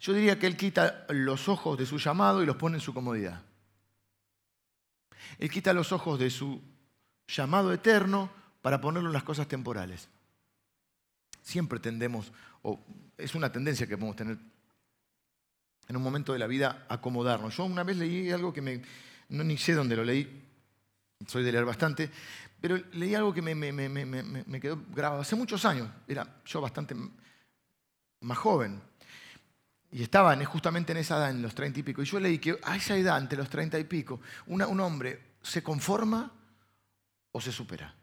Yo 0.00 0.12
diría 0.12 0.38
que 0.38 0.46
él 0.46 0.56
quita 0.56 1.06
los 1.08 1.48
ojos 1.48 1.78
de 1.78 1.86
su 1.86 1.98
llamado 1.98 2.42
y 2.42 2.46
los 2.46 2.56
pone 2.56 2.76
en 2.76 2.80
su 2.80 2.92
comodidad. 2.92 3.40
Él 5.38 5.50
quita 5.50 5.72
los 5.72 5.92
ojos 5.92 6.18
de 6.18 6.30
su 6.30 6.60
llamado 7.26 7.72
eterno 7.72 8.30
para 8.62 8.80
ponerlo 8.80 9.08
en 9.08 9.14
las 9.14 9.24
cosas 9.24 9.48
temporales. 9.48 10.08
Siempre 11.42 11.78
tendemos 11.78 12.32
o 12.62 12.80
es 13.18 13.34
una 13.34 13.52
tendencia 13.52 13.86
que 13.86 13.96
podemos 13.96 14.16
tener 14.16 14.38
en 15.86 15.96
un 15.96 16.02
momento 16.02 16.32
de 16.32 16.38
la 16.38 16.46
vida 16.46 16.86
acomodarnos. 16.88 17.56
Yo 17.56 17.64
una 17.64 17.84
vez 17.84 17.96
leí 17.96 18.30
algo 18.30 18.52
que 18.52 18.62
me, 18.62 18.82
no 19.28 19.44
ni 19.44 19.58
sé 19.58 19.74
dónde 19.74 19.96
lo 19.96 20.04
leí, 20.04 20.42
soy 21.26 21.42
de 21.42 21.52
leer 21.52 21.64
bastante, 21.64 22.10
pero 22.60 22.80
leí 22.92 23.14
algo 23.14 23.32
que 23.32 23.42
me, 23.42 23.54
me, 23.54 24.60
quedó 24.60 24.82
grabado 24.94 25.20
hace 25.20 25.36
muchos 25.36 25.64
años, 25.64 25.88
era 26.08 26.26
yo 26.46 26.60
bastante 26.60 26.96
más 28.20 28.38
joven, 28.38 28.80
y 29.94 30.02
estaba 30.02 30.36
justamente 30.44 30.90
en 30.90 30.98
esa 30.98 31.18
edad, 31.18 31.30
en 31.30 31.40
los 31.40 31.54
treinta 31.54 31.78
y 31.78 31.84
pico, 31.84 32.02
y 32.02 32.04
yo 32.04 32.18
leí 32.18 32.40
que 32.40 32.58
a 32.64 32.74
esa 32.74 32.96
edad, 32.96 33.16
entre 33.16 33.38
los 33.38 33.48
treinta 33.48 33.78
y 33.78 33.84
pico, 33.84 34.20
un 34.46 34.80
hombre 34.80 35.36
se 35.40 35.62
conforma 35.62 36.32
o 37.30 37.40
se 37.40 37.52
supera. 37.52 37.94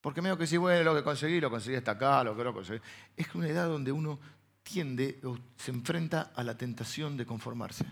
Porque 0.00 0.22
medio 0.22 0.38
que 0.38 0.46
si, 0.46 0.56
bueno, 0.56 0.84
lo 0.84 0.94
que 0.94 1.02
conseguí, 1.02 1.40
lo 1.40 1.50
conseguí 1.50 1.74
hasta 1.74 1.90
acá, 1.90 2.22
lo 2.22 2.36
que 2.36 2.44
lo 2.44 2.54
conseguí. 2.54 2.80
Es 3.16 3.34
una 3.34 3.48
edad 3.48 3.66
donde 3.66 3.90
uno 3.90 4.20
tiende 4.62 5.18
o 5.24 5.36
se 5.56 5.72
enfrenta 5.72 6.30
a 6.32 6.44
la 6.44 6.56
tentación 6.56 7.16
de 7.16 7.26
conformarse. 7.26 7.84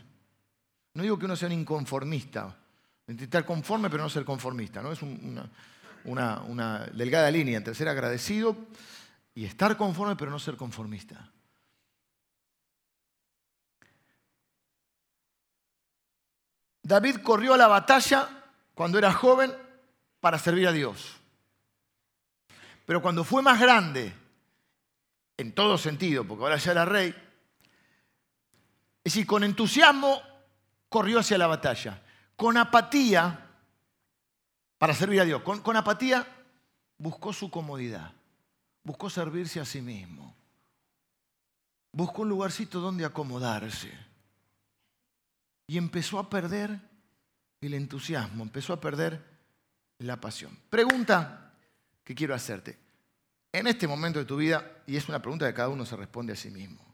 No 0.95 1.03
digo 1.03 1.19
que 1.19 1.25
uno 1.25 1.35
sea 1.35 1.49
un 1.49 1.55
inconformista, 1.55 2.57
estar 3.09 3.45
conforme 3.45 3.91
pero 3.91 4.05
no 4.05 4.09
ser 4.09 4.25
conformista, 4.25 4.81
¿no? 4.81 4.93
Es 4.93 5.03
una, 5.03 6.43
una 6.43 6.87
delgada 6.95 7.29
línea 7.33 7.57
entre 7.57 7.75
ser 7.75 7.89
agradecido 7.89 8.57
y 9.35 9.47
estar 9.47 9.77
conforme 9.77 10.15
pero 10.15 10.31
no 10.31 10.39
ser 10.39 10.57
conformista. 10.57 11.29
David 16.85 17.23
corrió 17.23 17.55
a 17.55 17.57
la 17.57 17.67
batalla 17.67 18.29
cuando 18.75 18.99
era 18.99 19.11
joven 19.11 19.53
para 20.21 20.39
servir 20.39 20.69
a 20.69 20.73
Dios. 20.73 21.17
Pero 22.85 23.01
cuando 23.01 23.25
fue 23.25 23.43
más 23.43 23.59
grande, 23.59 24.13
en 25.39 25.53
todo 25.55 25.79
sentido, 25.79 26.25
porque 26.25 26.45
ahora 26.45 26.59
ya 26.59 26.73
era 26.73 26.85
rey, 26.85 27.09
es 29.03 29.13
decir, 29.13 29.27
con 29.27 29.45
entusiasmo 29.45 30.21
corrió 30.91 31.21
hacia 31.21 31.39
la 31.39 31.47
batalla. 31.47 32.03
Con 32.37 32.59
apatía, 32.59 33.49
para 34.77 34.93
servir 34.93 35.23
a 35.23 35.25
Dios, 35.25 35.43
con, 35.43 35.63
con 35.63 35.77
apatía 35.77 36.27
buscó 36.99 37.33
su 37.33 37.51
comodidad, 37.51 38.13
buscó 38.83 39.09
servirse 39.09 39.59
a 39.59 39.65
sí 39.65 39.81
mismo, 39.81 40.37
buscó 41.93 42.23
un 42.23 42.29
lugarcito 42.29 42.81
donde 42.81 43.07
acomodarse 43.07 44.14
y 45.67 45.79
empezó 45.79 46.19
a 46.19 46.29
perder 46.29 46.81
el 47.61 47.75
entusiasmo, 47.75 48.43
empezó 48.43 48.73
a 48.73 48.81
perder 48.81 49.25
la 49.99 50.21
pasión. 50.21 50.59
Pregunta 50.69 51.55
que 52.03 52.15
quiero 52.15 52.35
hacerte. 52.35 52.79
En 53.53 53.67
este 53.67 53.87
momento 53.87 54.19
de 54.19 54.25
tu 54.25 54.37
vida, 54.37 54.83
y 54.87 54.97
es 54.97 55.09
una 55.09 55.23
pregunta 55.23 55.47
que 55.47 55.55
cada 55.55 55.69
uno 55.69 55.87
se 55.87 55.97
responde 55.97 56.33
a 56.33 56.37
sí 56.37 56.51
mismo, 56.51 56.85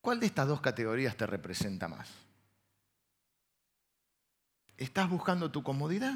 ¿cuál 0.00 0.20
de 0.20 0.26
estas 0.26 0.46
dos 0.46 0.60
categorías 0.60 1.16
te 1.16 1.26
representa 1.26 1.88
más? 1.88 2.08
¿Estás 4.76 5.08
buscando 5.08 5.50
tu 5.50 5.62
comodidad? 5.62 6.14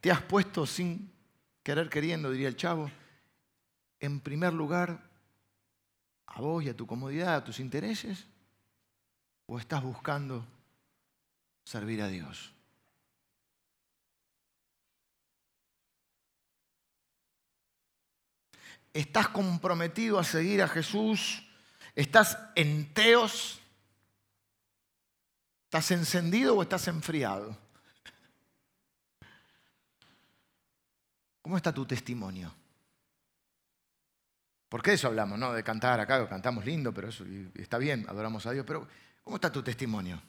¿Te 0.00 0.10
has 0.10 0.22
puesto 0.22 0.66
sin 0.66 1.12
querer 1.62 1.88
queriendo, 1.88 2.30
diría 2.30 2.48
el 2.48 2.56
chavo, 2.56 2.90
en 4.00 4.18
primer 4.18 4.52
lugar 4.52 5.08
a 6.26 6.40
vos 6.40 6.64
y 6.64 6.70
a 6.70 6.76
tu 6.76 6.86
comodidad, 6.86 7.36
a 7.36 7.44
tus 7.44 7.60
intereses? 7.60 8.26
¿O 9.46 9.58
estás 9.58 9.82
buscando 9.82 10.46
servir 11.64 12.02
a 12.02 12.08
Dios? 12.08 12.52
¿Estás 18.92 19.28
comprometido 19.28 20.18
a 20.18 20.24
seguir 20.24 20.62
a 20.62 20.68
Jesús? 20.68 21.42
¿Estás 21.94 22.38
en 22.54 22.92
teos? 22.92 23.60
¿Estás 25.64 25.90
encendido 25.90 26.56
o 26.56 26.62
estás 26.62 26.86
enfriado? 26.88 27.56
¿Cómo 31.40 31.56
está 31.56 31.72
tu 31.72 31.86
testimonio? 31.86 32.54
Porque 34.68 34.92
eso 34.92 35.08
hablamos, 35.08 35.38
¿no? 35.38 35.52
De 35.52 35.64
cantar 35.64 36.00
acá, 36.00 36.26
cantamos 36.28 36.64
lindo, 36.64 36.92
pero 36.94 37.08
eso 37.08 37.24
está 37.54 37.78
bien, 37.78 38.06
adoramos 38.08 38.46
a 38.46 38.52
Dios, 38.52 38.64
pero 38.66 38.86
¿cómo 39.22 39.36
está 39.36 39.50
tu 39.50 39.62
testimonio? 39.62 40.20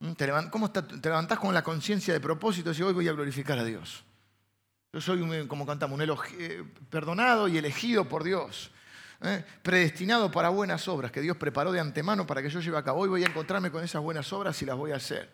¿Mm? 0.00 0.12
¿Te, 0.12 0.30
¿Cómo 0.50 0.70
levantás 1.02 1.38
con 1.38 1.54
la 1.54 1.62
conciencia 1.62 2.12
de 2.14 2.20
propósito 2.20 2.72
y 2.72 2.82
hoy 2.82 2.92
voy 2.92 3.08
a 3.08 3.12
glorificar 3.12 3.58
a 3.58 3.64
Dios? 3.64 4.04
Yo 4.92 5.00
soy, 5.00 5.46
como 5.46 5.64
cantamos, 5.64 5.98
un 5.98 6.18
eh, 6.38 6.64
perdonado 6.90 7.48
y 7.48 7.58
elegido 7.58 8.08
por 8.08 8.24
Dios. 8.24 8.70
¿eh? 9.22 9.44
predestinado 9.62 10.30
para 10.30 10.48
buenas 10.48 10.86
obras 10.88 11.12
que 11.12 11.20
Dios 11.20 11.36
preparó 11.36 11.72
de 11.72 11.80
antemano 11.80 12.26
para 12.26 12.42
que 12.42 12.50
yo 12.50 12.60
lleve 12.60 12.78
a 12.78 12.82
cabo. 12.82 13.00
Hoy 13.00 13.08
voy 13.08 13.24
a 13.24 13.28
encontrarme 13.28 13.70
con 13.70 13.82
esas 13.82 14.02
buenas 14.02 14.32
obras 14.32 14.60
y 14.62 14.66
las 14.66 14.76
voy 14.76 14.92
a 14.92 14.96
hacer. 14.96 15.30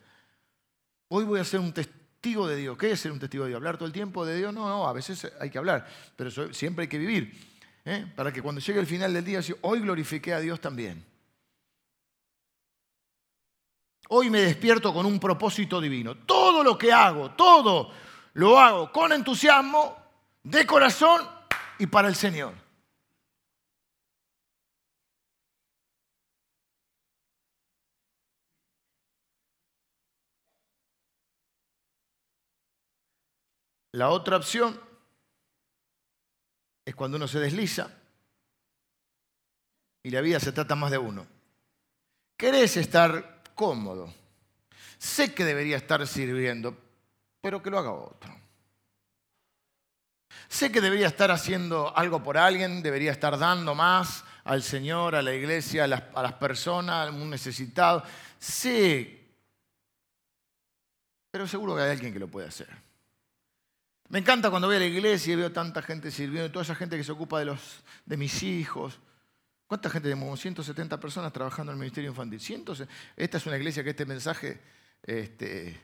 Hoy 1.08 1.24
voy 1.24 1.40
a 1.40 1.44
ser 1.44 1.60
un 1.60 1.72
testigo 1.72 2.46
de 2.46 2.56
Dios. 2.56 2.76
¿Qué 2.76 2.90
es 2.90 3.00
ser 3.00 3.12
un 3.12 3.18
testigo 3.18 3.44
de 3.44 3.50
Dios? 3.50 3.58
¿Hablar 3.58 3.76
todo 3.76 3.86
el 3.86 3.92
tiempo 3.92 4.26
de 4.26 4.36
Dios? 4.36 4.52
No, 4.52 4.68
no, 4.68 4.86
a 4.86 4.92
veces 4.92 5.30
hay 5.40 5.50
que 5.50 5.58
hablar, 5.58 5.88
pero 6.16 6.30
siempre 6.52 6.82
hay 6.82 6.88
que 6.88 6.98
vivir. 6.98 7.34
¿eh? 7.84 8.06
Para 8.14 8.32
que 8.32 8.42
cuando 8.42 8.60
llegue 8.60 8.80
el 8.80 8.86
final 8.86 9.12
del 9.12 9.24
día, 9.24 9.40
hoy 9.62 9.80
glorifique 9.80 10.34
a 10.34 10.40
Dios 10.40 10.60
también. 10.60 11.04
Hoy 14.08 14.30
me 14.30 14.40
despierto 14.40 14.92
con 14.92 15.04
un 15.04 15.20
propósito 15.20 15.80
divino. 15.80 16.16
Todo 16.16 16.64
lo 16.64 16.78
que 16.78 16.92
hago, 16.92 17.32
todo 17.32 17.92
lo 18.34 18.58
hago 18.58 18.90
con 18.90 19.12
entusiasmo, 19.12 19.96
de 20.42 20.66
corazón 20.66 21.28
y 21.78 21.86
para 21.86 22.08
el 22.08 22.14
Señor. 22.14 22.54
La 33.92 34.10
otra 34.10 34.36
opción 34.36 34.80
es 36.84 36.94
cuando 36.94 37.16
uno 37.16 37.26
se 37.26 37.40
desliza 37.40 37.90
y 40.02 40.10
la 40.10 40.20
vida 40.20 40.40
se 40.40 40.52
trata 40.52 40.74
más 40.74 40.90
de 40.90 40.98
uno. 40.98 41.26
Querés 42.36 42.76
estar 42.76 43.37
cómodo. 43.58 44.14
Sé 44.98 45.34
que 45.34 45.44
debería 45.44 45.76
estar 45.76 46.06
sirviendo, 46.06 46.78
pero 47.40 47.60
que 47.60 47.70
lo 47.70 47.78
haga 47.80 47.92
otro. 47.92 48.32
Sé 50.46 50.70
que 50.70 50.80
debería 50.80 51.08
estar 51.08 51.32
haciendo 51.32 51.92
algo 51.96 52.22
por 52.22 52.38
alguien, 52.38 52.82
debería 52.82 53.10
estar 53.10 53.36
dando 53.36 53.74
más 53.74 54.24
al 54.44 54.62
Señor, 54.62 55.16
a 55.16 55.22
la 55.22 55.34
iglesia, 55.34 55.84
a 55.84 55.86
las, 55.88 56.04
a 56.14 56.22
las 56.22 56.34
personas, 56.34 57.08
a 57.08 57.10
un 57.10 57.28
necesitado. 57.30 58.04
Sé, 58.38 59.26
pero 61.32 61.48
seguro 61.48 61.74
que 61.74 61.82
hay 61.82 61.90
alguien 61.90 62.12
que 62.12 62.20
lo 62.20 62.28
puede 62.28 62.46
hacer. 62.46 62.68
Me 64.08 64.20
encanta 64.20 64.50
cuando 64.50 64.68
voy 64.68 64.76
a 64.76 64.80
la 64.80 64.86
iglesia 64.86 65.32
y 65.32 65.36
veo 65.36 65.52
tanta 65.52 65.82
gente 65.82 66.12
sirviendo, 66.12 66.50
toda 66.52 66.62
esa 66.62 66.76
gente 66.76 66.96
que 66.96 67.04
se 67.04 67.12
ocupa 67.12 67.40
de, 67.40 67.46
los, 67.46 67.82
de 68.06 68.16
mis 68.16 68.40
hijos. 68.44 69.00
¿Cuánta 69.68 69.90
gente? 69.90 70.08
Tenemos 70.08 70.40
170 70.40 70.98
personas 70.98 71.30
trabajando 71.30 71.70
en 71.70 71.76
el 71.76 71.80
Ministerio 71.80 72.08
Infantil. 72.08 72.40
Esta 73.14 73.36
es 73.36 73.46
una 73.46 73.58
iglesia 73.58 73.84
que 73.84 73.90
este 73.90 74.06
mensaje 74.06 74.58
este, 75.02 75.78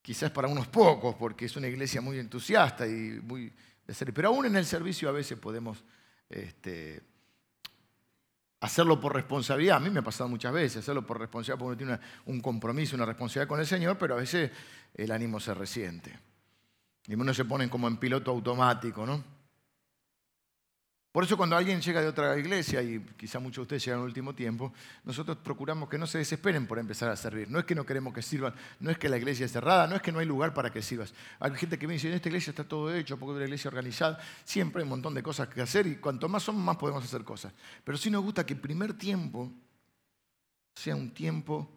quizás 0.00 0.30
para 0.30 0.48
unos 0.48 0.68
pocos, 0.68 1.14
porque 1.14 1.44
es 1.44 1.54
una 1.54 1.68
iglesia 1.68 2.00
muy 2.00 2.18
entusiasta 2.18 2.86
y 2.86 3.20
muy 3.22 3.52
de. 3.86 4.14
Pero 4.14 4.28
aún 4.28 4.46
en 4.46 4.56
el 4.56 4.64
servicio 4.64 5.10
a 5.10 5.12
veces 5.12 5.38
podemos 5.38 5.84
este, 6.30 7.02
hacerlo 8.60 8.98
por 8.98 9.14
responsabilidad. 9.14 9.76
A 9.76 9.80
mí 9.80 9.90
me 9.90 10.00
ha 10.00 10.02
pasado 10.02 10.30
muchas 10.30 10.54
veces, 10.54 10.78
hacerlo 10.78 11.06
por 11.06 11.20
responsabilidad, 11.20 11.58
porque 11.58 11.84
uno 11.84 11.98
tiene 11.98 12.06
un 12.24 12.40
compromiso, 12.40 12.96
una 12.96 13.04
responsabilidad 13.04 13.48
con 13.48 13.60
el 13.60 13.66
Señor, 13.66 13.98
pero 13.98 14.14
a 14.14 14.18
veces 14.18 14.50
el 14.94 15.12
ánimo 15.12 15.38
se 15.40 15.52
resiente. 15.52 16.18
Y 17.06 17.16
uno 17.16 17.34
se 17.34 17.44
pone 17.44 17.68
como 17.68 17.86
en 17.86 17.98
piloto 17.98 18.30
automático, 18.30 19.04
¿no? 19.04 19.41
Por 21.12 21.24
eso 21.24 21.36
cuando 21.36 21.58
alguien 21.58 21.78
llega 21.82 22.00
de 22.00 22.08
otra 22.08 22.38
iglesia, 22.38 22.82
y 22.82 22.98
quizá 23.18 23.38
muchos 23.38 23.56
de 23.56 23.62
ustedes 23.62 23.84
llegan 23.84 24.00
el 24.00 24.06
último 24.06 24.34
tiempo, 24.34 24.72
nosotros 25.04 25.36
procuramos 25.36 25.90
que 25.90 25.98
no 25.98 26.06
se 26.06 26.16
desesperen 26.16 26.66
por 26.66 26.78
empezar 26.78 27.10
a 27.10 27.16
servir. 27.16 27.50
No 27.50 27.58
es 27.58 27.66
que 27.66 27.74
no 27.74 27.84
queremos 27.84 28.14
que 28.14 28.22
sirvan, 28.22 28.54
no 28.80 28.90
es 28.90 28.96
que 28.96 29.10
la 29.10 29.18
iglesia 29.18 29.44
es 29.44 29.52
cerrada, 29.52 29.86
no 29.86 29.94
es 29.94 30.00
que 30.00 30.10
no 30.10 30.20
hay 30.20 30.26
lugar 30.26 30.54
para 30.54 30.72
que 30.72 30.80
sirvas. 30.80 31.12
Hay 31.38 31.54
gente 31.54 31.78
que 31.78 31.86
me 31.86 31.92
dice, 31.92 32.08
en 32.08 32.14
esta 32.14 32.30
iglesia 32.30 32.50
está 32.52 32.64
todo 32.64 32.94
hecho, 32.94 33.18
porque 33.18 33.34
una 33.34 33.44
iglesia 33.44 33.68
organizada, 33.68 34.18
siempre 34.42 34.80
hay 34.80 34.84
un 34.84 34.88
montón 34.88 35.12
de 35.12 35.22
cosas 35.22 35.48
que 35.48 35.60
hacer 35.60 35.86
y 35.86 35.96
cuanto 35.96 36.30
más 36.30 36.44
somos, 36.44 36.64
más 36.64 36.78
podemos 36.78 37.04
hacer 37.04 37.24
cosas. 37.24 37.52
Pero 37.84 37.98
sí 37.98 38.10
nos 38.10 38.22
gusta 38.22 38.46
que 38.46 38.54
el 38.54 38.60
primer 38.60 38.94
tiempo 38.94 39.52
sea 40.74 40.96
un 40.96 41.12
tiempo 41.12 41.70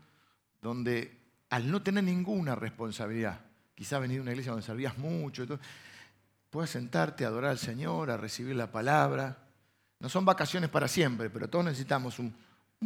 donde 0.61 1.25
al 1.49 1.69
no 1.69 1.81
tener 1.81 2.05
ninguna 2.05 2.55
responsabilidad, 2.55 3.41
quizá 3.75 3.99
venir 3.99 4.19
a 4.19 4.21
una 4.21 4.31
iglesia 4.31 4.53
donde 4.53 4.65
servías 4.65 4.97
mucho, 4.97 5.45
puedes 6.55 6.69
sentarte 6.69 7.25
a 7.25 7.27
adorar 7.27 7.51
al 7.51 7.59
Señor, 7.59 8.09
a 8.09 8.15
recibir 8.15 8.55
la 8.55 8.71
palabra. 8.71 9.39
No 9.99 10.07
son 10.07 10.23
vacaciones 10.23 10.69
para 10.69 10.87
siempre, 10.87 11.29
pero 11.29 11.49
todos 11.49 11.65
necesitamos 11.65 12.17
un, 12.17 12.33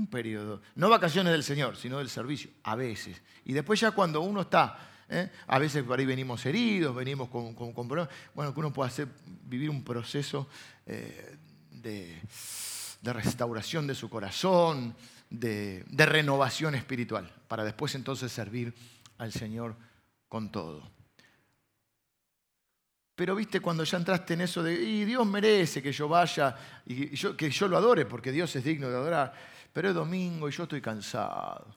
periodo. 0.09 0.63
No 0.73 0.89
vacaciones 0.89 1.31
del 1.31 1.43
Señor, 1.43 1.75
sino 1.75 1.99
del 1.99 2.09
servicio, 2.09 2.49
a 2.63 2.75
veces. 2.75 3.21
Y 3.45 3.53
después 3.53 3.79
ya 3.79 3.91
cuando 3.91 4.21
uno 4.21 4.41
está, 4.41 4.75
¿eh? 5.07 5.29
a 5.45 5.59
veces 5.59 5.83
por 5.83 5.99
ahí 5.99 6.05
venimos 6.07 6.43
heridos, 6.47 6.95
venimos 6.95 7.29
con, 7.29 7.53
problemas, 7.87 8.11
bueno, 8.33 8.55
que 8.55 8.59
uno 8.59 8.73
puede 8.73 8.87
hacer, 8.87 9.07
vivir 9.43 9.69
un 9.69 9.83
proceso 9.83 10.47
eh, 10.87 11.37
de, 11.69 12.19
restauración 13.03 13.85
de 13.85 13.93
su 13.93 14.09
corazón, 14.09 14.95
de 15.29 15.85
renovación 16.07 16.73
espiritual, 16.73 17.31
para 17.47 17.63
después 17.63 17.93
entonces 17.93 18.31
servir 18.31 18.73
al 19.19 19.31
Señor 19.31 19.75
con 20.27 20.51
todo. 20.51 20.98
Pero 23.19 23.35
viste 23.35 23.59
cuando 23.59 23.83
ya 23.83 23.97
entraste 23.97 24.35
en 24.35 24.39
eso 24.39 24.63
de, 24.63 24.73
y 24.73 25.03
Dios 25.03 25.27
merece 25.27 25.83
que 25.83 25.91
yo 25.91 26.07
vaya 26.07 26.55
y 26.85 27.09
que 27.09 27.49
yo 27.49 27.67
lo 27.67 27.75
adore, 27.75 28.05
porque 28.05 28.31
Dios 28.31 28.55
es 28.55 28.63
digno 28.63 28.87
de 28.87 28.95
adorar, 28.95 29.33
pero 29.73 29.89
es 29.89 29.93
domingo 29.93 30.47
y 30.47 30.53
yo 30.53 30.63
estoy 30.63 30.79
cansado. 30.79 31.67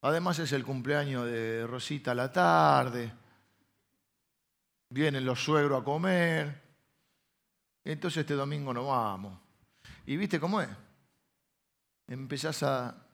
Además 0.00 0.40
es 0.40 0.50
el 0.50 0.64
cumpleaños 0.64 1.26
de 1.26 1.68
Rosita 1.68 2.10
a 2.10 2.14
la 2.16 2.32
tarde, 2.32 3.12
vienen 4.88 5.24
los 5.24 5.40
suegros 5.40 5.80
a 5.80 5.84
comer, 5.84 6.60
entonces 7.84 8.22
este 8.22 8.34
domingo 8.34 8.74
no 8.74 8.88
vamos. 8.88 9.38
¿Y 10.04 10.16
viste 10.16 10.40
cómo 10.40 10.60
es? 10.60 10.68
Empezás 12.08 12.60
a, 12.64 13.06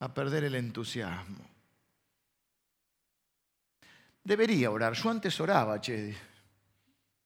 a 0.00 0.14
perder 0.14 0.44
el 0.44 0.54
entusiasmo. 0.54 1.47
Debería 4.28 4.70
orar. 4.70 4.92
Yo 4.92 5.08
antes 5.08 5.40
oraba, 5.40 5.80
che. 5.80 6.14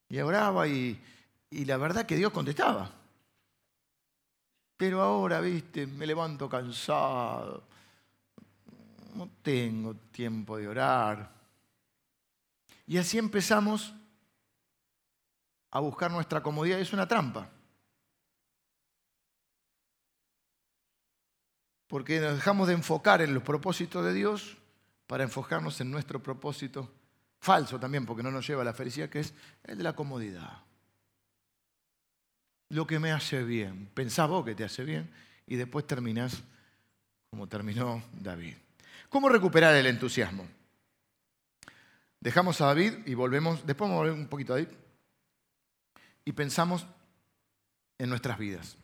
Y 0.09 0.21
oraba 0.21 0.69
y, 0.69 0.97
la 1.51 1.77
verdad 1.77 2.07
que 2.07 2.15
Dios 2.15 2.31
contestaba. 2.31 2.89
Pero 4.77 5.03
ahora, 5.03 5.41
viste, 5.41 5.85
me 5.85 6.07
levanto 6.07 6.49
cansado. 6.49 7.65
No 9.17 9.29
tengo 9.43 9.97
tiempo 10.13 10.57
de 10.59 10.69
orar. 10.69 11.29
Y 12.87 12.97
así 12.99 13.19
empezamos 13.19 13.93
a 15.73 15.81
buscar 15.81 16.09
nuestra 16.09 16.41
comodidad. 16.41 16.79
Es 16.79 16.93
una 16.93 17.09
trampa. 17.09 17.51
Porque 21.89 22.21
nos 22.21 22.37
dejamos 22.37 22.69
de 22.69 22.75
enfocar 22.75 23.23
en 23.23 23.35
los 23.35 23.43
propósitos 23.43 24.05
de 24.05 24.13
Dios 24.13 24.62
para 25.07 25.25
enfocarnos 25.25 25.81
en 25.81 25.91
nuestro 25.91 26.23
propósito 26.23 26.91
falso 27.43 27.79
también, 27.79 28.07
porque 28.07 28.23
no 28.23 28.31
nos 28.31 28.47
lleva 28.47 28.63
a 28.63 28.65
la 28.65 28.73
felicidad, 28.73 29.09
que 29.09 29.21
es 29.21 29.35
el 29.65 29.77
de 29.77 29.85
la 29.85 29.95
comodidad. 29.95 30.63
Lo 32.69 32.87
que 32.87 32.99
me 32.99 33.13
hace 33.13 33.43
bien. 33.43 33.91
Pensás 33.93 34.29
vos 34.29 34.45
que 34.45 34.55
te 34.55 34.65
hace 34.65 34.85
bien 34.85 35.11
y 35.47 35.57
después 35.57 35.87
terminás 35.87 36.43
como 37.31 37.49
terminó 37.49 38.03
David. 38.13 38.55
¿Cómo 39.09 39.29
recuperar 39.29 39.75
el 39.75 39.87
entusiasmo? 39.87 40.47
Dejamos 42.21 42.61
a 42.61 42.67
David 42.67 42.99
y 43.05 43.15
volvemos, 43.15 43.67
después 43.67 43.91
vamos 43.91 43.97
a 43.97 44.05
volver 44.05 44.19
un 44.19 44.29
poquito 44.29 44.53
a 44.53 44.57
David, 44.57 44.73
y 46.25 46.33
pensamos 46.33 46.87
en 47.99 48.09
nuestras 48.09 48.39
vidas. 48.39 48.77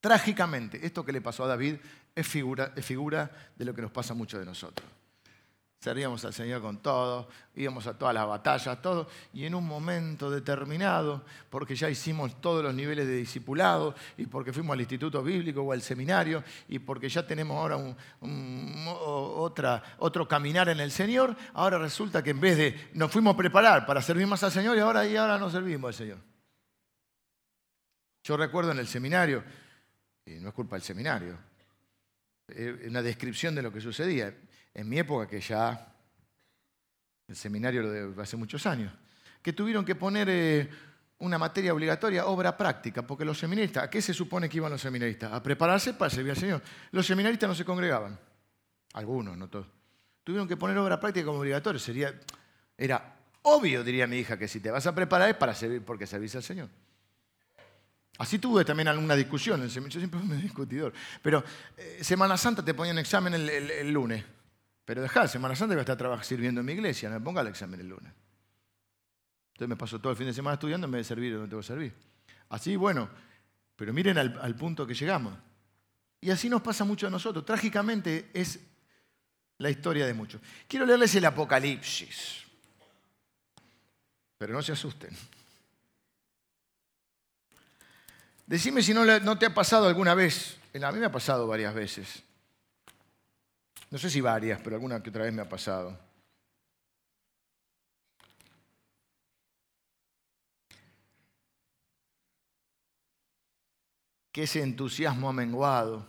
Trágicamente, 0.00 0.84
esto 0.86 1.04
que 1.04 1.12
le 1.12 1.20
pasó 1.20 1.44
a 1.44 1.48
David 1.48 1.76
es 2.14 2.26
figura, 2.26 2.72
es 2.74 2.86
figura 2.86 3.52
de 3.54 3.64
lo 3.66 3.74
que 3.74 3.82
nos 3.82 3.90
pasa 3.90 4.14
mucho 4.14 4.38
de 4.38 4.46
nosotros 4.46 4.88
servíamos 5.82 6.24
al 6.24 6.32
Señor 6.32 6.62
con 6.62 6.80
todo, 6.80 7.28
íbamos 7.56 7.88
a 7.88 7.98
todas 7.98 8.14
las 8.14 8.24
batallas, 8.24 8.80
todo, 8.80 9.08
y 9.32 9.46
en 9.46 9.54
un 9.56 9.66
momento 9.66 10.30
determinado, 10.30 11.24
porque 11.50 11.74
ya 11.74 11.90
hicimos 11.90 12.40
todos 12.40 12.62
los 12.62 12.72
niveles 12.72 13.04
de 13.04 13.16
discipulado, 13.16 13.92
y 14.16 14.26
porque 14.26 14.52
fuimos 14.52 14.74
al 14.74 14.80
instituto 14.80 15.24
bíblico 15.24 15.60
o 15.62 15.72
al 15.72 15.82
seminario, 15.82 16.44
y 16.68 16.78
porque 16.78 17.08
ya 17.08 17.26
tenemos 17.26 17.56
ahora 17.56 17.96
otra, 18.20 19.82
otro 19.98 20.28
caminar 20.28 20.68
en 20.68 20.78
el 20.78 20.92
Señor, 20.92 21.34
ahora 21.52 21.78
resulta 21.78 22.22
que 22.22 22.30
en 22.30 22.40
vez 22.40 22.56
de 22.56 22.90
nos 22.94 23.10
fuimos 23.10 23.34
a 23.34 23.36
preparar 23.36 23.84
para 23.84 24.00
servir 24.00 24.28
más 24.28 24.44
al 24.44 24.52
Señor, 24.52 24.76
y 24.76 24.80
ahora, 24.80 25.04
y 25.04 25.16
ahora 25.16 25.36
no 25.36 25.50
servimos 25.50 25.88
al 25.88 25.94
Señor. 25.94 26.18
Yo 28.22 28.36
recuerdo 28.36 28.70
en 28.70 28.78
el 28.78 28.86
seminario, 28.86 29.42
y 30.24 30.34
no 30.34 30.50
es 30.50 30.54
culpa 30.54 30.76
del 30.76 30.84
seminario, 30.84 31.36
una 32.86 33.02
descripción 33.02 33.56
de 33.56 33.62
lo 33.62 33.72
que 33.72 33.80
sucedía 33.80 34.32
en 34.74 34.88
mi 34.88 34.98
época, 34.98 35.26
que 35.26 35.40
ya 35.40 35.94
el 37.28 37.36
seminario 37.36 37.82
lo 37.82 37.90
de 37.90 38.22
hace 38.22 38.36
muchos 38.36 38.66
años, 38.66 38.92
que 39.42 39.52
tuvieron 39.52 39.84
que 39.84 39.94
poner 39.94 40.28
eh, 40.30 40.70
una 41.18 41.38
materia 41.38 41.72
obligatoria, 41.72 42.26
obra 42.26 42.56
práctica, 42.56 43.06
porque 43.06 43.24
los 43.24 43.38
seminaristas, 43.38 43.84
¿a 43.84 43.90
qué 43.90 44.02
se 44.02 44.14
supone 44.14 44.48
que 44.48 44.56
iban 44.56 44.72
los 44.72 44.80
seminaristas? 44.80 45.32
A 45.32 45.42
prepararse 45.42 45.94
para 45.94 46.10
servir 46.10 46.32
al 46.32 46.38
Señor. 46.38 46.62
Los 46.90 47.06
seminaristas 47.06 47.48
no 47.48 47.54
se 47.54 47.64
congregaban, 47.64 48.18
algunos, 48.94 49.36
no 49.36 49.48
todos. 49.48 49.66
Tuvieron 50.24 50.46
que 50.46 50.56
poner 50.56 50.76
obra 50.78 51.00
práctica 51.00 51.26
como 51.26 51.40
obligatoria, 51.40 51.80
sería 51.80 52.14
Era 52.76 53.16
obvio, 53.42 53.82
diría 53.84 54.06
mi 54.06 54.18
hija, 54.18 54.38
que 54.38 54.48
si 54.48 54.60
te 54.60 54.70
vas 54.70 54.86
a 54.86 54.94
preparar 54.94 55.28
es 55.28 55.36
para 55.36 55.54
servir 55.54 55.82
porque 55.84 56.06
servís 56.06 56.34
al 56.36 56.42
Señor. 56.42 56.68
Así 58.18 58.38
tuve 58.38 58.64
también 58.64 58.88
alguna 58.88 59.16
discusión, 59.16 59.66
yo 59.66 59.68
siempre 59.90 60.20
un 60.20 60.40
discutidor. 60.40 60.92
Pero 61.22 61.42
eh, 61.76 61.98
Semana 62.02 62.36
Santa 62.36 62.64
te 62.64 62.74
ponían 62.74 62.98
examen 62.98 63.34
el, 63.34 63.90
lunes. 63.90 64.24
Pero 64.84 65.02
dejá, 65.02 65.28
Semana 65.28 65.54
Santa 65.54 65.74
a 65.74 65.80
estar 65.80 66.24
sirviendo 66.24 66.60
en 66.60 66.66
mi 66.66 66.72
iglesia, 66.72 67.08
no 67.08 67.18
me 67.18 67.24
ponga 67.24 67.40
el 67.40 67.48
examen 67.48 67.80
el 67.80 67.88
lunes. 67.88 68.12
Entonces 69.52 69.68
me 69.68 69.76
paso 69.76 70.00
todo 70.00 70.10
el 70.10 70.16
fin 70.16 70.26
de 70.26 70.34
semana 70.34 70.54
estudiando 70.54 70.86
en 70.86 70.90
vez 70.90 71.00
de 71.00 71.04
servir 71.04 71.34
donde 71.34 71.48
tengo 71.48 71.60
que 71.60 71.66
servir. 71.66 71.94
Así, 72.48 72.74
bueno, 72.74 73.08
pero 73.76 73.92
miren 73.92 74.18
al, 74.18 74.56
punto 74.56 74.86
que 74.86 74.94
llegamos. 74.94 75.34
Y 76.20 76.30
así 76.30 76.48
nos 76.48 76.62
pasa 76.62 76.84
mucho 76.84 77.06
a 77.06 77.10
nosotros. 77.10 77.44
Trágicamente 77.44 78.30
es 78.32 78.58
la 79.58 79.70
historia 79.70 80.06
de 80.06 80.14
muchos. 80.14 80.40
Quiero 80.66 80.86
leerles 80.86 81.14
el 81.14 81.24
Apocalipsis. 81.24 82.42
Pero 84.38 84.52
no 84.52 84.62
se 84.62 84.72
asusten. 84.72 85.10
Decime 88.46 88.82
si 88.82 88.92
no, 88.92 89.04
no 89.20 89.38
te 89.38 89.46
ha 89.46 89.54
pasado 89.54 89.86
alguna 89.86 90.14
vez. 90.14 90.58
A 90.74 90.92
mí 90.92 90.98
me 90.98 91.06
ha 91.06 91.12
pasado 91.12 91.46
varias 91.46 91.74
veces. 91.74 92.22
No 93.92 93.98
sé 93.98 94.08
si 94.08 94.22
varias, 94.22 94.58
pero 94.62 94.74
alguna 94.74 95.02
que 95.02 95.10
otra 95.10 95.24
vez 95.24 95.34
me 95.34 95.42
ha 95.42 95.48
pasado. 95.48 96.10
que 104.32 104.44
ese 104.44 104.62
entusiasmo 104.62 105.28
ha 105.28 105.32
menguado. 105.34 106.08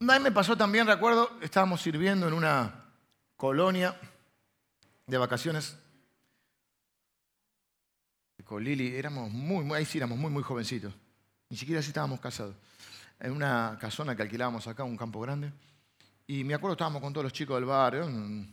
A 0.00 0.18
mí 0.18 0.18
me 0.20 0.32
pasó 0.32 0.56
también, 0.56 0.88
recuerdo, 0.88 1.38
estábamos 1.40 1.80
sirviendo 1.80 2.26
en 2.26 2.34
una 2.34 2.84
colonia 3.36 3.96
de 5.06 5.16
vacaciones 5.16 5.78
con 8.44 8.64
Lili, 8.64 8.96
éramos 8.96 9.30
muy, 9.30 9.64
muy, 9.64 9.78
ahí 9.78 9.84
sí 9.84 9.98
éramos 9.98 10.18
muy, 10.18 10.32
muy 10.32 10.42
jovencitos. 10.42 10.92
Ni 11.48 11.56
siquiera 11.56 11.78
así 11.78 11.90
estábamos 11.90 12.18
casados. 12.18 12.56
En 13.20 13.30
una 13.30 13.78
casona 13.80 14.16
que 14.16 14.22
alquilábamos 14.22 14.66
acá, 14.66 14.82
un 14.82 14.96
campo 14.96 15.20
grande. 15.20 15.52
Y 16.26 16.42
me 16.42 16.54
acuerdo 16.54 16.72
estábamos 16.72 17.00
con 17.00 17.12
todos 17.12 17.24
los 17.24 17.32
chicos 17.32 17.56
del 17.56 17.66
barrio. 17.66 18.06
Me 18.08 18.46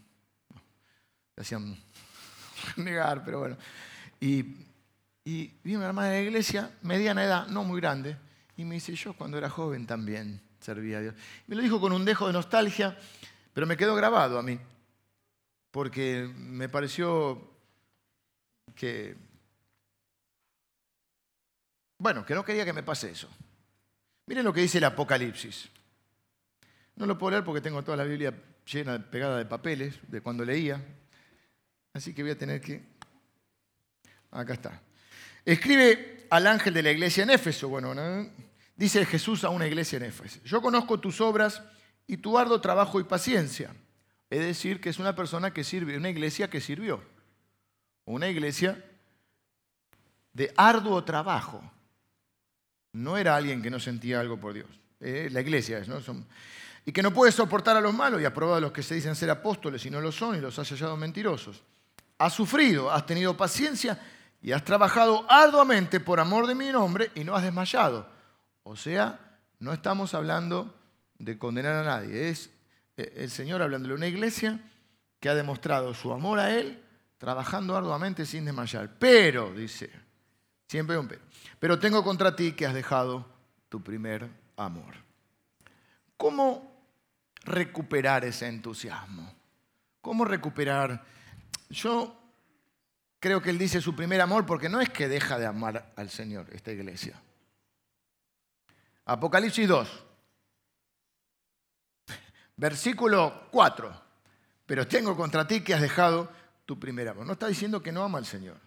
hacían 1.38 1.76
negar, 2.78 3.24
pero 3.26 3.40
bueno. 3.40 3.58
Y, 4.20 4.46
y 5.26 5.52
vi 5.64 5.76
una 5.76 5.88
hermana 5.88 6.10
de 6.10 6.22
la 6.22 6.30
iglesia, 6.30 6.72
mediana 6.82 7.24
edad, 7.24 7.48
no 7.48 7.64
muy 7.64 7.82
grande, 7.82 8.16
y 8.58 8.64
me 8.64 8.76
dice, 8.76 8.94
yo 8.96 9.14
cuando 9.14 9.38
era 9.38 9.50
joven 9.50 9.88
también 9.88 10.42
servía 10.60 11.00
a 11.00 11.02
Dios. 11.02 11.16
Me 11.48 11.56
lo 11.56 11.62
dijo 11.62 11.82
con 11.82 11.92
un 11.92 12.06
dejo 12.06 12.28
de 12.28 12.34
nostalgia, 12.34 12.98
pero 13.54 13.66
me 13.66 13.76
quedó 13.76 13.96
grabado 13.96 14.38
a 14.38 14.44
mí, 14.44 14.60
porque 15.72 16.32
me 16.36 16.70
pareció 16.70 17.42
que, 18.76 19.16
bueno, 21.98 22.26
que 22.26 22.36
no 22.36 22.46
quería 22.46 22.66
que 22.66 22.74
me 22.74 22.84
pase 22.84 23.12
eso. 23.12 23.28
Miren 24.28 24.46
lo 24.46 24.54
que 24.54 24.62
dice 24.62 24.78
el 24.78 24.86
Apocalipsis. 24.86 25.70
No 26.96 27.06
lo 27.06 27.18
puedo 27.18 27.32
leer 27.32 27.44
porque 27.44 27.62
tengo 27.62 27.84
toda 27.84 27.98
la 27.98 28.04
Biblia 28.04 28.34
llena, 28.66 29.00
pegada 29.00 29.38
de 29.38 29.46
papeles, 29.46 29.96
de 30.08 30.22
cuando 30.22 30.46
leía. 30.46 30.82
Así 31.94 32.14
que 32.14 32.24
voy 32.24 32.32
a 32.32 32.38
tener 32.38 32.62
que... 32.62 32.84
Acá 34.32 34.54
está. 34.54 34.82
Escribe 35.46 36.28
al 36.30 36.48
ángel 36.48 36.74
de 36.74 36.84
la 36.84 36.92
iglesia 36.92 37.24
en 37.24 37.30
Éfeso. 37.30 37.70
Bueno, 37.70 37.94
dice 38.76 39.06
Jesús 39.06 39.44
a 39.44 39.50
una 39.50 39.68
iglesia 39.68 39.98
en 39.98 40.04
Éfeso. 40.04 40.40
Yo 40.44 40.62
conozco 40.62 41.00
tus 41.00 41.22
obras 41.22 41.62
y 42.08 42.18
tu 42.18 42.38
arduo 42.38 42.60
trabajo 42.62 43.00
y 43.00 43.04
paciencia. 43.04 43.76
Es 44.30 44.40
decir, 44.40 44.82
que 44.82 44.90
es 44.90 44.98
una 44.98 45.16
persona 45.16 45.54
que 45.54 45.64
sirve, 45.64 45.98
una 45.98 46.10
iglesia 46.10 46.50
que 46.50 46.62
sirvió. 46.62 47.04
Una 48.06 48.28
iglesia 48.28 48.84
de 50.34 50.52
arduo 50.58 51.04
trabajo. 51.04 51.62
No 52.94 53.18
era 53.18 53.36
alguien 53.36 53.62
que 53.62 53.70
no 53.70 53.80
sentía 53.80 54.20
algo 54.20 54.40
por 54.40 54.54
Dios. 54.54 54.70
Eh, 55.00 55.30
la 55.32 55.42
iglesia 55.42 55.80
es, 55.80 55.88
¿no? 55.88 56.00
Y 56.86 56.92
que 56.92 57.02
no 57.02 57.14
puede 57.14 57.32
soportar 57.32 57.78
a 57.78 57.82
los 57.82 57.94
malos 57.94 58.22
y 58.22 58.26
ha 58.26 58.34
probado 58.34 58.58
a 58.58 58.62
los 58.62 58.72
que 58.72 58.84
se 58.84 58.96
dicen 58.96 59.16
ser 59.16 59.30
apóstoles 59.30 59.86
y 59.86 59.90
no 59.90 60.02
lo 60.02 60.12
son 60.12 60.36
y 60.36 60.40
los 60.40 60.60
ha 60.60 60.64
hallado 60.64 60.98
mentirosos. 60.98 61.64
Has 62.18 62.34
sufrido, 62.34 62.92
has 62.92 63.06
tenido 63.06 63.36
paciencia 63.36 64.00
y 64.42 64.52
has 64.52 64.64
trabajado 64.64 65.26
arduamente 65.30 66.00
por 66.00 66.20
amor 66.20 66.48
de 66.48 66.56
mi 66.56 66.70
nombre 66.72 67.12
y 67.16 67.24
no 67.24 67.36
has 67.36 67.44
desmayado. 67.44 68.08
O 68.64 68.76
sea, 68.76 69.20
no 69.60 69.74
estamos 69.74 70.14
hablando 70.14 70.74
de 71.18 71.38
condenar 71.38 71.76
a 71.76 71.84
nadie, 71.84 72.30
es 72.30 72.50
eh, 72.98 73.14
el 73.18 73.30
Señor 73.30 73.62
hablando 73.62 73.90
de 73.90 73.96
una 73.96 74.08
iglesia 74.08 74.60
que 75.20 75.30
ha 75.30 75.36
demostrado 75.36 75.94
su 75.94 76.12
amor 76.12 76.40
a 76.40 76.54
Él 76.54 76.82
trabajando 77.18 77.78
arduamente 77.78 78.26
sin 78.26 78.44
desmayar. 78.44 78.90
Pero, 79.00 79.54
dice, 79.54 79.90
siempre 80.68 80.98
un 80.98 81.08
pero, 81.08 81.22
pero 81.58 81.80
tengo 81.80 82.04
contra 82.04 82.36
ti 82.36 82.52
que 82.52 82.66
has 82.66 82.74
dejado 82.74 83.26
tu 83.70 83.82
primer 83.82 84.30
amor. 84.58 84.96
¿Cómo 86.18 86.73
recuperar 87.44 88.26
ese 88.26 88.48
entusiasmo? 88.48 89.34
¿Cómo 90.02 90.26
recuperar? 90.26 91.04
Yo 91.70 92.16
creo 93.20 93.42
que 93.42 93.50
él 93.50 93.58
dice 93.58 93.82
su 93.82 93.96
primer 93.96 94.22
amor 94.22 94.46
porque 94.46 94.70
no 94.70 94.82
es 94.82 94.90
que 94.90 95.08
deja 95.08 95.38
de 95.38 95.46
amar 95.46 95.94
al 95.96 96.10
Señor 96.10 96.48
esta 96.52 96.72
iglesia. 96.72 97.22
Apocalipsis 99.06 99.68
2, 99.68 100.04
versículo 102.58 103.48
4. 103.52 104.04
Pero 104.66 104.88
tengo 104.88 105.16
contra 105.16 105.46
ti 105.46 105.62
que 105.62 105.74
has 105.74 105.82
dejado 105.82 106.32
tu 106.66 106.80
primer 106.80 107.10
amor. 107.10 107.26
No 107.26 107.34
está 107.34 107.48
diciendo 107.48 107.82
que 107.82 107.92
no 107.92 108.04
ama 108.04 108.18
al 108.18 108.26
Señor. 108.26 108.58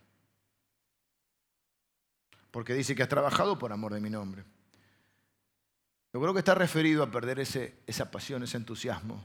Porque 2.50 2.74
dice 2.74 2.94
que 2.94 3.02
has 3.02 3.08
trabajado 3.08 3.58
por 3.58 3.72
amor 3.72 3.94
de 3.94 4.00
mi 4.00 4.10
nombre. 4.10 4.44
Yo 6.16 6.22
creo 6.22 6.32
que 6.32 6.38
está 6.38 6.54
referido 6.54 7.02
a 7.02 7.10
perder 7.10 7.40
ese, 7.40 7.74
esa 7.86 8.10
pasión, 8.10 8.42
ese 8.42 8.56
entusiasmo 8.56 9.22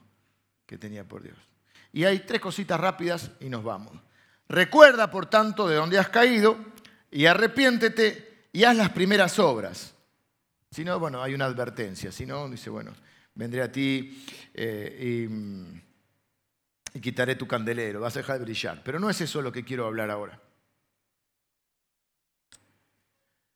que 0.65 0.77
tenía 0.77 1.07
por 1.07 1.23
Dios. 1.23 1.37
Y 1.93 2.03
hay 2.03 2.19
tres 2.19 2.41
cositas 2.41 2.77
rápidas 2.77 3.31
y 3.39 3.47
nos 3.47 3.63
vamos. 3.63 3.93
Recuerda, 4.49 5.09
por 5.09 5.27
tanto, 5.27 5.69
de 5.69 5.77
dónde 5.77 5.97
has 5.97 6.09
caído 6.09 6.57
y 7.09 7.27
arrepiéntete 7.27 8.47
y 8.51 8.65
haz 8.65 8.75
las 8.75 8.89
primeras 8.89 9.39
obras. 9.39 9.93
Si 10.69 10.83
no, 10.83 10.99
bueno, 10.99 11.23
hay 11.23 11.33
una 11.33 11.45
advertencia. 11.45 12.11
Si 12.11 12.25
no, 12.25 12.49
dice, 12.49 12.69
bueno, 12.69 12.93
vendré 13.35 13.61
a 13.61 13.71
ti 13.71 14.25
eh, 14.53 15.29
y, 16.93 16.97
y 16.97 16.99
quitaré 16.99 17.37
tu 17.37 17.47
candelero, 17.47 18.01
vas 18.01 18.17
a 18.17 18.19
dejar 18.19 18.39
de 18.39 18.43
brillar. 18.43 18.83
Pero 18.83 18.99
no 18.99 19.09
es 19.09 19.21
eso 19.21 19.41
lo 19.41 19.53
que 19.53 19.63
quiero 19.63 19.85
hablar 19.85 20.11
ahora. 20.11 20.41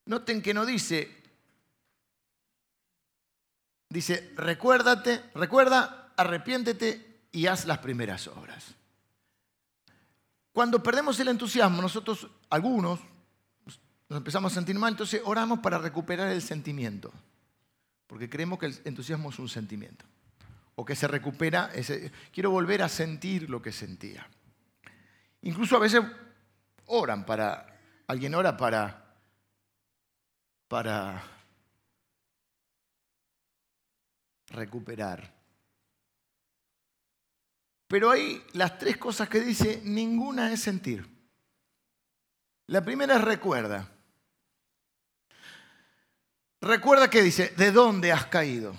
Noten 0.05 0.41
que 0.41 0.53
no 0.53 0.65
dice, 0.65 1.24
dice, 3.89 4.33
recuérdate, 4.35 5.23
recuerda, 5.33 6.13
arrepiéntete 6.17 7.27
y 7.31 7.47
haz 7.47 7.65
las 7.65 7.79
primeras 7.79 8.27
obras. 8.27 8.75
Cuando 10.51 10.81
perdemos 10.81 11.19
el 11.19 11.27
entusiasmo, 11.27 11.81
nosotros, 11.81 12.29
algunos, 12.49 12.99
nos 14.07 14.17
empezamos 14.17 14.51
a 14.51 14.55
sentir 14.55 14.75
mal, 14.75 14.93
entonces 14.93 15.21
oramos 15.25 15.59
para 15.59 15.77
recuperar 15.77 16.29
el 16.29 16.41
sentimiento, 16.41 17.11
porque 18.07 18.29
creemos 18.29 18.59
que 18.59 18.67
el 18.67 18.81
entusiasmo 18.85 19.29
es 19.31 19.39
un 19.39 19.49
sentimiento, 19.49 20.05
o 20.75 20.85
que 20.85 20.95
se 20.95 21.07
recupera, 21.07 21.71
ese, 21.73 22.11
quiero 22.31 22.51
volver 22.51 22.83
a 22.83 22.89
sentir 22.89 23.49
lo 23.49 23.61
que 23.61 23.71
sentía. 23.71 24.29
Incluso 25.41 25.75
a 25.75 25.79
veces 25.79 26.01
oran 26.85 27.25
para, 27.25 27.77
alguien 28.07 28.33
ora 28.35 28.55
para, 28.55 29.17
para 30.67 31.34
recuperar 34.55 35.35
pero 37.87 38.09
hay 38.09 38.43
las 38.53 38.77
tres 38.77 38.97
cosas 38.97 39.29
que 39.29 39.39
dice, 39.39 39.81
ninguna 39.83 40.51
es 40.51 40.61
sentir. 40.61 41.07
La 42.67 42.83
primera 42.83 43.15
es 43.15 43.21
recuerda. 43.21 43.89
Recuerda 46.61 47.09
que 47.09 47.21
dice, 47.21 47.53
¿de 47.55 47.71
dónde 47.71 48.11
has 48.11 48.25
caído? 48.25 48.75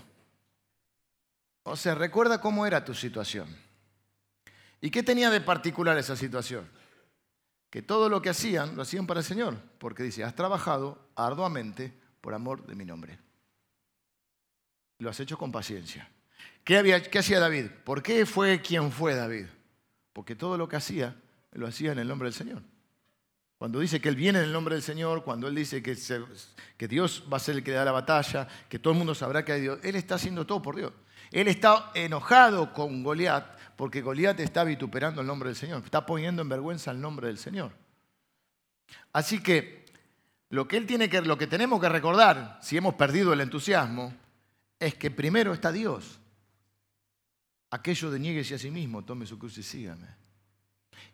O 1.62 1.76
sea, 1.76 1.94
recuerda 1.94 2.40
cómo 2.40 2.66
era 2.66 2.84
tu 2.84 2.94
situación. 2.94 3.48
¿Y 4.80 4.90
qué 4.90 5.02
tenía 5.02 5.30
de 5.30 5.40
particular 5.40 5.96
esa 5.96 6.16
situación? 6.16 6.68
Que 7.70 7.82
todo 7.82 8.08
lo 8.08 8.20
que 8.22 8.30
hacían 8.30 8.74
lo 8.74 8.82
hacían 8.82 9.06
para 9.06 9.20
el 9.20 9.26
Señor, 9.26 9.56
porque 9.78 10.02
dice, 10.02 10.24
has 10.24 10.34
trabajado 10.34 11.10
arduamente 11.14 11.96
por 12.20 12.34
amor 12.34 12.66
de 12.66 12.74
mi 12.74 12.84
nombre. 12.84 13.18
Lo 14.98 15.10
has 15.10 15.20
hecho 15.20 15.36
con 15.36 15.52
paciencia. 15.52 16.08
¿Qué, 16.64 16.76
hacía 17.18 17.38
David? 17.38 17.66
¿Por 17.84 18.02
qué 18.02 18.26
fue 18.26 18.60
quien 18.60 18.90
fue 18.90 19.14
David? 19.14 19.46
Porque 20.12 20.34
todo 20.34 20.58
lo 20.58 20.68
que 20.68 20.76
hacía, 20.76 21.14
lo 21.52 21.66
hacía 21.66 21.92
en 21.92 21.98
el 21.98 22.08
nombre 22.08 22.26
del 22.26 22.34
Señor. 22.34 22.62
Cuando 23.58 23.78
dice 23.78 24.00
que 24.00 24.08
Él 24.08 24.16
viene 24.16 24.40
en 24.40 24.46
el 24.46 24.52
nombre 24.52 24.74
del 24.74 24.82
Señor, 24.82 25.22
cuando 25.22 25.46
Él 25.48 25.54
dice 25.54 25.82
que, 25.82 25.96
que, 26.76 26.88
Dios 26.88 27.24
va 27.32 27.36
a 27.36 27.40
ser 27.40 27.56
el 27.56 27.62
que 27.62 27.70
da 27.70 27.84
la 27.84 27.92
batalla, 27.92 28.48
que 28.68 28.78
todo 28.78 28.92
el 28.92 28.98
mundo 28.98 29.14
sabrá 29.14 29.44
que 29.44 29.52
hay 29.52 29.60
Dios, 29.60 29.78
Él 29.82 29.96
está 29.96 30.16
haciendo 30.16 30.44
todo 30.46 30.60
por 30.60 30.76
Dios. 30.76 30.92
Él 31.30 31.48
está 31.48 31.90
enojado 31.94 32.72
con 32.72 33.02
Goliat 33.02 33.56
porque 33.76 34.00
Goliat 34.00 34.40
está 34.40 34.64
vituperando 34.64 35.20
el 35.20 35.26
nombre 35.26 35.50
del 35.50 35.56
Señor, 35.56 35.82
está 35.84 36.04
poniendo 36.04 36.42
en 36.42 36.48
vergüenza 36.48 36.90
el 36.90 37.00
nombre 37.00 37.28
del 37.28 37.38
Señor. 37.38 37.72
Así 39.12 39.42
que 39.42 39.86
lo 40.50 40.66
que, 40.66 40.76
él 40.76 40.86
tiene 40.86 41.08
que, 41.08 41.20
lo 41.22 41.38
que 41.38 41.46
tenemos 41.46 41.80
que 41.80 41.88
recordar, 41.88 42.58
si 42.62 42.76
hemos 42.76 42.94
perdido 42.94 43.32
el 43.32 43.40
entusiasmo, 43.40 44.14
es 44.78 44.94
que 44.94 45.10
primero 45.10 45.52
está 45.52 45.72
Dios. 45.72 46.20
Aquello 47.70 48.10
de 48.10 48.18
nieguese 48.18 48.54
a 48.54 48.58
sí 48.58 48.70
mismo, 48.70 49.04
tome 49.04 49.26
su 49.26 49.38
cruz 49.38 49.58
y 49.58 49.62
sígame. 49.62 50.06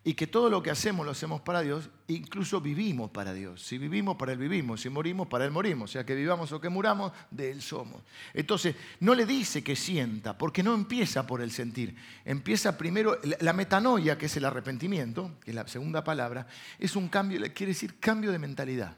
Y 0.05 0.15
que 0.15 0.27
todo 0.27 0.51
lo 0.51 0.63
que 0.63 0.71
hacemos 0.71 1.07
lo 1.07 1.13
hacemos 1.13 1.43
para 1.43 1.61
Dios, 1.61 1.89
incluso 2.09 2.61
vivimos 2.61 3.11
para 3.11 3.33
Dios. 3.33 3.63
Si 3.63 3.79
vivimos, 3.79 4.17
para 4.17 4.33
Él 4.33 4.39
vivimos. 4.39 4.81
Si 4.81 4.89
morimos, 4.89 5.29
para 5.29 5.45
Él 5.45 5.53
morimos. 5.53 5.91
O 5.91 5.93
sea, 5.93 6.05
que 6.05 6.17
vivamos 6.17 6.51
o 6.51 6.61
que 6.61 6.69
muramos, 6.69 7.13
de 7.31 7.53
Él 7.53 7.63
somos. 7.63 8.03
Entonces, 8.35 8.75
no 8.99 9.15
le 9.15 9.27
dice 9.27 9.63
que 9.63 9.77
sienta, 9.77 10.37
porque 10.37 10.65
no 10.65 10.75
empieza 10.75 11.25
por 11.25 11.41
el 11.41 11.53
sentir. 11.53 11.95
Empieza 12.25 12.77
primero, 12.77 13.17
la 13.41 13.53
metanoia, 13.53 14.19
que 14.19 14.27
es 14.27 14.37
el 14.37 14.45
arrepentimiento, 14.45 15.39
que 15.45 15.53
es 15.53 15.55
la 15.55 15.69
segunda 15.69 16.03
palabra, 16.03 16.49
es 16.81 16.97
un 16.97 17.09
cambio, 17.09 17.41
quiere 17.55 17.73
decir 17.73 18.01
cambio 18.01 18.33
de 18.33 18.41
mentalidad. 18.41 18.97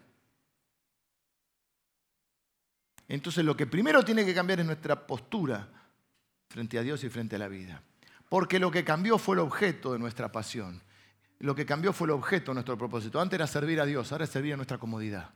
Entonces 3.09 3.45
lo 3.45 3.57
que 3.57 3.67
primero 3.67 4.05
tiene 4.05 4.25
que 4.25 4.35
cambiar 4.35 4.61
es 4.61 4.67
nuestra 4.67 5.07
postura 5.07 5.69
frente 6.49 6.79
a 6.79 6.83
Dios 6.83 7.03
y 7.05 7.09
frente 7.09 7.37
a 7.37 7.39
la 7.39 7.49
vida. 7.49 7.83
Porque 8.29 8.59
lo 8.59 8.71
que 8.71 8.85
cambió 8.85 9.19
fue 9.19 9.37
el 9.37 9.41
objeto 9.41 9.93
de 9.93 9.99
nuestra 9.99 10.33
pasión. 10.33 10.83
Lo 11.41 11.55
que 11.55 11.67
cambió 11.67 11.93
fue 11.93 12.07
el 12.07 12.13
objeto 12.13 12.51
de 12.51 12.55
nuestro 12.55 12.79
propósito. 12.79 13.21
Antes 13.21 13.37
era 13.37 13.47
servir 13.47 13.81
a 13.81 13.87
Dios, 13.87 14.11
ahora 14.13 14.25
es 14.25 14.31
servir 14.31 14.55
a 14.55 14.57
nuestra 14.57 14.79
comodidad. 14.79 15.31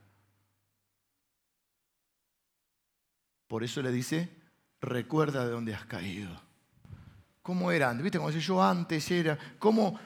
Por 3.47 3.65
eso 3.65 3.83
le 3.83 3.91
dice, 3.91 4.31
recuerda 4.81 5.45
de 5.45 5.51
dónde 5.51 5.75
has 5.75 5.85
caído. 5.87 6.41
¿Cómo 7.43 7.73
era 7.73 7.91
antes? 7.91 8.05
¿Viste? 8.05 8.19
Como 8.19 8.31
decía 8.31 8.47
yo 8.47 8.63
antes 8.63 9.11
era, 9.11 9.39
¿cómo, 9.59 9.99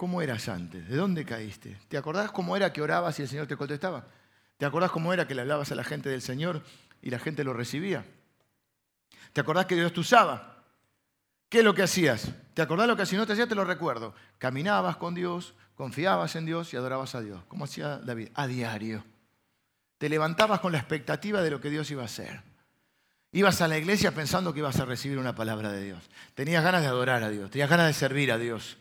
¿Cómo 0.00 0.22
eras 0.22 0.48
antes? 0.48 0.88
¿De 0.88 0.96
dónde 0.96 1.26
caíste? 1.26 1.76
¿Te 1.88 1.98
acordás 1.98 2.30
cómo 2.30 2.56
era 2.56 2.72
que 2.72 2.80
orabas 2.80 3.18
y 3.18 3.22
el 3.22 3.28
Señor 3.28 3.46
te 3.46 3.54
contestaba? 3.54 4.06
¿Te 4.56 4.64
acordás 4.64 4.90
cómo 4.90 5.12
era 5.12 5.28
que 5.28 5.34
le 5.34 5.42
hablabas 5.42 5.72
a 5.72 5.74
la 5.74 5.84
gente 5.84 6.08
del 6.08 6.22
Señor 6.22 6.62
y 7.02 7.10
la 7.10 7.18
gente 7.18 7.44
lo 7.44 7.52
recibía? 7.52 8.06
¿Te 9.34 9.42
acordás 9.42 9.66
que 9.66 9.74
Dios 9.74 9.92
te 9.92 10.00
usaba? 10.00 10.64
¿Qué 11.50 11.58
es 11.58 11.64
lo 11.66 11.74
que 11.74 11.82
hacías? 11.82 12.32
¿Te 12.54 12.62
acordás 12.62 12.88
lo 12.88 12.96
que 12.96 13.04
si 13.04 13.14
no 13.14 13.26
te 13.26 13.34
hacías? 13.34 13.46
Te 13.46 13.54
lo 13.54 13.62
recuerdo. 13.66 14.14
Caminabas 14.38 14.96
con 14.96 15.14
Dios, 15.14 15.52
confiabas 15.74 16.34
en 16.34 16.46
Dios 16.46 16.72
y 16.72 16.78
adorabas 16.78 17.14
a 17.14 17.20
Dios. 17.20 17.42
¿Cómo 17.48 17.66
hacía 17.66 17.98
David? 17.98 18.30
A 18.32 18.46
diario. 18.46 19.04
Te 19.98 20.08
levantabas 20.08 20.60
con 20.60 20.72
la 20.72 20.78
expectativa 20.78 21.42
de 21.42 21.50
lo 21.50 21.60
que 21.60 21.68
Dios 21.68 21.90
iba 21.90 22.00
a 22.00 22.06
hacer. 22.06 22.40
Ibas 23.32 23.60
a 23.60 23.68
la 23.68 23.76
iglesia 23.76 24.14
pensando 24.14 24.54
que 24.54 24.60
ibas 24.60 24.80
a 24.80 24.86
recibir 24.86 25.18
una 25.18 25.34
palabra 25.34 25.70
de 25.70 25.84
Dios. 25.84 26.08
Tenías 26.34 26.64
ganas 26.64 26.80
de 26.80 26.88
adorar 26.88 27.22
a 27.22 27.28
Dios, 27.28 27.50
tenías 27.50 27.68
ganas 27.68 27.88
de 27.88 27.92
servir 27.92 28.32
a 28.32 28.38
Dios 28.38 28.78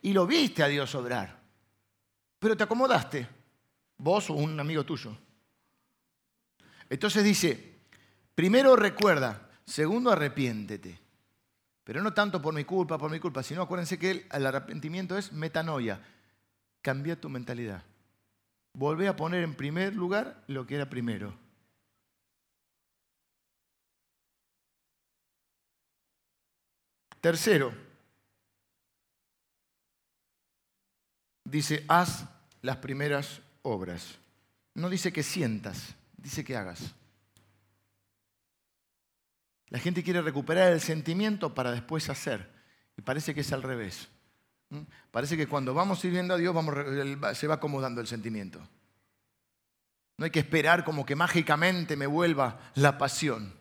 y 0.00 0.12
lo 0.12 0.26
viste 0.26 0.62
a 0.62 0.68
Dios 0.68 0.94
obrar. 0.94 1.40
Pero 2.38 2.56
te 2.56 2.64
acomodaste, 2.64 3.28
vos 3.98 4.30
o 4.30 4.34
un 4.34 4.58
amigo 4.58 4.84
tuyo. 4.84 5.16
Entonces 6.88 7.22
dice, 7.24 7.78
primero 8.34 8.76
recuerda, 8.76 9.50
segundo 9.64 10.10
arrepiéntete. 10.10 11.02
Pero 11.84 12.02
no 12.02 12.14
tanto 12.14 12.40
por 12.40 12.54
mi 12.54 12.64
culpa, 12.64 12.98
por 12.98 13.10
mi 13.10 13.18
culpa, 13.18 13.42
sino 13.42 13.62
acuérdense 13.62 13.98
que 13.98 14.26
el, 14.30 14.46
arrepentimiento 14.46 15.18
es 15.18 15.32
metanoia. 15.32 16.00
Cambia 16.80 17.20
tu 17.20 17.28
mentalidad. 17.28 17.82
Volvé 18.74 19.08
a 19.08 19.16
poner 19.16 19.42
en 19.42 19.54
primer 19.54 19.94
lugar 19.94 20.44
lo 20.46 20.66
que 20.66 20.76
era 20.76 20.88
primero. 20.88 21.34
Tercero, 27.20 27.72
dice, 31.52 31.84
haz 31.86 32.24
las 32.62 32.78
primeras 32.78 33.42
obras. 33.62 34.18
No 34.74 34.88
dice 34.88 35.12
que 35.12 35.22
sientas, 35.22 35.94
dice 36.16 36.42
que 36.44 36.56
hagas. 36.56 36.94
La 39.68 39.78
gente 39.78 40.02
quiere 40.02 40.22
recuperar 40.22 40.72
el 40.72 40.80
sentimiento 40.80 41.54
para 41.54 41.70
después 41.70 42.08
hacer. 42.08 42.50
Y 42.96 43.02
parece 43.02 43.34
que 43.34 43.42
es 43.42 43.52
al 43.52 43.62
revés. 43.62 44.08
Parece 45.10 45.36
que 45.36 45.46
cuando 45.46 45.74
vamos 45.74 46.00
sirviendo 46.00 46.34
a 46.34 46.38
Dios 46.38 46.54
se 47.34 47.46
va 47.46 47.54
acomodando 47.54 48.00
el 48.00 48.06
sentimiento. 48.06 48.58
No 50.16 50.24
hay 50.24 50.30
que 50.30 50.40
esperar 50.40 50.84
como 50.84 51.04
que 51.04 51.16
mágicamente 51.16 51.96
me 51.96 52.06
vuelva 52.06 52.72
la 52.74 52.96
pasión. 52.96 53.54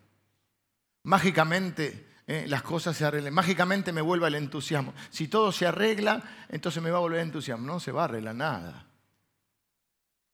Mágicamente 1.03 2.10
¿eh? 2.27 2.45
las 2.47 2.61
cosas 2.61 2.95
se 2.95 3.05
arreglen. 3.05 3.33
Mágicamente 3.33 3.91
me 3.91 4.01
vuelva 4.01 4.27
el 4.27 4.35
entusiasmo. 4.35 4.93
Si 5.09 5.27
todo 5.27 5.51
se 5.51 5.67
arregla, 5.67 6.23
entonces 6.49 6.81
me 6.81 6.91
va 6.91 6.97
a 6.97 7.01
volver 7.01 7.19
el 7.19 7.27
entusiasmo. 7.27 7.65
No 7.65 7.79
se 7.79 7.91
va 7.91 8.01
a 8.01 8.05
arreglar 8.05 8.35
nada. 8.35 8.87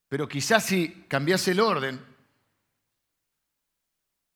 Pero 0.07 0.27
quizás 0.27 0.65
si 0.65 1.05
cambias 1.07 1.47
el 1.47 1.59
orden, 1.59 1.99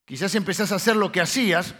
quizás 0.05 0.35
empezás 0.35 0.71
a 0.71 0.75
hacer 0.75 0.95
lo 0.95 1.11
que 1.11 1.21
hacías, 1.21 1.73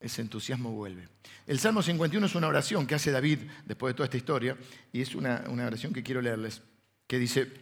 ese 0.00 0.22
entusiasmo 0.22 0.70
vuelve. 0.72 1.08
El 1.46 1.58
Salmo 1.58 1.82
51 1.82 2.26
es 2.26 2.34
una 2.34 2.48
oración 2.48 2.86
que 2.86 2.94
hace 2.94 3.10
David 3.10 3.40
después 3.64 3.92
de 3.92 3.96
toda 3.96 4.06
esta 4.06 4.16
historia, 4.16 4.56
y 4.92 5.02
es 5.02 5.14
una, 5.14 5.44
una 5.48 5.66
oración 5.66 5.92
que 5.92 6.02
quiero 6.02 6.22
leerles, 6.22 6.62
que 7.06 7.18
dice, 7.18 7.52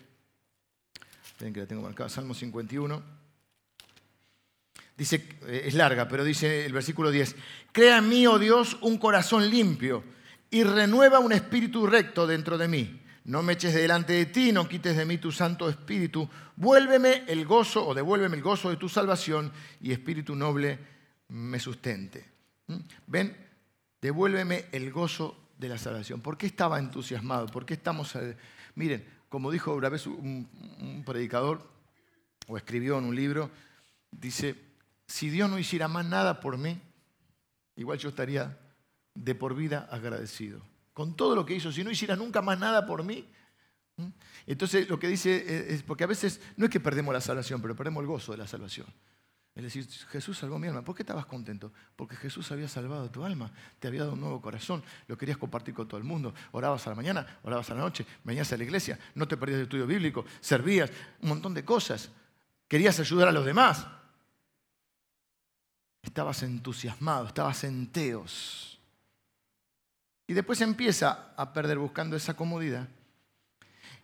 ven 1.41 1.53
que 1.53 1.61
la 1.61 1.66
tengo 1.66 1.82
marcada, 1.82 2.09
Salmo 2.09 2.35
51. 2.35 3.24
Dice, 4.97 5.26
eh, 5.47 5.64
es 5.66 5.74
larga, 5.74 6.09
pero 6.09 6.24
dice 6.24 6.64
el 6.64 6.72
versículo 6.72 7.11
10, 7.11 7.36
crea 7.72 7.99
en 7.99 8.09
mí, 8.09 8.26
oh 8.26 8.38
Dios, 8.38 8.78
un 8.80 8.99
corazón 8.99 9.51
limpio 9.51 10.05
y 10.51 10.62
renueva 10.62 11.18
un 11.18 11.32
espíritu 11.32 11.86
recto 11.86 12.26
dentro 12.26 12.57
de 12.57 12.68
mí. 12.68 13.01
No 13.24 13.42
me 13.42 13.55
eches 13.55 13.74
delante 13.74 14.12
de 14.12 14.26
ti, 14.26 14.53
no 14.53 14.68
quites 14.68 14.97
de 14.97 15.07
mí 15.07 15.18
tu 15.18 15.32
santo 15.32 15.68
espíritu. 15.68 16.28
Vuélveme 16.57 17.24
el 17.26 17.47
gozo 17.47 17.86
o 17.86 17.95
devuélveme 17.95 18.36
el 18.36 18.42
gozo 18.42 18.70
de 18.70 18.76
tu 18.76 18.88
salvación 18.88 19.51
y 19.80 19.92
espíritu 19.92 20.36
noble 20.36 20.78
me 21.28 21.59
sustente. 21.59 22.24
¿Mm? 22.66 22.76
¿Ven? 23.07 23.36
Devuélveme 24.01 24.66
el 24.72 24.92
gozo 24.92 25.49
de 25.59 25.70
la 25.70 25.78
salvación. 25.78 26.20
¿Por 26.20 26.36
qué 26.36 26.47
estaba 26.47 26.78
entusiasmado? 26.78 27.47
¿Por 27.47 27.64
qué 27.64 27.74
estamos... 27.74 28.12
Miren, 28.74 29.05
como 29.30 29.51
dijo 29.51 29.74
una 29.74 29.88
vez 29.88 30.07
un 30.07 31.03
predicador, 31.07 31.74
o 32.47 32.57
escribió 32.57 32.99
en 32.99 33.05
un 33.05 33.16
libro, 33.16 33.51
dice, 34.11 34.55
si 35.07 35.30
Dios 35.30 35.50
no 35.50 35.59
hiciera 35.59 35.88
más 35.88 36.07
nada 36.07 36.40
por 36.40 36.59
mí, 36.59 36.80
igual 37.76 37.98
yo 37.98 38.09
estaría 38.09 38.59
de 39.14 39.34
por 39.34 39.55
vida 39.55 39.88
agradecido. 39.90 40.61
Con 40.92 41.16
todo 41.16 41.34
lo 41.34 41.44
que 41.44 41.55
hizo, 41.55 41.72
si 41.72 41.84
no 41.84 41.90
hiciera 41.90 42.16
nunca 42.16 42.40
más 42.42 42.59
nada 42.59 42.86
por 42.86 43.02
mí. 43.02 43.28
Entonces 44.46 44.88
lo 44.88 44.98
que 44.98 45.09
dice 45.09 45.72
es, 45.72 45.82
porque 45.82 46.05
a 46.05 46.09
veces 46.09 46.40
no 46.57 46.64
es 46.64 46.70
que 46.70 46.80
perdemos 46.80 47.12
la 47.12 47.20
salvación, 47.20 47.61
pero 47.61 47.76
perdemos 47.76 48.00
el 48.00 48.07
gozo 48.07 48.32
de 48.32 48.38
la 48.38 48.46
salvación. 48.46 48.86
Es 49.55 49.62
decir, 49.62 49.86
Jesús 50.11 50.38
salvó 50.38 50.59
mi 50.59 50.66
alma. 50.66 50.82
¿Por 50.82 50.96
qué 50.96 51.02
estabas 51.02 51.26
contento? 51.26 51.72
Porque 51.94 52.16
Jesús 52.16 52.50
había 52.50 52.66
salvado 52.66 53.09
tu 53.09 53.24
alma, 53.24 53.52
te 53.78 53.86
había 53.86 54.00
dado 54.00 54.14
un 54.14 54.20
nuevo 54.20 54.42
corazón, 54.42 54.82
lo 55.07 55.16
querías 55.16 55.38
compartir 55.38 55.74
con 55.74 55.86
todo 55.86 55.98
el 55.98 56.05
mundo. 56.05 56.34
Orabas 56.50 56.84
a 56.88 56.90
la 56.90 56.96
mañana, 56.96 57.38
orabas 57.44 57.70
a 57.70 57.74
la 57.74 57.80
noche, 57.80 58.05
venías 58.24 58.52
a 58.52 58.57
la 58.57 58.64
iglesia, 58.64 58.98
no 59.14 59.28
te 59.28 59.36
perdías 59.36 59.59
de 59.59 59.64
estudio 59.64 59.86
bíblico, 59.86 60.24
servías, 60.40 60.90
un 61.20 61.28
montón 61.28 61.55
de 61.55 61.64
cosas. 61.64 62.11
Querías 62.66 62.98
ayudar 62.98 63.28
a 63.28 63.32
los 63.32 63.44
demás. 63.44 63.86
Estabas 66.05 66.42
entusiasmado, 66.42 67.26
estabas 67.26 67.64
en 67.64 67.88
teos. 67.88 68.78
Y 70.26 70.34
después 70.34 70.61
empieza 70.61 71.32
a 71.36 71.52
perder 71.52 71.78
buscando 71.78 72.16
esa 72.16 72.34
comodidad 72.34 72.88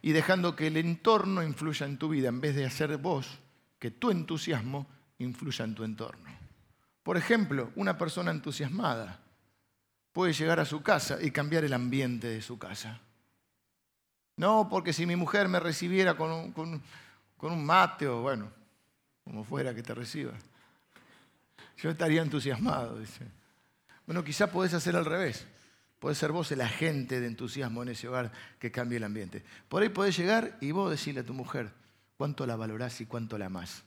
y 0.03 0.13
dejando 0.13 0.57
que 0.57 0.67
el 0.67 0.77
entorno 0.77 1.43
influya 1.43 1.87
en 1.87 1.99
tu 1.99 2.09
vida 2.09 2.29
en 2.29 2.41
vez 2.41 2.57
de 2.57 2.67
hacer 2.67 2.97
vos 2.97 3.39
que 3.79 3.91
tu 3.91 4.11
entusiasmo 4.11 4.87
influya 5.19 5.65
en 5.65 5.75
tu 5.75 5.85
entorno. 5.85 6.31
Por 7.03 7.17
ejemplo, 7.17 7.71
una 7.77 7.97
persona 7.97 8.31
entusiasmada 8.31 9.21
puede 10.13 10.33
llegar 10.33 10.61
a 10.61 10.65
su 10.65 10.83
casa 10.83 11.19
y 11.23 11.31
cambiar 11.31 11.65
el 11.65 11.73
ambiente 11.73 12.29
de 12.29 12.43
su 12.43 12.59
casa. 12.59 13.01
No, 14.37 14.69
porque 14.69 14.93
si 14.93 15.07
mi 15.07 15.17
mujer 15.17 15.49
me 15.49 15.61
recibiera 15.61 16.17
con 16.17 16.31
un, 16.31 16.53
con 16.53 17.53
un 17.53 17.65
mate 17.65 18.07
o 18.07 18.23
bueno, 18.23 18.51
como 19.25 19.45
fuera 19.45 19.75
que 19.75 19.83
te 19.83 19.95
reciba, 19.95 20.33
yo 21.83 21.91
estaría 21.91 22.23
entusiasmado, 22.23 22.99
dice. 22.99 23.27
Bueno, 24.07 24.25
quizá 24.25 24.51
podés 24.51 24.75
hacer 24.75 24.97
al 24.97 25.05
revés. 25.05 25.47
Podés 25.99 26.19
ser 26.19 26.33
vos 26.33 26.51
el 26.53 26.61
agente 26.63 27.21
de 27.21 27.27
entusiasmo 27.27 27.83
en 27.83 27.91
ese 27.91 28.09
hogar 28.09 28.33
que 28.59 28.71
cambie 28.73 28.97
el 28.97 29.05
ambiente. 29.05 29.45
Por 29.69 29.83
ahí 29.83 29.91
podés 29.91 30.17
llegar 30.17 30.57
y 30.61 30.73
vos 30.73 30.91
decirle 30.91 31.21
a 31.21 31.27
tu 31.27 31.35
mujer 31.35 31.71
cuánto 32.17 32.47
la 32.47 32.57
valorás 32.57 33.01
y 33.01 33.07
cuánto 33.07 33.37
la 33.37 33.47
amás. 33.47 33.83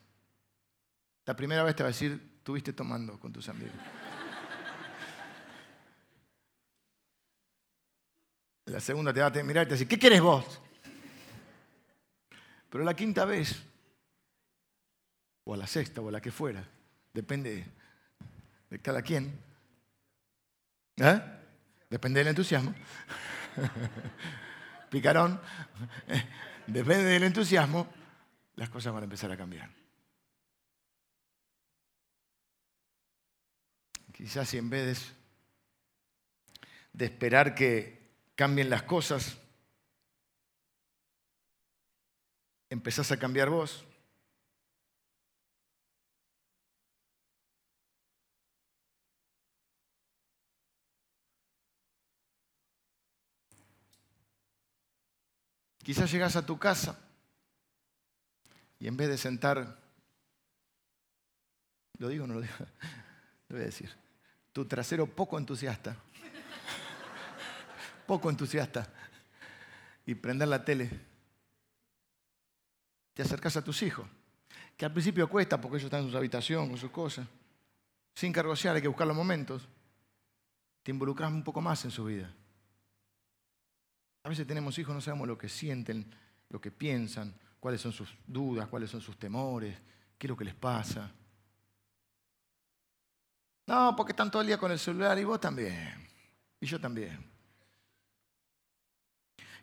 La 1.26 1.36
primera 1.36 1.64
vez 1.64 1.76
te 1.76 1.84
va 1.84 1.90
a 1.90 1.92
decir, 1.92 2.20
estuviste 2.38 2.74
tomando 2.74 3.20
con 3.20 3.34
tus 3.34 3.50
amigos. 3.50 3.74
La 8.66 8.80
segunda 8.80 9.14
te 9.14 9.20
va 9.20 9.28
a 9.28 9.44
mirar 9.44 9.66
y 9.66 9.68
te 9.68 9.72
va 9.72 9.76
a 9.76 9.78
decir, 9.78 9.88
¿qué 9.88 10.00
quieres 10.00 10.22
vos? 10.22 10.62
Pero 12.70 12.84
la 12.84 12.96
quinta 12.96 13.26
vez 13.26 13.62
o 15.44 15.54
a 15.54 15.58
la 15.58 15.68
sexta, 15.68 16.02
o 16.02 16.10
a 16.10 16.12
la 16.12 16.22
que 16.22 16.32
fuera. 16.32 16.68
Depende 17.14 17.66
de 18.74 18.80
cada 18.80 19.04
quien. 19.04 19.40
¿Eh? 20.98 21.22
Depende 21.92 22.22
del 22.22 22.30
entusiasmo. 22.30 22.74
Picarón. 24.90 25.40
Depende 26.66 27.04
del 27.04 27.22
entusiasmo, 27.22 27.88
las 28.56 28.70
cosas 28.72 28.92
van 28.92 29.04
a 29.04 29.06
empezar 29.06 29.32
a 29.32 29.38
cambiar. 29.38 29.70
Quizás 34.12 34.50
si 34.50 34.58
en 34.58 34.72
vez 34.72 35.14
de 36.94 37.06
esperar 37.06 37.54
que 37.54 38.10
cambien 38.34 38.72
las 38.72 38.84
cosas, 38.84 39.38
empezás 42.72 43.12
a 43.12 43.20
cambiar 43.20 43.52
vos. 43.52 43.86
Quizás 55.84 56.10
llegas 56.10 56.36
a 56.38 56.46
tu 56.46 56.58
casa 56.58 56.98
y 58.80 58.88
en 58.88 58.98
vez 58.98 59.10
de 59.10 59.18
sentar, 59.18 59.80
lo 61.98 62.08
digo 62.08 62.24
o 62.24 62.28
no 62.28 62.36
lo 62.36 62.42
digo, 62.42 62.54
lo 63.50 63.56
voy 63.56 63.64
a 63.64 63.66
decir, 63.66 63.90
tu 64.54 64.66
trasero 64.66 65.06
poco 65.08 65.38
entusiasta, 65.38 65.98
poco 68.08 68.30
entusiasta, 68.30 68.92
y 70.06 70.16
prender 70.16 70.48
la 70.48 70.64
tele, 70.64 70.90
te 73.14 73.22
acercas 73.22 73.56
a 73.58 73.64
tus 73.64 73.82
hijos, 73.84 74.08
que 74.76 74.86
al 74.86 74.92
principio 74.92 75.30
cuesta 75.30 75.60
porque 75.60 75.78
ellos 75.78 75.86
están 75.86 76.04
en 76.04 76.12
su 76.12 76.18
habitación, 76.18 76.70
con 76.70 76.78
sus 76.78 76.92
cosas, 76.92 77.28
sin 78.16 78.32
cargosear, 78.32 78.76
hay 78.76 78.82
que 78.82 78.88
buscar 78.88 79.08
los 79.08 79.16
momentos, 79.16 79.68
te 80.82 80.92
involucras 80.92 81.32
un 81.32 81.44
poco 81.44 81.62
más 81.62 81.84
en 81.86 81.92
su 81.92 82.06
vida. 82.06 82.34
A 84.24 84.30
veces 84.30 84.48
tenemos 84.48 84.78
hijos, 84.80 84.96
no 84.96 85.02
sabemos 85.02 85.28
lo 85.28 85.38
que 85.38 85.50
sienten, 85.50 86.10
lo 86.50 86.62
que 86.62 86.72
piensan, 86.72 87.34
cuáles 87.60 87.82
son 87.82 87.92
sus 87.92 88.16
dudas, 88.26 88.68
cuáles 88.70 88.90
son 88.90 89.02
sus 89.02 89.18
temores, 89.18 89.78
qué 90.18 90.28
es 90.28 90.30
lo 90.30 90.38
que 90.38 90.46
les 90.46 90.56
pasa. 90.56 91.12
No, 93.68 93.96
porque 93.96 94.14
están 94.14 94.32
todo 94.32 94.42
el 94.42 94.48
día 94.48 94.58
con 94.58 94.72
el 94.72 94.80
celular 94.80 95.18
y 95.20 95.26
vos 95.26 95.42
también. 95.42 96.08
Y 96.60 96.66
yo 96.66 96.80
también. 96.80 97.32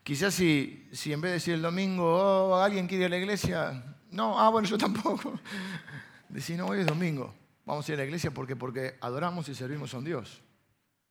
Quizás 0.02 0.34
si, 0.34 0.88
si 0.92 1.12
en 1.12 1.20
vez 1.20 1.30
de 1.30 1.34
decir 1.34 1.54
el 1.54 1.62
domingo, 1.62 2.04
oh, 2.04 2.54
alguien 2.56 2.86
quiere 2.86 3.04
ir 3.04 3.06
a 3.06 3.10
la 3.10 3.18
iglesia, 3.18 3.96
no, 4.10 4.38
ah, 4.38 4.50
bueno, 4.50 4.68
yo 4.68 4.76
tampoco. 4.76 5.38
Decir, 6.28 6.56
no, 6.56 6.66
hoy 6.66 6.80
es 6.80 6.86
domingo, 6.86 7.34
vamos 7.66 7.88
a 7.88 7.92
ir 7.92 7.98
a 7.98 8.02
la 8.02 8.04
iglesia 8.04 8.30
porque, 8.30 8.54
porque 8.54 8.96
adoramos 9.00 9.48
y 9.48 9.54
servimos 9.54 9.92
a 9.92 9.98
un 9.98 10.04
Dios 10.04 10.40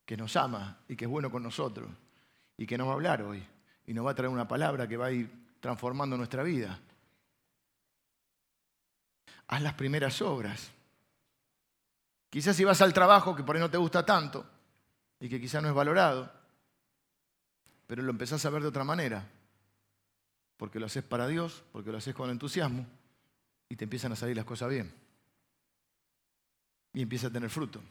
que 0.05 0.15
nos 0.15 0.35
ama 0.37 0.79
y 0.87 0.95
que 0.95 1.05
es 1.05 1.11
bueno 1.11 1.29
con 1.29 1.43
nosotros 1.43 1.89
y 2.59 2.67
que 2.67 2.77
nos 2.77 2.87
va 2.87 2.91
a 2.91 2.95
hablar 2.95 3.21
hoy 3.21 3.41
y 3.87 3.93
nos 3.93 4.05
va 4.05 4.11
a 4.11 4.15
traer 4.15 4.29
una 4.29 4.45
palabra 4.45 4.85
que 4.85 4.97
va 4.97 5.05
a 5.05 5.11
ir 5.13 5.31
transformando 5.61 6.17
nuestra 6.17 6.43
vida. 6.43 6.77
Haz 9.47 9.61
las 9.61 9.75
primeras 9.75 10.21
obras. 10.21 10.69
Quizás 12.29 12.57
si 12.57 12.65
vas 12.65 12.81
al 12.81 12.93
trabajo 12.93 13.33
que 13.33 13.43
por 13.43 13.55
ahí 13.55 13.61
no 13.61 13.71
te 13.71 13.77
gusta 13.77 14.05
tanto 14.05 14.45
y 15.21 15.29
que 15.29 15.39
quizás 15.39 15.63
no 15.63 15.69
es 15.69 15.73
valorado, 15.73 16.29
pero 17.87 18.03
lo 18.03 18.11
empezás 18.11 18.43
a 18.45 18.49
ver 18.49 18.61
de 18.61 18.67
otra 18.67 18.83
manera, 18.83 19.25
porque 20.57 20.81
lo 20.81 20.87
haces 20.87 21.03
para 21.03 21.27
Dios, 21.27 21.63
porque 21.71 21.93
lo 21.93 21.97
haces 21.97 22.13
con 22.13 22.29
entusiasmo 22.29 22.85
y 23.69 23.77
te 23.77 23.85
empiezan 23.85 24.11
a 24.11 24.17
salir 24.17 24.35
las 24.35 24.45
cosas 24.45 24.69
bien. 24.69 24.93
Y 26.91 27.03
empieza 27.03 27.27
a 27.27 27.31
tener 27.31 27.49
fruto. 27.49 27.81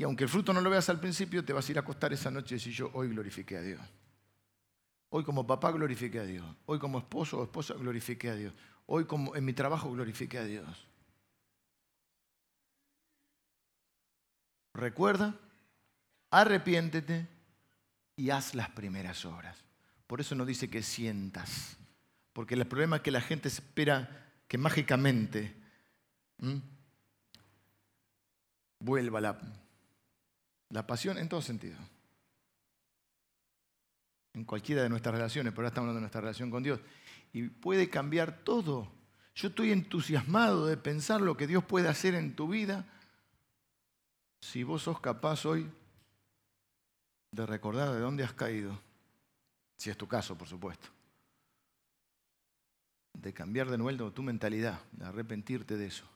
Y 0.00 0.02
aunque 0.02 0.24
el 0.24 0.30
fruto 0.30 0.54
no 0.54 0.62
lo 0.62 0.70
veas 0.70 0.88
al 0.88 0.98
principio, 0.98 1.44
te 1.44 1.52
vas 1.52 1.68
a 1.68 1.72
ir 1.72 1.76
a 1.76 1.82
acostar 1.82 2.10
esa 2.10 2.30
noche 2.30 2.54
y 2.54 2.58
decir 2.58 2.72
yo 2.72 2.90
hoy 2.94 3.10
glorifiqué 3.10 3.58
a 3.58 3.60
Dios. 3.60 3.82
Hoy 5.10 5.22
como 5.24 5.46
papá 5.46 5.70
glorifiqué 5.72 6.20
a 6.20 6.24
Dios. 6.24 6.56
Hoy 6.64 6.78
como 6.78 7.00
esposo 7.00 7.38
o 7.38 7.42
esposa 7.42 7.74
glorifiqué 7.74 8.30
a 8.30 8.34
Dios. 8.34 8.54
Hoy 8.86 9.04
como 9.04 9.36
en 9.36 9.44
mi 9.44 9.52
trabajo 9.52 9.92
glorifiqué 9.92 10.38
a 10.38 10.44
Dios. 10.44 10.86
Recuerda, 14.72 15.38
arrepiéntete 16.30 17.28
y 18.16 18.30
haz 18.30 18.54
las 18.54 18.70
primeras 18.70 19.26
obras. 19.26 19.62
Por 20.06 20.22
eso 20.22 20.34
no 20.34 20.46
dice 20.46 20.70
que 20.70 20.82
sientas. 20.82 21.76
Porque 22.32 22.54
el 22.54 22.66
problema 22.66 22.96
es 22.96 23.02
que 23.02 23.10
la 23.10 23.20
gente 23.20 23.48
espera 23.48 24.32
que 24.48 24.56
mágicamente 24.56 25.54
vuelva 28.78 29.20
la, 29.20 29.38
la 30.70 30.86
pasión 30.86 31.18
en 31.18 31.28
todo 31.28 31.42
sentido 31.42 31.78
en 34.32 34.44
cualquiera 34.44 34.82
de 34.82 34.88
nuestras 34.88 35.14
relaciones, 35.14 35.52
pero 35.52 35.62
ahora 35.62 35.68
estamos 35.68 35.88
hablando 35.88 35.98
de 35.98 36.02
nuestra 36.02 36.20
relación 36.20 36.50
con 36.50 36.62
Dios. 36.62 36.80
Y 37.32 37.48
puede 37.48 37.88
cambiar 37.88 38.44
todo. 38.44 38.90
Yo 39.34 39.48
estoy 39.48 39.72
entusiasmado 39.72 40.66
de 40.66 40.76
pensar 40.76 41.20
lo 41.20 41.36
que 41.36 41.46
Dios 41.46 41.64
puede 41.64 41.88
hacer 41.88 42.14
en 42.14 42.34
tu 42.34 42.48
vida 42.48 42.86
si 44.40 44.62
vos 44.62 44.82
sos 44.82 45.00
capaz 45.00 45.44
hoy 45.44 45.70
de 47.32 47.46
recordar 47.46 47.92
de 47.92 48.00
dónde 48.00 48.24
has 48.24 48.32
caído, 48.32 48.80
si 49.76 49.90
es 49.90 49.96
tu 49.96 50.08
caso, 50.08 50.36
por 50.36 50.48
supuesto. 50.48 50.88
De 53.12 53.32
cambiar 53.32 53.68
de 53.68 53.78
nuevo 53.78 54.12
tu 54.12 54.22
mentalidad, 54.22 54.80
de 54.92 55.04
arrepentirte 55.04 55.76
de 55.76 55.86
eso. 55.86 56.08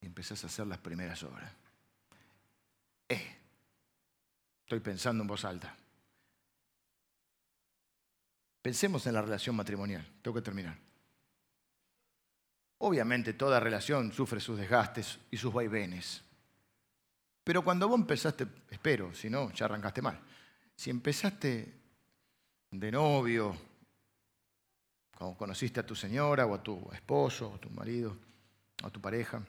Y 0.00 0.06
empezás 0.06 0.42
a 0.44 0.46
hacer 0.46 0.66
las 0.66 0.78
primeras 0.78 1.22
obras. 1.22 1.52
Eh, 3.08 3.36
Estoy 4.66 4.80
pensando 4.80 5.22
en 5.22 5.28
voz 5.28 5.44
alta. 5.44 5.72
Pensemos 8.60 9.06
en 9.06 9.14
la 9.14 9.22
relación 9.22 9.54
matrimonial. 9.54 10.04
Tengo 10.20 10.34
que 10.34 10.42
terminar. 10.42 10.76
Obviamente 12.78 13.34
toda 13.34 13.60
relación 13.60 14.12
sufre 14.12 14.40
sus 14.40 14.58
desgastes 14.58 15.20
y 15.30 15.36
sus 15.36 15.54
vaivenes. 15.54 16.20
Pero 17.44 17.62
cuando 17.62 17.86
vos 17.86 18.00
empezaste, 18.00 18.48
espero, 18.68 19.14
si 19.14 19.30
no, 19.30 19.52
ya 19.52 19.66
arrancaste 19.66 20.02
mal. 20.02 20.18
Si 20.74 20.90
empezaste 20.90 21.80
de 22.72 22.90
novio, 22.90 23.56
cuando 25.16 25.38
conociste 25.38 25.78
a 25.78 25.86
tu 25.86 25.94
señora 25.94 26.44
o 26.44 26.56
a 26.56 26.62
tu 26.62 26.90
esposo 26.92 27.50
o 27.50 27.54
a 27.54 27.60
tu 27.60 27.70
marido 27.70 28.16
o 28.82 28.86
a 28.88 28.90
tu 28.90 29.00
pareja, 29.00 29.40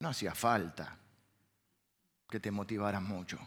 no 0.00 0.08
hacía 0.08 0.34
falta 0.34 0.96
que 2.28 2.40
te 2.40 2.50
motivara 2.50 3.00
mucho. 3.00 3.38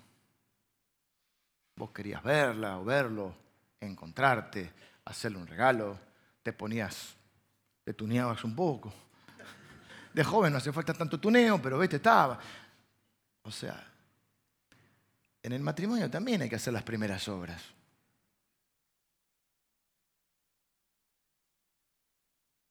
Vos 1.75 1.91
querías 1.91 2.23
verla 2.23 2.77
o 2.79 2.83
verlo, 2.83 3.35
encontrarte, 3.79 4.73
hacerle 5.05 5.37
un 5.37 5.47
regalo, 5.47 5.99
te 6.43 6.53
ponías, 6.53 7.15
te 7.83 7.93
tuneabas 7.93 8.43
un 8.43 8.55
poco. 8.55 8.93
De 10.13 10.23
joven 10.23 10.51
no 10.51 10.57
hace 10.57 10.73
falta 10.73 10.93
tanto 10.93 11.19
tuneo, 11.19 11.61
pero 11.61 11.77
vete, 11.77 11.97
estaba. 11.97 12.39
O 13.43 13.51
sea, 13.51 13.87
en 15.41 15.51
el 15.53 15.61
matrimonio 15.61 16.09
también 16.09 16.41
hay 16.41 16.49
que 16.49 16.55
hacer 16.55 16.73
las 16.73 16.83
primeras 16.83 17.27
obras. 17.27 17.63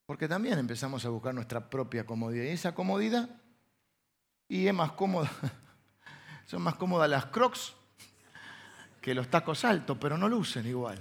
Porque 0.06 0.26
también 0.26 0.58
empezamos 0.58 1.04
a 1.04 1.10
buscar 1.10 1.34
nuestra 1.34 1.68
propia 1.68 2.06
comodidad. 2.06 2.44
Y 2.44 2.48
esa 2.48 2.74
comodidad, 2.74 3.28
y 4.48 4.66
es 4.66 4.74
más 4.74 4.92
cómoda 4.92 5.30
son 6.46 6.62
más 6.62 6.76
cómodas 6.76 7.10
las 7.10 7.26
crocs 7.26 7.74
que 9.00 9.14
los 9.14 9.28
tacos 9.28 9.64
altos, 9.64 9.96
pero 10.00 10.18
no 10.18 10.28
lucen 10.28 10.66
igual. 10.66 10.98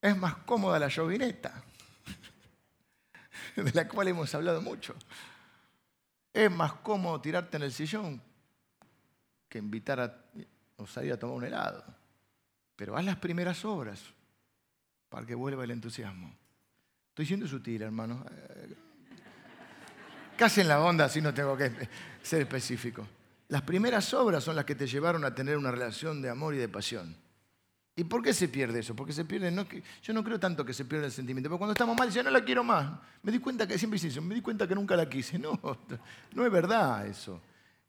Es 0.00 0.16
más 0.16 0.36
cómoda 0.38 0.78
la 0.78 0.88
llovineta, 0.88 1.62
de 3.56 3.72
la 3.72 3.86
cual 3.88 4.08
hemos 4.08 4.34
hablado 4.34 4.62
mucho. 4.62 4.94
Es 6.32 6.50
más 6.50 6.74
cómodo 6.74 7.20
tirarte 7.20 7.56
en 7.56 7.64
el 7.64 7.72
sillón 7.72 8.22
que 9.48 9.58
invitar 9.58 10.00
a 10.00 10.14
o 10.78 10.86
salir 10.86 11.12
a 11.12 11.18
tomar 11.18 11.36
un 11.36 11.44
helado. 11.44 11.84
Pero 12.76 12.96
haz 12.96 13.04
las 13.04 13.16
primeras 13.16 13.64
obras 13.64 14.00
para 15.08 15.26
que 15.26 15.34
vuelva 15.34 15.64
el 15.64 15.72
entusiasmo. 15.72 16.32
Estoy 17.10 17.26
siendo 17.26 17.46
sutil, 17.46 17.82
hermano. 17.82 18.24
Casi 20.38 20.60
en 20.60 20.68
la 20.68 20.80
onda, 20.80 21.06
así 21.06 21.20
no 21.20 21.34
tengo 21.34 21.56
que 21.56 21.72
ser 22.22 22.42
específico. 22.42 23.04
Las 23.48 23.62
primeras 23.62 24.14
obras 24.14 24.44
son 24.44 24.54
las 24.54 24.64
que 24.64 24.76
te 24.76 24.86
llevaron 24.86 25.24
a 25.24 25.34
tener 25.34 25.58
una 25.58 25.72
relación 25.72 26.22
de 26.22 26.30
amor 26.30 26.54
y 26.54 26.58
de 26.58 26.68
pasión. 26.68 27.16
¿Y 27.96 28.04
por 28.04 28.22
qué 28.22 28.32
se 28.32 28.46
pierde 28.46 28.78
eso? 28.78 28.94
Porque 28.94 29.12
se 29.12 29.24
pierde, 29.24 29.50
no, 29.50 29.66
yo 30.00 30.12
no 30.12 30.22
creo 30.22 30.38
tanto 30.38 30.64
que 30.64 30.72
se 30.72 30.84
pierda 30.84 31.06
el 31.06 31.12
sentimiento, 31.12 31.50
porque 31.50 31.58
cuando 31.58 31.72
estamos 31.72 31.96
mal, 31.96 32.08
ya 32.08 32.22
no 32.22 32.30
la 32.30 32.44
quiero 32.44 32.62
más. 32.62 33.00
Me 33.24 33.32
di 33.32 33.40
cuenta 33.40 33.66
que, 33.66 33.76
siempre 33.76 33.96
dice 33.96 34.06
eso, 34.06 34.22
me 34.22 34.36
di 34.36 34.40
cuenta 34.40 34.68
que 34.68 34.76
nunca 34.76 34.94
la 34.94 35.08
quise. 35.08 35.38
No, 35.40 35.58
no 36.34 36.46
es 36.46 36.52
verdad 36.52 37.04
eso. 37.08 37.40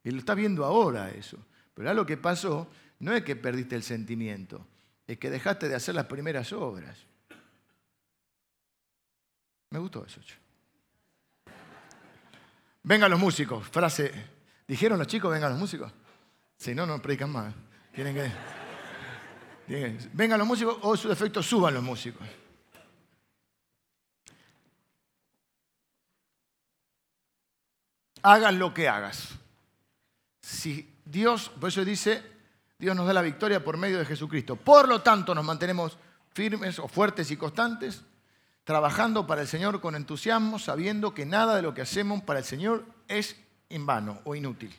Y 0.04 0.10
lo 0.10 0.18
estás 0.18 0.36
viendo 0.36 0.66
ahora 0.66 1.12
eso. 1.12 1.38
Pero 1.76 1.94
lo 1.94 2.04
que 2.04 2.18
pasó 2.18 2.68
no 2.98 3.14
es 3.14 3.24
que 3.24 3.36
perdiste 3.36 3.76
el 3.76 3.84
sentimiento, 3.84 4.66
es 5.06 5.20
que 5.20 5.30
dejaste 5.30 5.70
de 5.70 5.76
hacer 5.76 5.94
las 5.94 6.08
primeras 6.08 6.52
obras. 6.52 6.98
Me 9.70 9.78
gustó 9.78 10.04
eso. 10.04 10.20
Vengan 12.84 13.12
los 13.12 13.20
músicos, 13.20 13.68
frase. 13.68 14.12
¿Dijeron 14.68 14.98
los 14.98 15.08
chicos, 15.08 15.32
vengan 15.32 15.52
los 15.52 15.60
músicos? 15.60 15.92
Si 16.58 16.74
no, 16.74 16.86
no 16.86 17.02
predican 17.02 17.32
más. 17.32 17.54
Tienen 17.94 18.16
que. 19.68 20.10
vengan 20.14 20.40
los 20.40 20.48
músicos 20.48 20.78
o 20.82 20.96
su 20.96 21.10
defecto 21.10 21.44
suban 21.44 21.74
los 21.74 21.84
músicos. 21.84 22.28
Hagan 28.22 28.60
lo 28.60 28.74
que 28.74 28.90
hagas. 28.90 29.30
Si 30.42 30.94
Dios, 31.06 31.50
por 31.60 31.70
eso 31.70 31.86
dice, 31.86 32.22
Dios 32.78 32.96
nos 32.96 33.08
da 33.08 33.14
la 33.14 33.22
victoria 33.22 33.64
por 33.64 33.78
medio 33.78 33.98
de 33.98 34.06
Jesucristo. 34.06 34.56
Por 34.56 34.88
lo 34.88 35.02
tanto, 35.02 35.34
nos 35.34 35.46
mantenemos 35.46 35.98
firmes 36.34 36.80
o 36.80 36.88
fuertes 36.88 37.32
y 37.32 37.38
constantes 37.38 38.04
trabajando 38.70 39.26
para 39.26 39.42
el 39.42 39.48
Señor 39.48 39.82
con 39.82 39.96
entusiasmo, 39.96 40.60
sabiendo 40.60 41.16
que 41.16 41.26
nada 41.26 41.56
de 41.56 41.64
lo 41.64 41.74
que 41.74 41.82
hacemos 41.82 42.22
para 42.22 42.38
el 42.38 42.46
Señor 42.46 42.86
es 43.08 43.36
en 43.68 43.88
vano 43.88 44.22
o 44.26 44.36
inútil. 44.36 44.72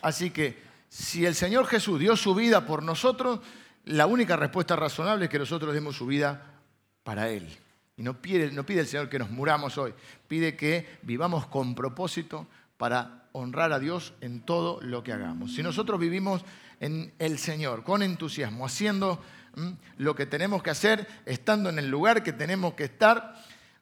Así 0.00 0.30
que 0.30 0.62
si 0.88 1.26
el 1.26 1.34
Señor 1.34 1.66
Jesús 1.66 2.00
dio 2.00 2.16
su 2.16 2.34
vida 2.34 2.64
por 2.64 2.82
nosotros, 2.82 3.40
la 3.84 4.06
única 4.06 4.36
respuesta 4.36 4.76
razonable 4.76 5.26
es 5.26 5.30
que 5.30 5.38
nosotros 5.38 5.74
demos 5.74 5.94
su 5.94 6.06
vida 6.06 6.54
para 7.04 7.28
Él. 7.28 7.54
Y 7.98 8.02
no 8.02 8.14
pide, 8.14 8.50
no 8.50 8.64
pide 8.64 8.80
el 8.80 8.86
Señor 8.86 9.10
que 9.10 9.18
nos 9.18 9.28
muramos 9.28 9.76
hoy, 9.76 9.92
pide 10.26 10.56
que 10.56 10.98
vivamos 11.02 11.44
con 11.48 11.74
propósito 11.74 12.46
para 12.78 13.28
honrar 13.32 13.72
a 13.72 13.78
Dios 13.78 14.14
en 14.22 14.40
todo 14.40 14.80
lo 14.80 15.02
que 15.02 15.12
hagamos. 15.12 15.54
Si 15.54 15.62
nosotros 15.62 16.00
vivimos 16.00 16.46
en 16.80 17.12
el 17.18 17.38
Señor 17.38 17.84
con 17.84 18.02
entusiasmo, 18.02 18.64
haciendo 18.64 19.22
lo 19.96 20.14
que 20.14 20.26
tenemos 20.26 20.62
que 20.62 20.70
hacer, 20.70 21.06
estando 21.26 21.68
en 21.68 21.78
el 21.78 21.88
lugar 21.88 22.22
que 22.22 22.32
tenemos 22.32 22.74
que 22.74 22.84
estar. 22.84 23.34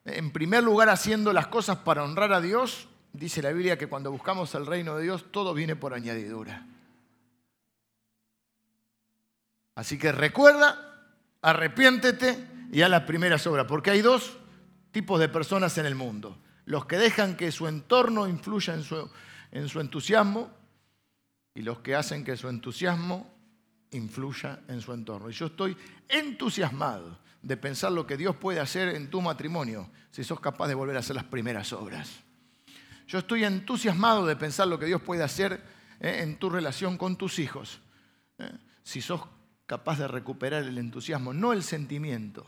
En 0.05 0.33
primer 0.33 0.63
lugar, 0.63 0.89
haciendo 0.89 1.33
las 1.33 1.47
cosas 1.47 1.79
para 1.79 2.05
honrar 2.05 2.33
a 2.33 2.41
Dios. 2.41 2.89
Dice 3.13 3.43
la 3.43 3.51
Biblia 3.51 3.77
que 3.77 3.89
cuando 3.89 4.11
buscamos 4.11 4.55
el 4.55 4.67
reino 4.67 4.97
de 4.97 5.05
Dios, 5.05 5.27
todo 5.31 5.53
viene 5.55 5.77
por 5.77 5.95
añadidura. 5.95 6.67
Así 9.75 9.99
que 9.99 10.13
recuerda, 10.13 11.09
arrepiéntete 11.43 12.47
y 12.73 12.83
haz 12.83 12.91
las 12.91 13.03
primeras 13.03 13.47
obras, 13.47 13.67
porque 13.67 13.91
hay 13.91 14.03
dos 14.03 14.39
tipos 14.93 15.19
de 15.19 15.29
personas 15.29 15.77
en 15.79 15.87
el 15.87 15.95
mundo. 15.95 16.39
Los 16.67 16.87
que 16.87 16.99
dejan 16.99 17.37
que 17.37 17.51
su 17.51 17.67
entorno 17.67 18.29
influya 18.29 18.75
en 18.75 18.83
su, 18.83 19.11
en 19.51 19.69
su 19.69 19.81
entusiasmo 19.81 20.51
y 21.55 21.63
los 21.63 21.81
que 21.81 21.97
hacen 21.97 22.25
que 22.25 22.37
su 22.37 22.49
entusiasmo 22.49 23.40
influya 23.93 24.61
en 24.69 24.81
su 24.81 24.93
entorno. 24.93 25.31
Y 25.31 25.33
yo 25.33 25.47
estoy 25.47 25.77
entusiasmado 26.09 27.19
de 27.43 27.57
pensar 27.57 27.93
lo 27.93 28.07
que 28.07 28.17
Dios 28.17 28.37
puede 28.37 28.61
hacer 28.61 28.89
en 28.89 29.11
tu 29.11 29.21
matrimonio 29.21 29.89
si 30.11 30.25
sos 30.25 30.41
capaz 30.41 30.69
de 30.69 30.75
volver 30.75 30.97
a 30.97 31.01
hacer 31.01 31.17
las 31.17 31.25
primeras 31.25 31.73
obras. 31.73 32.21
Yo 33.07 33.19
estoy 33.19 33.45
entusiasmado 33.45 34.27
de 34.27 34.37
pensar 34.37 34.69
lo 34.69 34.79
que 34.79 34.87
Dios 34.87 35.03
puede 35.03 35.23
hacer 35.23 35.61
eh, 36.01 36.21
en 36.23 36.37
tu 36.37 36.51
relación 36.51 36.97
con 36.97 37.17
tus 37.17 37.39
hijos 37.39 37.81
eh, 38.39 38.51
si 38.83 39.01
sos 39.01 39.23
capaz 39.67 39.99
de 39.99 40.09
recuperar 40.09 40.65
el 40.65 40.79
entusiasmo, 40.79 41.33
no 41.33 41.53
el 41.53 41.63
sentimiento, 41.63 42.45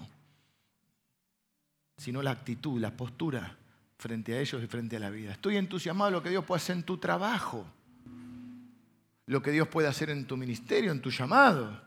sino 1.97 2.23
la 2.23 2.33
actitud, 2.33 2.81
la 2.81 2.97
postura 2.97 3.57
frente 3.97 4.35
a 4.35 4.41
ellos 4.41 4.63
y 4.63 4.67
frente 4.67 4.97
a 4.97 5.01
la 5.01 5.11
vida. 5.11 5.33
Estoy 5.33 5.57
entusiasmado 5.57 6.11
de 6.11 6.17
lo 6.17 6.23
que 6.23 6.31
Dios 6.31 6.45
puede 6.45 6.59
hacer 6.59 6.77
en 6.77 6.83
tu 6.83 6.99
trabajo 6.99 7.65
lo 9.33 9.43
que 9.43 9.51
Dios 9.51 9.67
puede 9.67 9.89
hacer 9.89 10.11
en 10.11 10.27
tu 10.27 10.37
ministerio, 10.37 10.93
en 10.93 11.01
tu 11.01 11.11
llamado. 11.11 11.83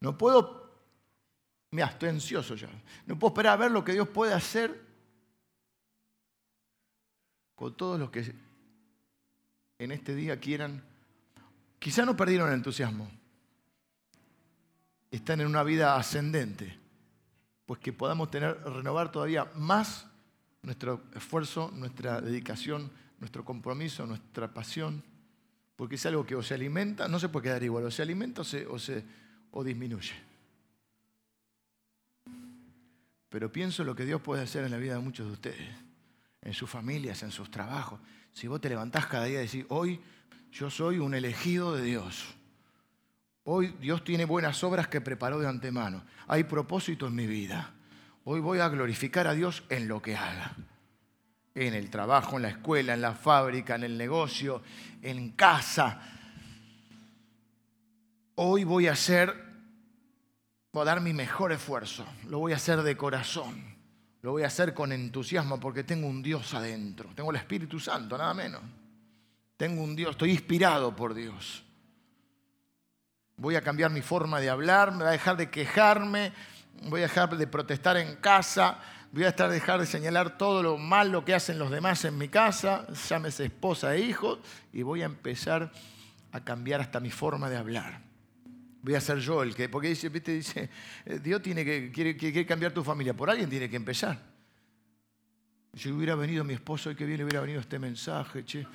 No 0.00 0.18
puedo, 0.18 0.70
mira, 1.70 1.86
estoy 1.86 2.10
ansioso 2.10 2.54
ya, 2.54 2.68
no 3.06 3.18
puedo 3.18 3.32
esperar 3.32 3.54
a 3.54 3.56
ver 3.56 3.70
lo 3.70 3.82
que 3.82 3.94
Dios 3.94 4.06
puede 4.06 4.34
hacer 4.34 4.84
con 7.54 7.74
todos 7.74 7.98
los 7.98 8.10
que 8.10 8.34
en 9.78 9.92
este 9.92 10.14
día 10.14 10.38
quieran, 10.38 10.84
quizá 11.78 12.04
no 12.04 12.16
perdieron 12.16 12.48
el 12.48 12.56
entusiasmo, 12.56 13.10
están 15.10 15.40
en 15.40 15.46
una 15.46 15.62
vida 15.62 15.96
ascendente, 15.96 16.78
pues 17.64 17.80
que 17.80 17.94
podamos 17.94 18.30
tener, 18.30 18.60
renovar 18.64 19.10
todavía 19.10 19.50
más 19.54 20.06
nuestro 20.60 21.04
esfuerzo, 21.14 21.70
nuestra 21.72 22.20
dedicación, 22.20 22.90
nuestro 23.20 23.42
compromiso, 23.42 24.06
nuestra 24.06 24.52
pasión 24.52 25.02
porque 25.76 25.96
es 25.96 26.06
algo 26.06 26.24
que 26.24 26.36
o 26.36 26.42
se 26.42 26.54
alimenta, 26.54 27.08
no 27.08 27.18
se 27.18 27.28
puede 27.28 27.44
quedar 27.44 27.62
igual, 27.62 27.84
o 27.84 27.90
se 27.90 28.02
alimenta 28.02 28.42
o, 28.42 28.44
se, 28.44 28.66
o, 28.66 28.76
o 29.50 29.64
disminuye. 29.64 30.14
Pero 33.28 33.50
pienso 33.50 33.82
lo 33.82 33.96
que 33.96 34.04
Dios 34.04 34.20
puede 34.20 34.42
hacer 34.42 34.64
en 34.64 34.70
la 34.70 34.76
vida 34.76 34.94
de 34.94 35.00
muchos 35.00 35.26
de 35.26 35.32
ustedes, 35.32 35.74
en 36.42 36.52
sus 36.54 36.70
familias, 36.70 37.22
en 37.22 37.32
sus 37.32 37.50
trabajos. 37.50 38.00
Si 38.32 38.46
vos 38.46 38.60
te 38.60 38.68
levantás 38.68 39.06
cada 39.06 39.24
día 39.24 39.42
y 39.42 39.46
decís, 39.46 39.66
hoy 39.68 40.00
yo 40.52 40.70
soy 40.70 40.98
un 40.98 41.14
elegido 41.14 41.74
de 41.74 41.82
Dios. 41.82 42.34
Hoy 43.42 43.74
Dios 43.80 44.04
tiene 44.04 44.24
buenas 44.24 44.62
obras 44.62 44.88
que 44.88 45.00
preparó 45.00 45.40
de 45.40 45.48
antemano. 45.48 46.04
Hay 46.28 46.44
propósito 46.44 47.08
en 47.08 47.16
mi 47.16 47.26
vida. 47.26 47.74
Hoy 48.24 48.40
voy 48.40 48.60
a 48.60 48.68
glorificar 48.68 49.26
a 49.26 49.34
Dios 49.34 49.64
en 49.68 49.88
lo 49.88 50.00
que 50.00 50.16
haga 50.16 50.56
en 51.54 51.74
el 51.74 51.88
trabajo, 51.88 52.36
en 52.36 52.42
la 52.42 52.48
escuela, 52.48 52.94
en 52.94 53.00
la 53.00 53.14
fábrica, 53.14 53.76
en 53.76 53.84
el 53.84 53.96
negocio, 53.96 54.62
en 55.02 55.30
casa. 55.32 56.00
Hoy 58.36 58.64
voy 58.64 58.88
a 58.88 58.92
hacer, 58.92 59.32
voy 60.72 60.82
a 60.82 60.84
dar 60.84 61.00
mi 61.00 61.12
mejor 61.12 61.52
esfuerzo, 61.52 62.04
lo 62.28 62.40
voy 62.40 62.52
a 62.52 62.56
hacer 62.56 62.82
de 62.82 62.96
corazón, 62.96 63.76
lo 64.22 64.32
voy 64.32 64.42
a 64.42 64.48
hacer 64.48 64.74
con 64.74 64.90
entusiasmo 64.90 65.60
porque 65.60 65.84
tengo 65.84 66.08
un 66.08 66.22
Dios 66.22 66.52
adentro, 66.54 67.10
tengo 67.14 67.30
el 67.30 67.36
Espíritu 67.36 67.78
Santo, 67.78 68.18
nada 68.18 68.34
menos. 68.34 68.60
Tengo 69.56 69.84
un 69.84 69.94
Dios, 69.94 70.10
estoy 70.10 70.32
inspirado 70.32 70.96
por 70.96 71.14
Dios. 71.14 71.62
Voy 73.36 73.54
a 73.54 73.62
cambiar 73.62 73.90
mi 73.90 74.02
forma 74.02 74.40
de 74.40 74.50
hablar, 74.50 74.90
me 74.90 74.98
voy 74.98 75.08
a 75.08 75.10
dejar 75.10 75.36
de 75.36 75.48
quejarme, 75.48 76.32
voy 76.88 77.00
a 77.00 77.04
dejar 77.04 77.36
de 77.36 77.46
protestar 77.46 77.96
en 77.96 78.16
casa, 78.16 78.78
voy 79.14 79.22
a 79.22 79.28
estar 79.28 79.48
dejar 79.48 79.78
de 79.78 79.86
señalar 79.86 80.36
todo 80.36 80.60
lo 80.60 80.76
malo 80.76 81.24
que 81.24 81.34
hacen 81.34 81.56
los 81.56 81.70
demás 81.70 82.04
en 82.04 82.18
mi 82.18 82.28
casa, 82.28 82.84
llámese 83.08 83.44
esposa 83.44 83.94
e 83.94 84.00
hijo, 84.00 84.40
y 84.72 84.82
voy 84.82 85.02
a 85.02 85.04
empezar 85.04 85.70
a 86.32 86.40
cambiar 86.42 86.80
hasta 86.80 86.98
mi 86.98 87.12
forma 87.12 87.48
de 87.48 87.56
hablar. 87.56 88.00
Voy 88.82 88.96
a 88.96 89.00
ser 89.00 89.18
yo 89.20 89.44
el 89.44 89.54
que, 89.54 89.68
porque 89.68 89.86
dice, 89.88 90.08
¿viste? 90.08 90.32
dice 90.32 90.68
eh, 91.06 91.20
Dios 91.20 91.40
tiene 91.42 91.64
que, 91.64 91.92
quiere, 91.92 92.44
cambiar 92.44 92.72
tu 92.72 92.82
familia, 92.82 93.14
por 93.14 93.30
alguien 93.30 93.48
tiene 93.48 93.70
que 93.70 93.76
empezar. 93.76 94.20
Si 95.74 95.92
hubiera 95.92 96.16
venido 96.16 96.42
mi 96.42 96.54
esposo, 96.54 96.88
hoy 96.88 96.96
que 96.96 97.06
viene 97.06 97.22
hubiera 97.22 97.40
venido 97.40 97.60
este 97.60 97.78
mensaje, 97.78 98.44
che, 98.44 98.66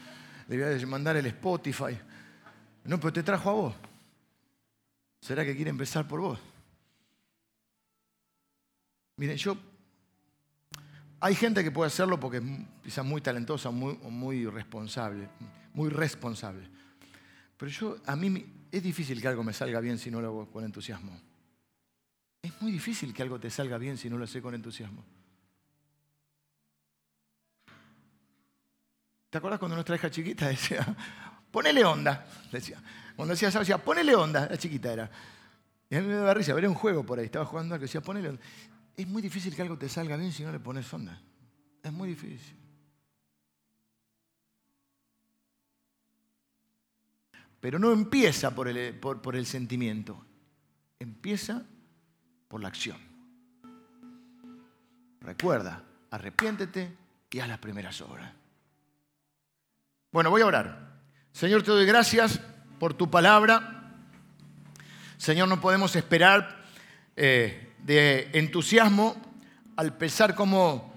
le 0.47 0.85
mandar 0.85 1.17
el 1.17 1.25
Spotify. 1.25 1.99
No, 2.85 2.97
pero 2.97 3.11
te 3.11 3.23
trajo 3.23 3.49
a 3.49 3.53
vos. 3.53 3.75
¿Será 5.19 5.43
que 5.43 5.53
quiere 5.53 5.69
empezar 5.69 6.07
por 6.07 6.21
vos? 6.21 6.39
Miren, 9.17 9.35
yo 9.35 9.57
hay 11.21 11.35
gente 11.35 11.63
que 11.63 11.71
puede 11.71 11.87
hacerlo 11.87 12.19
porque 12.19 12.37
es 12.37 12.43
quizás 12.83 13.05
muy 13.05 13.21
talentosa, 13.21 13.71
muy, 13.71 13.95
muy 13.97 14.45
responsable, 14.45 15.29
muy 15.73 15.89
responsable. 15.89 16.67
Pero 17.57 17.71
yo, 17.71 17.97
a 18.05 18.15
mí 18.15 18.45
es 18.71 18.83
difícil 18.83 19.21
que 19.21 19.27
algo 19.27 19.43
me 19.43 19.53
salga 19.53 19.79
bien 19.79 19.97
si 19.97 20.09
no 20.09 20.21
lo 20.21 20.27
hago 20.27 20.51
con 20.51 20.63
entusiasmo. 20.63 21.19
Es 22.41 22.61
muy 22.61 22.71
difícil 22.71 23.13
que 23.13 23.21
algo 23.21 23.39
te 23.39 23.49
salga 23.49 23.77
bien 23.77 23.97
si 23.97 24.09
no 24.09 24.17
lo 24.17 24.25
sé 24.25 24.41
con 24.41 24.55
entusiasmo. 24.55 25.03
¿Te 29.29 29.37
acuerdas 29.37 29.59
cuando 29.59 29.75
nuestra 29.75 29.95
hija 29.95 30.09
chiquita 30.09 30.47
decía, 30.49 30.85
ponele 31.51 31.83
onda? 31.83 32.25
Decía. 32.51 32.81
Cuando 33.15 33.33
decía 33.33 33.51
decía, 33.51 33.77
ponele 33.77 34.15
onda, 34.15 34.47
la 34.49 34.57
chiquita 34.57 34.93
era. 34.93 35.11
Y 35.89 35.95
a 35.95 36.01
mí 36.01 36.07
me 36.07 36.13
daba 36.13 36.33
risa, 36.33 36.53
ver 36.53 36.67
un 36.67 36.75
juego 36.75 37.05
por 37.05 37.19
ahí, 37.19 37.25
estaba 37.25 37.45
jugando 37.45 37.75
algo, 37.75 37.81
decía, 37.81 37.99
ponele 38.01 38.29
onda. 38.29 38.41
Es 38.99 39.07
muy 39.07 39.21
difícil 39.21 39.55
que 39.55 39.61
algo 39.61 39.77
te 39.77 39.87
salga 39.87 40.17
bien 40.17 40.33
si 40.33 40.43
no 40.43 40.51
le 40.51 40.59
pones 40.59 40.93
onda. 40.93 41.17
Es 41.81 41.93
muy 41.93 42.09
difícil. 42.09 42.53
Pero 47.61 47.79
no 47.79 47.93
empieza 47.93 48.53
por 48.53 48.67
el, 48.67 48.93
por, 48.99 49.37
el 49.37 49.45
sentimiento, 49.45 50.21
empieza 50.99 51.65
por 52.49 52.61
la 52.61 52.67
acción. 52.67 52.97
Recuerda, 55.21 55.81
arrepiéntete 56.11 56.93
y 57.31 57.39
haz 57.39 57.47
las 57.47 57.59
primeras 57.59 58.01
obras. 58.01 58.33
Bueno, 60.11 60.29
voy 60.29 60.41
a 60.41 60.45
orar. 60.45 60.99
Señor, 61.31 61.63
te 61.63 61.71
doy 61.71 61.85
gracias 61.85 62.41
por 62.77 62.93
tu 62.93 63.09
palabra. 63.09 63.93
Señor, 65.15 65.47
no 65.47 65.61
podemos 65.61 65.95
esperar 65.95 66.65
eh, 67.15 67.68
de 67.83 68.29
entusiasmo, 68.33 69.15
al 69.75 69.97
pensar 69.97 70.35
cómo 70.35 70.93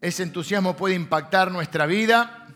ese 0.00 0.22
entusiasmo 0.22 0.76
puede 0.76 0.94
impactar 0.94 1.50
nuestra 1.50 1.86
vida, 1.86 2.46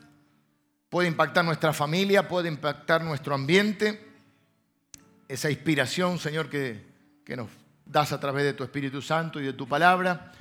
puede 0.89 1.09
impactar 1.09 1.45
nuestra 1.45 1.73
familia, 1.73 2.29
puede 2.29 2.49
impactar 2.49 3.03
nuestro 3.05 3.35
ambiente, 3.35 4.07
esa 5.29 5.51
inspiración, 5.51 6.19
Señor, 6.19 6.49
que, 6.49 6.85
que 7.25 7.37
nos 7.37 7.49
das 7.87 8.13
a 8.13 8.21
través 8.21 8.45
de 8.45 8.53
tu 8.53 8.65
Espíritu 8.65 9.03
Santo 9.03 9.41
y 9.41 9.45
de 9.45 9.53
tu 9.53 9.67
palabra. 9.67 10.33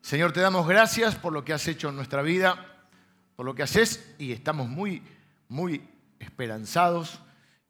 Señor, 0.00 0.32
te 0.32 0.40
damos 0.40 0.68
gracias 0.68 1.16
por 1.16 1.32
lo 1.32 1.44
que 1.44 1.52
has 1.52 1.66
hecho 1.68 1.88
en 1.88 1.96
nuestra 1.96 2.22
vida, 2.22 2.84
por 3.34 3.44
lo 3.44 3.54
que 3.54 3.62
haces 3.62 4.14
y 4.18 4.32
estamos 4.32 4.68
muy, 4.68 5.02
muy 5.48 5.82
esperanzados 6.18 7.20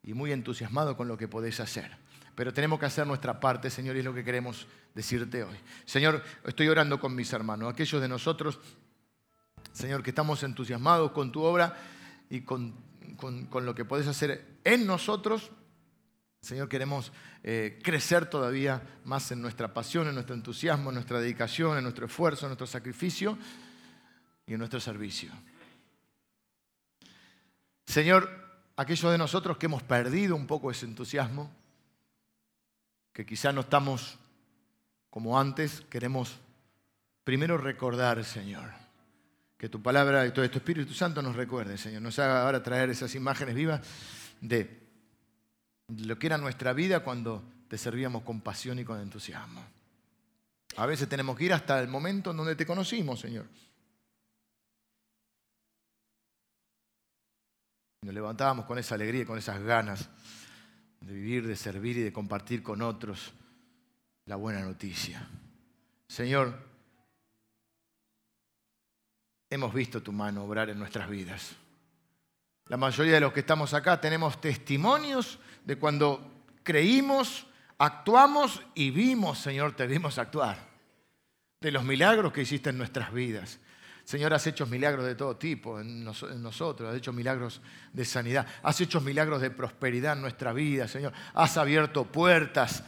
y 0.03 0.13
muy 0.13 0.31
entusiasmados 0.31 0.95
con 0.95 1.07
lo 1.07 1.17
que 1.17 1.27
podés 1.27 1.59
hacer. 1.59 1.97
Pero 2.37 2.53
tenemos 2.53 2.79
que 2.79 2.85
hacer 2.85 3.07
nuestra 3.07 3.39
parte, 3.39 3.71
Señor, 3.71 3.95
y 3.95 3.99
es 3.99 4.05
lo 4.05 4.13
que 4.13 4.23
queremos 4.23 4.67
decirte 4.93 5.43
hoy. 5.43 5.55
Señor, 5.85 6.23
estoy 6.45 6.67
orando 6.67 6.99
con 6.99 7.15
mis 7.15 7.33
hermanos, 7.33 7.73
aquellos 7.73 7.99
de 7.99 8.07
nosotros, 8.07 8.59
Señor, 9.73 10.03
que 10.03 10.11
estamos 10.11 10.43
entusiasmados 10.43 11.13
con 11.13 11.31
tu 11.31 11.41
obra 11.41 11.75
y 12.29 12.41
con, 12.41 12.75
lo 13.51 13.73
que 13.73 13.85
podés 13.85 14.05
hacer 14.05 14.59
en 14.63 14.85
nosotros. 14.85 15.49
Señor, 16.39 16.69
queremos 16.69 17.11
eh, 17.41 17.79
crecer 17.83 18.29
todavía 18.29 18.83
más 19.03 19.31
en 19.31 19.41
nuestra 19.41 19.73
pasión, 19.73 20.07
en 20.07 20.13
nuestro 20.13 20.35
entusiasmo, 20.35 20.91
en 20.91 20.93
nuestra 20.93 21.19
dedicación, 21.19 21.75
en 21.75 21.83
nuestro 21.85 22.05
esfuerzo, 22.05 22.45
en 22.45 22.49
nuestro 22.49 22.67
sacrificio 22.67 23.35
y 24.45 24.53
en 24.53 24.59
nuestro 24.59 24.79
servicio. 24.79 25.31
Señor, 27.87 28.29
aquellos 28.75 29.11
de 29.11 29.17
nosotros 29.17 29.57
que 29.57 29.65
hemos 29.65 29.81
perdido 29.81 30.35
un 30.35 30.45
poco 30.45 30.69
ese 30.69 30.85
entusiasmo, 30.85 31.56
que 33.17 33.25
quizá 33.25 33.51
no 33.51 33.61
estamos 33.61 34.19
como 35.09 35.39
antes, 35.39 35.81
queremos 35.89 36.37
primero 37.23 37.57
recordar, 37.57 38.23
Señor, 38.23 38.69
que 39.57 39.69
tu 39.69 39.81
palabra 39.81 40.27
y 40.27 40.31
todo 40.31 40.47
tu 40.51 40.59
Espíritu 40.59 40.93
Santo 40.93 41.23
nos 41.23 41.35
recuerde, 41.35 41.79
Señor, 41.79 42.03
nos 42.03 42.19
haga 42.19 42.43
ahora 42.43 42.61
traer 42.61 42.91
esas 42.91 43.15
imágenes 43.15 43.55
vivas 43.55 43.81
de 44.39 44.83
lo 45.87 46.19
que 46.19 46.27
era 46.27 46.37
nuestra 46.37 46.73
vida 46.73 46.99
cuando 46.99 47.41
te 47.67 47.79
servíamos 47.79 48.21
con 48.21 48.41
pasión 48.41 48.77
y 48.77 48.85
con 48.85 49.01
entusiasmo. 49.01 49.65
A 50.75 50.85
veces 50.85 51.09
tenemos 51.09 51.35
que 51.35 51.45
ir 51.45 51.53
hasta 51.53 51.79
el 51.79 51.87
momento 51.87 52.29
en 52.29 52.37
donde 52.37 52.55
te 52.55 52.67
conocimos, 52.67 53.19
Señor. 53.19 53.47
Nos 58.03 58.13
levantábamos 58.13 58.65
con 58.65 58.77
esa 58.77 58.93
alegría 58.93 59.23
y 59.23 59.25
con 59.25 59.39
esas 59.39 59.59
ganas 59.59 60.07
de 61.01 61.13
vivir, 61.13 61.47
de 61.47 61.55
servir 61.55 61.97
y 61.97 62.01
de 62.01 62.13
compartir 62.13 62.63
con 62.63 62.81
otros 62.81 63.33
la 64.25 64.35
buena 64.35 64.61
noticia. 64.61 65.27
Señor, 66.07 66.57
hemos 69.49 69.73
visto 69.73 70.01
tu 70.01 70.11
mano 70.11 70.43
obrar 70.43 70.69
en 70.69 70.79
nuestras 70.79 71.09
vidas. 71.09 71.55
La 72.65 72.77
mayoría 72.77 73.13
de 73.13 73.21
los 73.21 73.33
que 73.33 73.39
estamos 73.39 73.73
acá 73.73 74.01
tenemos 74.01 74.41
testimonios 74.41 75.39
de 75.63 75.77
cuando 75.77 76.43
creímos, 76.63 77.47
actuamos 77.77 78.61
y 78.75 78.91
vimos, 78.91 79.39
Señor, 79.39 79.75
te 79.75 79.87
vimos 79.87 80.17
actuar. 80.17 80.67
De 81.61 81.71
los 81.71 81.83
milagros 81.83 82.33
que 82.33 82.41
hiciste 82.41 82.69
en 82.69 82.77
nuestras 82.77 83.13
vidas. 83.13 83.59
Señor, 84.07 84.33
has 84.33 84.47
hecho 84.47 84.65
milagros 84.65 85.05
de 85.05 85.15
todo 85.15 85.35
tipo 85.35 85.81
en, 85.81 86.05
nosotros, 86.05 86.89
has 86.89 86.95
hecho 86.95 87.11
milagros 87.11 87.59
de 87.91 88.05
sanidad, 88.05 88.47
has 88.63 88.79
hecho 88.79 89.01
milagros 89.01 89.41
de 89.41 89.51
prosperidad 89.51 90.13
en 90.13 90.21
nuestra 90.21 90.53
vida, 90.53 90.87
Señor. 90.87 91.11
Has 91.33 91.57
abierto 91.57 92.05
puertas. 92.05 92.85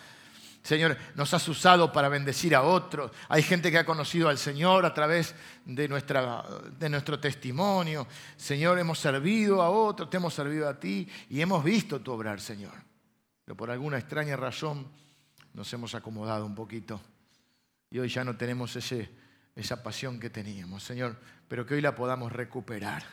Señor, 0.64 0.96
nos 1.16 1.34
has 1.34 1.46
usado 1.50 1.92
para 1.92 2.08
bendecir 2.08 2.56
a 2.56 2.62
otros. 2.62 3.12
Hay 3.28 3.44
gente 3.44 3.70
que 3.70 3.80
ha 3.80 3.86
conocido 3.86 4.30
al 4.30 4.38
Señor 4.38 4.86
a 4.86 4.94
través 4.94 5.36
de, 5.66 5.90
de 6.80 6.90
nuestro 6.90 7.20
testimonio. 7.20 8.08
Señor, 8.38 8.80
hemos 8.80 8.98
servido 8.98 9.62
a 9.62 9.70
otros, 9.70 10.10
te 10.10 10.16
hemos 10.16 10.34
servido 10.34 10.70
a 10.70 10.80
ti 10.80 11.06
y 11.30 11.42
hemos 11.42 11.66
visto 11.66 12.00
tu 12.00 12.14
obrar, 12.14 12.40
Señor. 12.40 12.76
Pero 13.44 13.58
por 13.58 13.70
alguna 13.70 13.98
extraña 13.98 14.38
razón 14.38 14.88
nos 15.54 15.74
hemos 15.74 15.94
acomodado 15.96 16.46
un 16.46 16.56
poquito 16.56 17.02
y 17.92 18.00
hoy 18.00 18.08
ya 18.08 18.24
no 18.24 18.38
tenemos 18.38 18.74
ese 18.78 19.10
esa 19.60 19.84
pasión 19.84 20.20
que 20.20 20.30
teníamos, 20.30 20.84
Señor, 20.84 21.18
pero 21.48 21.66
que 21.66 21.76
hoy 21.76 21.82
la 21.82 21.96
podamos 21.96 22.32
recuperar. 22.32 23.04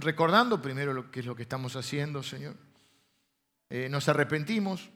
recordando 0.00 0.60
primero 0.60 0.92
lo 0.92 1.10
que 1.10 1.20
es 1.20 1.26
lo 1.26 1.34
que 1.34 1.42
estamos 1.42 1.76
haciendo, 1.76 2.22
Señor. 2.22 2.54
Eh, 3.70 3.88
nos 3.88 4.08
arrepentimos 4.08 4.90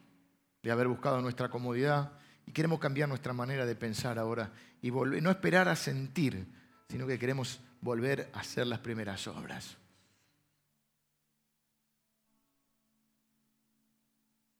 de 0.62 0.70
haber 0.70 0.88
buscado 0.88 1.20
nuestra 1.20 1.48
comodidad 1.48 2.12
y 2.46 2.52
queremos 2.52 2.78
cambiar 2.80 3.08
nuestra 3.08 3.32
manera 3.32 3.64
de 3.64 3.74
pensar 3.74 4.18
ahora 4.18 4.52
y 4.82 4.90
volver, 4.90 5.22
no 5.22 5.30
esperar 5.30 5.68
a 5.68 5.76
sentir, 5.76 6.46
sino 6.88 7.06
que 7.06 7.18
queremos 7.18 7.60
volver 7.80 8.30
a 8.34 8.40
hacer 8.40 8.66
las 8.66 8.80
primeras 8.80 9.26
obras. 9.26 9.76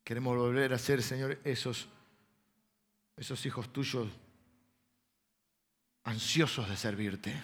Queremos 0.05 0.36
volver 0.36 0.72
a 0.72 0.78
ser, 0.78 1.03
Señor, 1.03 1.38
esos, 1.44 1.86
esos 3.16 3.44
hijos 3.44 3.70
tuyos 3.70 4.09
ansiosos 6.09 6.69
de 6.69 6.77
servirte. 6.77 7.43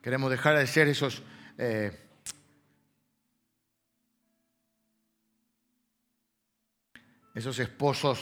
Queremos 0.00 0.30
dejar 0.30 0.56
de 0.56 0.66
ser 0.66 0.88
esos 0.88 1.22
eh, 1.58 1.92
esos 7.34 7.58
esposos 7.58 8.18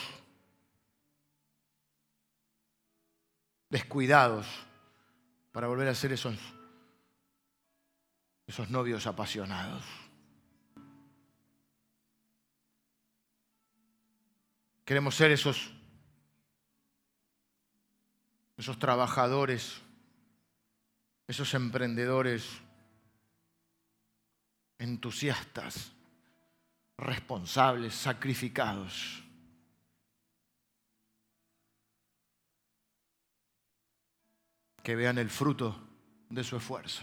descuidados 3.68 4.46
para 5.52 5.68
volver 5.68 5.88
a 5.88 5.94
ser 5.94 6.12
esos, 6.12 6.36
esos 8.46 8.70
novios 8.70 9.06
apasionados. 9.06 9.84
Queremos 14.84 15.14
ser 15.14 15.30
esos 15.30 15.79
esos 18.60 18.78
trabajadores, 18.78 19.80
esos 21.26 21.54
emprendedores 21.54 22.44
entusiastas, 24.78 25.92
responsables, 26.98 27.94
sacrificados. 27.94 29.24
Que 34.82 34.94
vean 34.94 35.16
el 35.16 35.30
fruto 35.30 35.80
de 36.28 36.44
su 36.44 36.58
esfuerzo. 36.58 37.02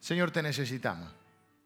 Señor, 0.00 0.30
te 0.30 0.42
necesitamos. 0.42 1.10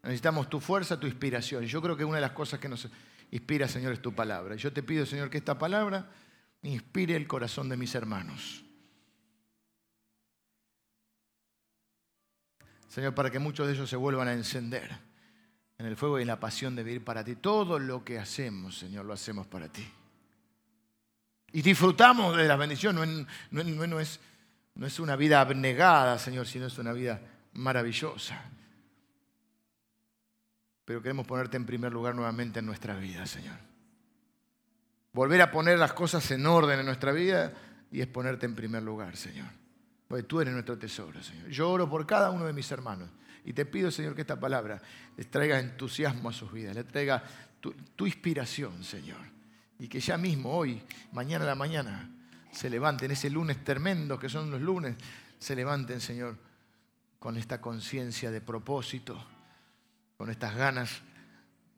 Necesitamos 0.04 0.48
tu 0.48 0.60
fuerza, 0.60 1.00
tu 1.00 1.08
inspiración. 1.08 1.64
Yo 1.64 1.82
creo 1.82 1.96
que 1.96 2.04
una 2.04 2.16
de 2.16 2.22
las 2.22 2.30
cosas 2.30 2.60
que 2.60 2.68
nos 2.68 2.88
inspira, 3.32 3.66
Señor, 3.66 3.92
es 3.92 4.02
tu 4.02 4.14
palabra. 4.14 4.54
Yo 4.54 4.72
te 4.72 4.84
pido, 4.84 5.04
Señor, 5.06 5.28
que 5.28 5.38
esta 5.38 5.58
palabra 5.58 6.08
inspire 6.62 7.16
el 7.16 7.26
corazón 7.26 7.68
de 7.68 7.76
mis 7.76 7.94
hermanos. 7.94 8.64
Señor, 12.88 13.14
para 13.14 13.30
que 13.30 13.38
muchos 13.38 13.66
de 13.66 13.74
ellos 13.74 13.90
se 13.90 13.96
vuelvan 13.96 14.28
a 14.28 14.32
encender 14.32 14.90
en 15.78 15.86
el 15.86 15.96
fuego 15.96 16.18
y 16.18 16.22
en 16.22 16.28
la 16.28 16.40
pasión 16.40 16.74
de 16.74 16.82
vivir 16.82 17.04
para 17.04 17.22
ti. 17.22 17.36
Todo 17.36 17.78
lo 17.78 18.04
que 18.04 18.18
hacemos, 18.18 18.78
Señor, 18.78 19.04
lo 19.04 19.12
hacemos 19.12 19.46
para 19.46 19.68
ti. 19.68 19.86
Y 21.52 21.62
disfrutamos 21.62 22.36
de 22.36 22.48
la 22.48 22.56
bendición. 22.56 22.96
No, 22.96 23.04
no, 23.62 24.00
es, 24.00 24.20
no 24.74 24.86
es 24.86 24.98
una 24.98 25.16
vida 25.16 25.40
abnegada, 25.40 26.18
Señor, 26.18 26.46
sino 26.46 26.66
es 26.66 26.78
una 26.78 26.92
vida 26.92 27.20
maravillosa. 27.52 28.42
Pero 30.84 31.02
queremos 31.02 31.26
ponerte 31.26 31.56
en 31.56 31.66
primer 31.66 31.92
lugar 31.92 32.14
nuevamente 32.14 32.60
en 32.60 32.66
nuestra 32.66 32.96
vida, 32.96 33.26
Señor 33.26 33.75
volver 35.16 35.40
a 35.40 35.50
poner 35.50 35.78
las 35.78 35.94
cosas 35.94 36.30
en 36.30 36.44
orden 36.44 36.78
en 36.78 36.84
nuestra 36.84 37.10
vida 37.10 37.50
y 37.90 38.02
es 38.02 38.06
ponerte 38.06 38.44
en 38.44 38.54
primer 38.54 38.82
lugar, 38.82 39.16
Señor. 39.16 39.46
Porque 40.06 40.24
tú 40.24 40.42
eres 40.42 40.52
nuestro 40.52 40.76
tesoro, 40.76 41.22
Señor. 41.22 41.48
Yo 41.48 41.70
oro 41.70 41.88
por 41.88 42.06
cada 42.06 42.30
uno 42.30 42.44
de 42.44 42.52
mis 42.52 42.70
hermanos 42.70 43.08
y 43.42 43.54
te 43.54 43.64
pido, 43.64 43.90
Señor, 43.90 44.14
que 44.14 44.20
esta 44.20 44.38
palabra 44.38 44.80
les 45.16 45.30
traiga 45.30 45.58
entusiasmo 45.58 46.28
a 46.28 46.34
sus 46.34 46.52
vidas, 46.52 46.76
les 46.76 46.86
traiga 46.86 47.24
tu, 47.60 47.72
tu 47.72 48.06
inspiración, 48.06 48.84
Señor. 48.84 49.20
Y 49.78 49.88
que 49.88 50.00
ya 50.00 50.18
mismo, 50.18 50.52
hoy, 50.52 50.82
mañana 51.12 51.46
a 51.46 51.48
la 51.48 51.54
mañana, 51.54 52.10
se 52.52 52.68
levanten, 52.68 53.10
ese 53.10 53.30
lunes 53.30 53.64
tremendo 53.64 54.18
que 54.18 54.28
son 54.28 54.50
los 54.50 54.60
lunes, 54.60 54.96
se 55.38 55.56
levanten, 55.56 55.98
Señor, 55.98 56.36
con 57.18 57.38
esta 57.38 57.58
conciencia 57.58 58.30
de 58.30 58.42
propósito, 58.42 59.18
con 60.18 60.28
estas 60.28 60.54
ganas 60.54 60.90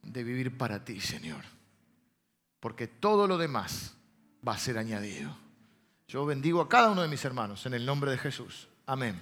de 0.03 0.25
vivir 0.25 0.57
para 0.57 0.83
ti, 0.83 0.99
Señor 0.99 1.58
porque 2.59 2.87
todo 2.87 3.27
lo 3.27 3.37
demás 3.37 3.95
va 4.47 4.53
a 4.53 4.57
ser 4.57 4.77
añadido. 4.77 5.35
Yo 6.07 6.25
bendigo 6.25 6.61
a 6.61 6.69
cada 6.69 6.89
uno 6.89 7.01
de 7.01 7.07
mis 7.07 7.23
hermanos 7.23 7.65
en 7.65 7.73
el 7.73 7.85
nombre 7.85 8.11
de 8.11 8.17
Jesús. 8.17 8.67
Amén. 8.85 9.21